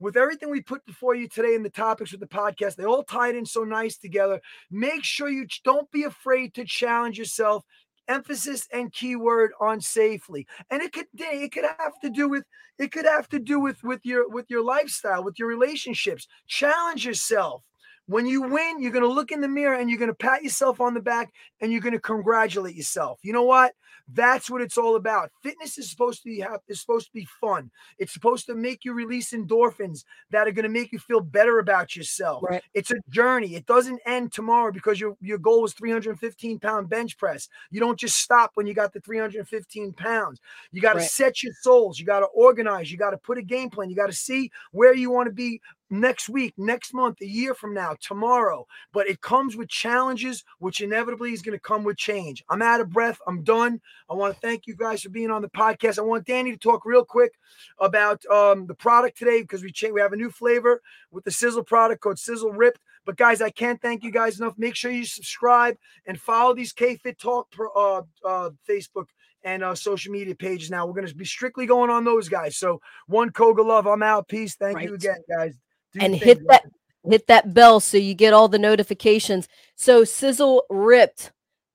with 0.00 0.16
everything 0.16 0.50
we 0.50 0.60
put 0.60 0.84
before 0.86 1.14
you 1.14 1.28
today 1.28 1.54
in 1.54 1.62
the 1.62 1.70
topics 1.70 2.10
with 2.10 2.20
the 2.20 2.26
podcast, 2.26 2.74
they 2.74 2.84
all 2.84 3.04
tied 3.04 3.36
in 3.36 3.46
so 3.46 3.62
nice 3.62 3.96
together. 3.96 4.40
Make 4.70 5.04
sure 5.04 5.28
you 5.28 5.46
don't 5.62 5.90
be 5.92 6.02
afraid 6.02 6.52
to 6.54 6.64
challenge 6.64 7.16
yourself 7.16 7.64
emphasis 8.08 8.68
and 8.72 8.92
keyword 8.92 9.52
on 9.60 9.80
safely 9.80 10.46
and 10.70 10.82
it 10.82 10.92
could 10.92 11.06
it 11.14 11.52
could 11.52 11.64
have 11.78 11.98
to 12.00 12.10
do 12.10 12.28
with 12.28 12.44
it 12.78 12.92
could 12.92 13.04
have 13.04 13.28
to 13.28 13.38
do 13.38 13.60
with 13.60 13.82
with 13.82 14.04
your 14.04 14.28
with 14.28 14.50
your 14.50 14.62
lifestyle 14.62 15.24
with 15.24 15.38
your 15.38 15.48
relationships. 15.48 16.26
Challenge 16.46 17.04
yourself 17.04 17.64
When 18.06 18.26
you 18.26 18.42
win, 18.42 18.80
you're 18.80 18.92
going 18.92 19.04
to 19.04 19.08
look 19.08 19.32
in 19.32 19.40
the 19.40 19.48
mirror 19.48 19.74
and 19.74 19.88
you're 19.88 19.98
going 19.98 20.10
to 20.10 20.14
pat 20.14 20.42
yourself 20.42 20.80
on 20.80 20.92
the 20.94 21.00
back 21.00 21.32
and 21.60 21.72
you're 21.72 21.80
going 21.80 21.94
to 21.94 22.00
congratulate 22.00 22.74
yourself. 22.74 23.18
You 23.22 23.32
know 23.32 23.44
what? 23.44 23.72
That's 24.12 24.50
what 24.50 24.60
it's 24.60 24.76
all 24.76 24.96
about. 24.96 25.30
Fitness 25.42 25.78
is 25.78 25.88
supposed 25.88 26.22
to 26.22 26.28
be 26.28 26.44
is 26.68 26.78
supposed 26.80 27.06
to 27.06 27.12
be 27.14 27.26
fun. 27.40 27.70
It's 27.98 28.12
supposed 28.12 28.44
to 28.46 28.54
make 28.54 28.84
you 28.84 28.92
release 28.92 29.32
endorphins 29.32 30.04
that 30.30 30.46
are 30.46 30.52
going 30.52 30.64
to 30.64 30.68
make 30.68 30.92
you 30.92 30.98
feel 30.98 31.20
better 31.20 31.58
about 31.58 31.96
yourself. 31.96 32.42
Right. 32.42 32.62
It's 32.74 32.90
a 32.90 32.96
journey. 33.08 33.54
It 33.54 33.64
doesn't 33.64 34.00
end 34.04 34.32
tomorrow 34.32 34.72
because 34.72 35.00
your 35.00 35.16
your 35.22 35.38
goal 35.38 35.62
was 35.62 35.72
315 35.72 36.58
pound 36.58 36.90
bench 36.90 37.16
press. 37.16 37.48
You 37.70 37.80
don't 37.80 37.98
just 37.98 38.18
stop 38.18 38.50
when 38.54 38.66
you 38.66 38.74
got 38.74 38.92
the 38.92 39.00
315 39.00 39.94
pounds. 39.94 40.38
You 40.70 40.82
got 40.82 40.92
to 40.94 40.98
Right. 40.98 41.10
set 41.10 41.42
your 41.42 41.54
souls. 41.62 41.98
You 41.98 42.04
got 42.04 42.20
to 42.20 42.26
organize. 42.26 42.92
You 42.92 42.98
got 42.98 43.10
to 43.10 43.18
put 43.18 43.38
a 43.38 43.42
game 43.42 43.70
plan. 43.70 43.88
You 43.88 43.96
got 43.96 44.06
to 44.08 44.12
see 44.12 44.50
where 44.72 44.94
you 44.94 45.10
want 45.10 45.28
to 45.28 45.32
be 45.32 45.62
next 45.90 46.28
week, 46.28 46.54
next 46.56 46.94
month, 46.94 47.20
a 47.20 47.26
year 47.26 47.54
from 47.54 47.74
now, 47.74 47.96
tomorrow. 48.00 48.66
But 48.92 49.08
it 49.08 49.20
comes 49.20 49.56
with 49.56 49.68
challenges, 49.68 50.44
which 50.58 50.80
inevitably 50.80 51.32
is 51.32 51.42
going 51.42 51.56
to 51.56 51.62
come 51.62 51.84
with 51.84 51.96
change. 51.96 52.42
I'm 52.48 52.62
out 52.62 52.80
of 52.80 52.90
breath. 52.90 53.18
I'm 53.26 53.42
done. 53.42 53.80
I 54.10 54.14
want 54.14 54.34
to 54.34 54.40
thank 54.40 54.66
you 54.66 54.74
guys 54.74 55.02
for 55.02 55.10
being 55.10 55.30
on 55.30 55.42
the 55.42 55.48
podcast. 55.48 55.98
I 55.98 56.02
want 56.02 56.26
Dani 56.26 56.52
to 56.52 56.58
talk 56.58 56.84
real 56.84 57.04
quick 57.04 57.32
about 57.78 58.24
um, 58.26 58.66
the 58.66 58.74
product 58.74 59.18
today 59.18 59.42
because 59.42 59.62
we 59.62 59.72
change. 59.72 59.92
We 59.94 60.00
have 60.00 60.12
a 60.12 60.16
new 60.16 60.30
flavor 60.30 60.80
with 61.10 61.24
the 61.24 61.30
Sisel 61.30 61.66
product 61.66 62.00
called 62.00 62.16
Sisel 62.16 62.52
Ripped. 62.54 62.80
But 63.06 63.16
guys, 63.16 63.42
I 63.42 63.50
can't 63.50 63.80
thank 63.82 64.02
you 64.02 64.10
guys 64.10 64.40
enough. 64.40 64.54
Make 64.56 64.74
sure 64.74 64.90
you 64.90 65.04
subscribe 65.04 65.76
and 66.06 66.18
follow 66.18 66.54
these 66.54 66.72
K 66.72 66.96
Fit 66.96 67.18
Talk 67.18 67.50
pro- 67.50 67.72
uh, 67.72 68.02
uh, 68.24 68.50
Facebook 68.68 69.06
and 69.44 69.62
uh, 69.62 69.74
social 69.74 70.10
media 70.10 70.34
pages. 70.34 70.70
Now 70.70 70.86
we're 70.86 70.94
going 70.94 71.06
to 71.06 71.14
be 71.14 71.24
strictly 71.24 71.66
going 71.66 71.90
on 71.90 72.04
those 72.04 72.28
guys. 72.28 72.56
So 72.56 72.80
one 73.06 73.30
Koga 73.30 73.62
love. 73.62 73.86
I'm 73.86 74.02
out. 74.02 74.26
Peace. 74.26 74.56
Thank 74.56 74.80
you 74.82 74.94
again, 74.94 75.22
guys. 75.28 75.58
And 76.00 76.14
hit 76.14 76.38
that 76.48 76.64
hit 77.10 77.26
that 77.26 77.52
bell 77.54 77.80
so 77.80 77.96
you 77.98 78.14
get 78.14 78.32
all 78.32 78.48
the 78.48 78.58
notifications. 78.58 79.48
So 79.76 80.02
Sisel 80.02 80.62
ripped. 80.70 81.30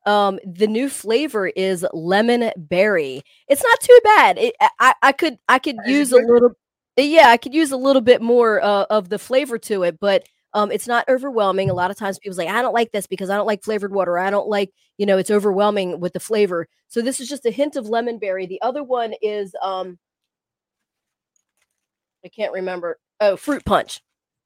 Um, 0.05 0.39
the 0.45 0.65
new 0.67 0.89
flavor 0.89 1.47
is 1.47 1.85
lemon 1.93 2.51
berry. 2.57 3.21
It's 3.47 3.63
not 3.63 3.79
too 3.81 3.99
bad. 4.03 4.37
It, 4.39 4.55
I- 4.79 4.93
I 5.01 5.11
could 5.11 5.37
I 5.47 5.59
could 5.59 5.77
use 5.85 6.11
a 6.11 6.17
little. 6.17 6.51
Yeah, 6.97 7.29
I 7.29 7.37
could 7.37 7.53
use 7.53 7.71
a 7.71 7.77
little 7.77 8.01
bit 8.01 8.21
more 8.21 8.61
uh, 8.63 8.85
of 8.89 9.09
the 9.09 9.19
flavor 9.19 9.57
to 9.59 9.83
it, 9.83 9.99
but 9.99 10.25
um, 10.53 10.71
it's 10.71 10.87
not 10.87 11.07
overwhelming. 11.07 11.69
A 11.69 11.73
lot 11.73 11.91
of 11.91 11.97
times 11.97 12.17
people 12.19 12.35
say, 12.35 12.47
I 12.47 12.61
don't 12.61 12.73
like 12.73 12.91
this 12.91 13.07
because 13.07 13.29
I 13.29 13.37
don't 13.37 13.45
like 13.45 13.63
flavored 13.63 13.93
water. 13.93 14.17
I 14.17 14.29
don't 14.31 14.47
like, 14.49 14.71
you 14.97 15.05
know, 15.05 15.17
it's 15.17 15.29
overwhelming 15.31 15.99
with 16.01 16.13
the 16.13 16.19
flavor. 16.19 16.67
So 16.87 17.01
this 17.01 17.19
is 17.21 17.29
just 17.29 17.45
a 17.45 17.51
hint 17.51 17.75
of 17.77 17.87
lemon 17.87 18.17
berry. 18.19 18.47
The 18.47 18.61
other 18.61 18.83
one 18.83 19.13
is 19.21 19.53
um 19.61 19.97
I 22.25 22.29
can't 22.29 22.51
remember. 22.53 22.97
Oh, 23.19 23.37
fruit 23.37 23.63
punch. 23.65 24.01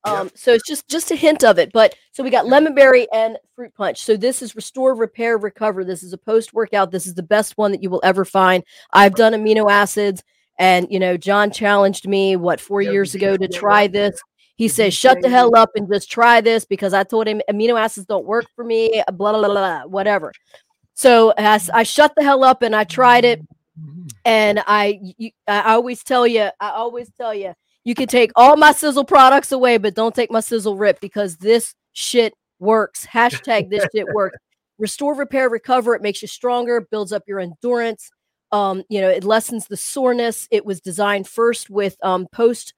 Yep. 0.05 0.15
Um, 0.15 0.31
so 0.35 0.51
it's 0.53 0.67
just 0.67 0.87
just 0.89 1.11
a 1.11 1.15
hint 1.15 1.43
of 1.43 1.57
it. 1.59 1.71
But 1.71 1.95
so 2.11 2.23
we 2.23 2.29
got 2.29 2.45
lemon 2.47 2.75
berry 2.75 3.07
and 3.13 3.37
fruit 3.55 3.73
punch. 3.75 4.03
So 4.03 4.17
this 4.17 4.41
is 4.41 4.55
restore, 4.55 4.95
repair, 4.95 5.37
recover. 5.37 5.83
This 5.85 6.03
is 6.03 6.11
a 6.13 6.17
post 6.17 6.53
workout. 6.53 6.91
This 6.91 7.07
is 7.07 7.13
the 7.15 7.23
best 7.23 7.57
one 7.57 7.71
that 7.71 7.81
you 7.81 7.89
will 7.89 8.01
ever 8.03 8.25
find. 8.25 8.63
I've 8.91 9.15
done 9.15 9.33
amino 9.33 9.71
acids, 9.71 10.23
and 10.59 10.87
you 10.89 10.99
know, 10.99 11.15
Jon 11.17 11.51
challenged 11.51 12.07
me 12.07 12.35
what 12.35 12.59
four 12.59 12.81
years 12.81 13.15
ago 13.15 13.37
to 13.37 13.47
try 13.47 13.87
this. 13.87 14.19
He 14.55 14.67
says, 14.67 14.93
"Shut 14.93 15.21
the 15.21 15.29
hell 15.29 15.55
up 15.55 15.71
and 15.75 15.87
just 15.91 16.11
try 16.11 16.41
this," 16.41 16.65
because 16.65 16.93
I 16.93 17.03
told 17.03 17.27
him 17.27 17.41
amino 17.49 17.79
acids 17.79 18.05
don't 18.05 18.25
work 18.25 18.45
for 18.55 18.63
me. 18.65 19.01
Blah 19.13 19.31
blah 19.31 19.39
blah, 19.39 19.47
blah 19.47 19.83
whatever. 19.85 20.31
So 20.95 21.33
as 21.37 21.69
I 21.69 21.83
shut 21.83 22.13
the 22.15 22.23
hell 22.23 22.43
up 22.43 22.61
and 22.61 22.75
I 22.75 22.83
tried 22.83 23.25
it, 23.25 23.41
Mhm. 23.79 24.11
and 24.25 24.63
I, 24.67 24.99
you, 25.17 25.31
I 25.47 25.73
always 25.73 26.03
tell 26.03 26.27
you, 26.27 26.49
I 26.59 26.69
always 26.69 27.09
tell 27.17 27.33
you, 27.33 27.55
you 27.83 27.95
can 27.95 28.07
take 28.07 28.31
all 28.35 28.55
my 28.55 28.71
Sisel 28.71 29.07
products 29.07 29.51
away, 29.51 29.77
but 29.77 29.95
don't 29.95 30.15
take 30.15 30.31
my 30.31 30.39
Sisel 30.39 30.79
rip 30.79 30.99
because 30.99 31.37
this 31.37 31.75
shit 31.93 32.33
works. 32.59 33.05
Hashtag 33.05 33.69
this 33.69 33.85
shit 33.93 34.07
works. 34.13 34.37
Restore, 34.79 35.15
repair, 35.15 35.49
recover. 35.49 35.93
It 35.95 36.01
makes 36.01 36.21
you 36.21 36.27
stronger, 36.27 36.81
builds 36.81 37.13
up 37.13 37.23
your 37.27 37.39
endurance. 37.39 38.09
Um, 38.51 38.83
you 38.89 39.01
know, 39.01 39.09
it 39.09 39.23
lessens 39.23 39.67
the 39.67 39.77
soreness. 39.77 40.47
It 40.51 40.65
was 40.65 40.81
designed 40.81 41.27
first 41.27 41.69
with 41.69 41.95
um, 42.03 42.27
post 42.31 42.73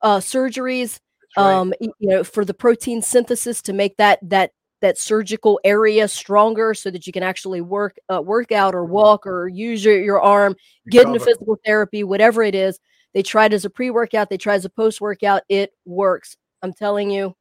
uh, 0.00 0.18
surgeries, 0.18 1.00
right. 1.36 1.44
um, 1.44 1.74
you 1.80 1.92
know, 2.00 2.24
for 2.24 2.44
the 2.44 2.54
protein 2.54 3.02
synthesis 3.02 3.62
to 3.62 3.72
make 3.72 3.96
that 3.96 4.20
that 4.22 4.52
that 4.80 4.96
surgical 4.96 5.60
area 5.64 6.08
stronger, 6.08 6.72
so 6.72 6.90
that 6.90 7.06
you 7.06 7.12
can 7.12 7.22
actually 7.22 7.60
work 7.60 7.96
uh, 8.12 8.22
work 8.22 8.52
out 8.52 8.74
or 8.74 8.84
walk 8.84 9.26
or 9.26 9.48
use 9.48 9.84
your, 9.84 10.00
your 10.00 10.20
arm 10.20 10.54
get 10.88 11.06
into 11.06 11.20
physical 11.20 11.58
therapy, 11.64 12.04
whatever 12.04 12.42
it 12.42 12.54
is. 12.54 12.78
They 13.14 13.22
tried 13.22 13.52
as 13.52 13.64
a 13.64 13.70
pre 13.70 13.90
workout, 13.90 14.30
they 14.30 14.38
tried 14.38 14.56
as 14.56 14.64
a 14.64 14.70
post 14.70 15.00
workout. 15.00 15.42
It 15.48 15.72
works. 15.84 16.36
I'm 16.62 16.72
telling 16.72 17.10
you, 17.10 17.34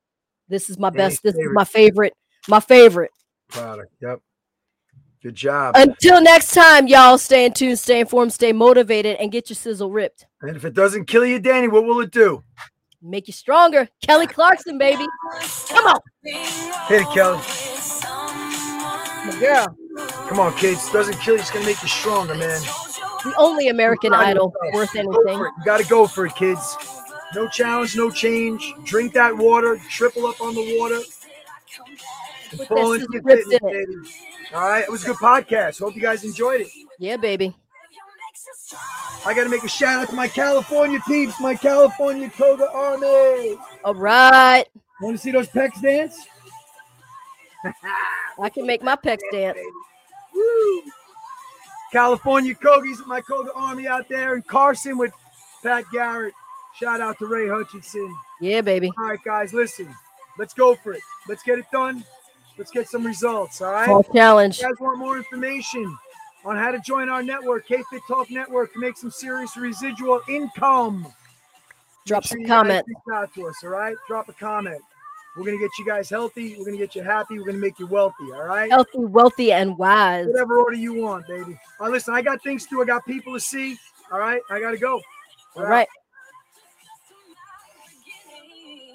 this 0.47 0.69
is 0.69 0.79
my 0.79 0.89
best. 0.89 1.21
This 1.23 1.35
is 1.35 1.49
my 1.53 1.65
favorite. 1.65 2.13
My 2.47 2.59
favorite. 2.59 3.11
product. 3.49 3.91
Yep. 4.01 4.21
Good 5.21 5.35
job. 5.35 5.75
Until 5.75 6.21
next 6.21 6.53
time, 6.53 6.87
y'all 6.87 7.17
stay 7.17 7.45
in 7.45 7.53
tune, 7.53 7.75
stay 7.75 7.99
informed, 7.99 8.31
stay 8.31 8.53
motivated, 8.53 9.17
and 9.17 9.31
get 9.31 9.49
your 9.49 9.57
Sisel 9.57 9.93
ripped. 9.93 10.25
And 10.41 10.55
if 10.55 10.63
it 10.63 10.73
doesn't 10.73 11.05
kill 11.05 11.25
you, 11.25 11.41
Dani, 11.41 11.69
what 11.69 11.83
will 11.83 11.99
it 11.99 12.11
do? 12.11 12.41
Make 13.01 13.27
you 13.27 13.33
stronger. 13.33 13.89
Kelly 14.01 14.27
Clarkson, 14.27 14.77
baby. 14.77 15.05
Come 15.67 15.85
on. 15.87 15.99
Hit 16.23 17.01
it, 17.01 17.09
Kelly. 17.13 17.41
Yeah. 19.41 19.65
Come 20.27 20.39
on, 20.39 20.53
kids. 20.55 20.89
Doesn't 20.91 21.19
kill 21.19 21.35
you. 21.35 21.41
It's 21.41 21.51
gonna 21.51 21.65
make 21.65 21.81
you 21.81 21.89
stronger, 21.89 22.35
man. 22.35 22.61
The 23.23 23.33
only 23.37 23.67
American 23.67 24.13
Idol 24.13 24.53
worth 24.73 24.95
anything. 24.95 25.37
You 25.37 25.51
gotta 25.65 25.85
go 25.85 26.07
for 26.07 26.25
it, 26.25 26.35
kids. 26.35 26.75
No 27.35 27.47
challenge, 27.47 27.95
no 27.95 28.09
change. 28.09 28.73
Drink 28.85 29.13
that 29.13 29.35
water. 29.35 29.79
Triple 29.89 30.25
up 30.25 30.41
on 30.41 30.55
the 30.55 30.77
water. 30.79 30.99
Fall 32.65 32.93
into 32.93 33.07
fitness, 33.11 33.45
in 33.51 33.59
baby. 33.61 34.09
All 34.53 34.67
right, 34.67 34.83
it 34.83 34.91
was 34.91 35.03
a 35.03 35.07
good 35.07 35.17
podcast. 35.17 35.79
Hope 35.79 35.95
you 35.95 36.01
guys 36.01 36.23
enjoyed 36.23 36.61
it. 36.61 36.67
Yeah, 36.97 37.17
baby. 37.17 37.55
I 39.25 39.33
got 39.33 39.43
to 39.43 39.49
make 39.49 39.63
a 39.63 39.69
shout 39.69 40.01
out 40.01 40.09
to 40.09 40.15
my 40.15 40.27
California 40.27 40.99
peeps, 41.07 41.39
my 41.39 41.53
California 41.53 42.29
Koga 42.29 42.71
Army. 42.71 43.57
All 43.83 43.93
right. 43.93 44.65
Want 45.01 45.15
to 45.15 45.21
see 45.21 45.31
those 45.31 45.47
pecs 45.47 45.81
dance? 45.81 46.25
I 48.41 48.49
can 48.49 48.65
make 48.65 48.81
my 48.81 48.95
pecs 48.95 49.19
dance. 49.31 49.57
Woo! 50.33 50.81
California 51.91 52.53
Kogies, 52.55 53.05
my 53.05 53.21
Koga 53.21 53.51
Army 53.53 53.87
out 53.87 54.07
there, 54.09 54.35
and 54.35 54.45
Carson 54.45 54.97
with 54.97 55.11
Pat 55.63 55.85
Garrett. 55.91 56.33
Shout 56.79 57.01
out 57.01 57.17
to 57.19 57.25
Ray 57.27 57.47
Hutchinson. 57.47 58.15
Yeah, 58.41 58.61
baby. 58.61 58.91
All 58.97 59.05
right, 59.05 59.23
guys, 59.23 59.53
listen. 59.53 59.93
Let's 60.37 60.53
go 60.53 60.75
for 60.75 60.93
it. 60.93 61.01
Let's 61.27 61.43
get 61.43 61.59
it 61.59 61.65
done. 61.71 62.03
Let's 62.57 62.71
get 62.71 62.87
some 62.87 63.05
results. 63.05 63.61
All 63.61 63.71
right. 63.71 63.87
Fall 63.87 64.03
challenge. 64.03 64.57
If 64.57 64.61
you 64.63 64.67
guys 64.69 64.79
want 64.79 64.99
more 64.99 65.17
information 65.17 65.97
on 66.45 66.55
how 66.55 66.71
to 66.71 66.79
join 66.79 67.09
our 67.09 67.23
network, 67.23 67.67
K-Fit 67.67 68.01
Talk 68.07 68.29
Network, 68.29 68.71
to 68.73 68.79
make 68.79 68.97
some 68.97 69.11
serious 69.11 69.57
residual 69.57 70.21
income, 70.29 71.07
Drop 72.05 72.25
some 72.25 72.43
comment. 72.45 72.85
out 73.13 73.33
to 73.35 73.47
us. 73.47 73.55
All 73.63 73.69
right, 73.69 73.95
drop 74.07 74.29
a 74.29 74.33
comment. 74.33 74.81
We're 75.39 75.45
gonna 75.45 75.57
get 75.57 75.71
you 75.79 75.85
guys 75.85 76.09
healthy. 76.09 76.57
We're 76.57 76.65
gonna 76.65 76.77
get 76.77 76.95
you 76.95 77.01
happy. 77.01 77.39
We're 77.39 77.45
gonna 77.45 77.59
make 77.59 77.79
you 77.79 77.87
wealthy. 77.87 78.31
All 78.33 78.43
right. 78.43 78.69
Healthy, 78.69 78.99
wealthy, 78.99 79.53
and 79.53 79.77
wise. 79.77 80.27
Whatever 80.27 80.57
order 80.57 80.75
you 80.75 80.95
want, 80.95 81.27
baby. 81.27 81.57
All 81.79 81.87
right, 81.87 81.93
listen. 81.93 82.13
I 82.13 82.21
got 82.21 82.43
things 82.43 82.65
to 82.65 82.69
do. 82.71 82.81
I 82.81 82.85
got 82.85 83.05
people 83.05 83.33
to 83.33 83.39
see. 83.39 83.77
All 84.11 84.19
right. 84.19 84.41
I 84.51 84.59
gotta 84.59 84.77
go. 84.77 85.01
All 85.55 85.63
right. 85.63 85.87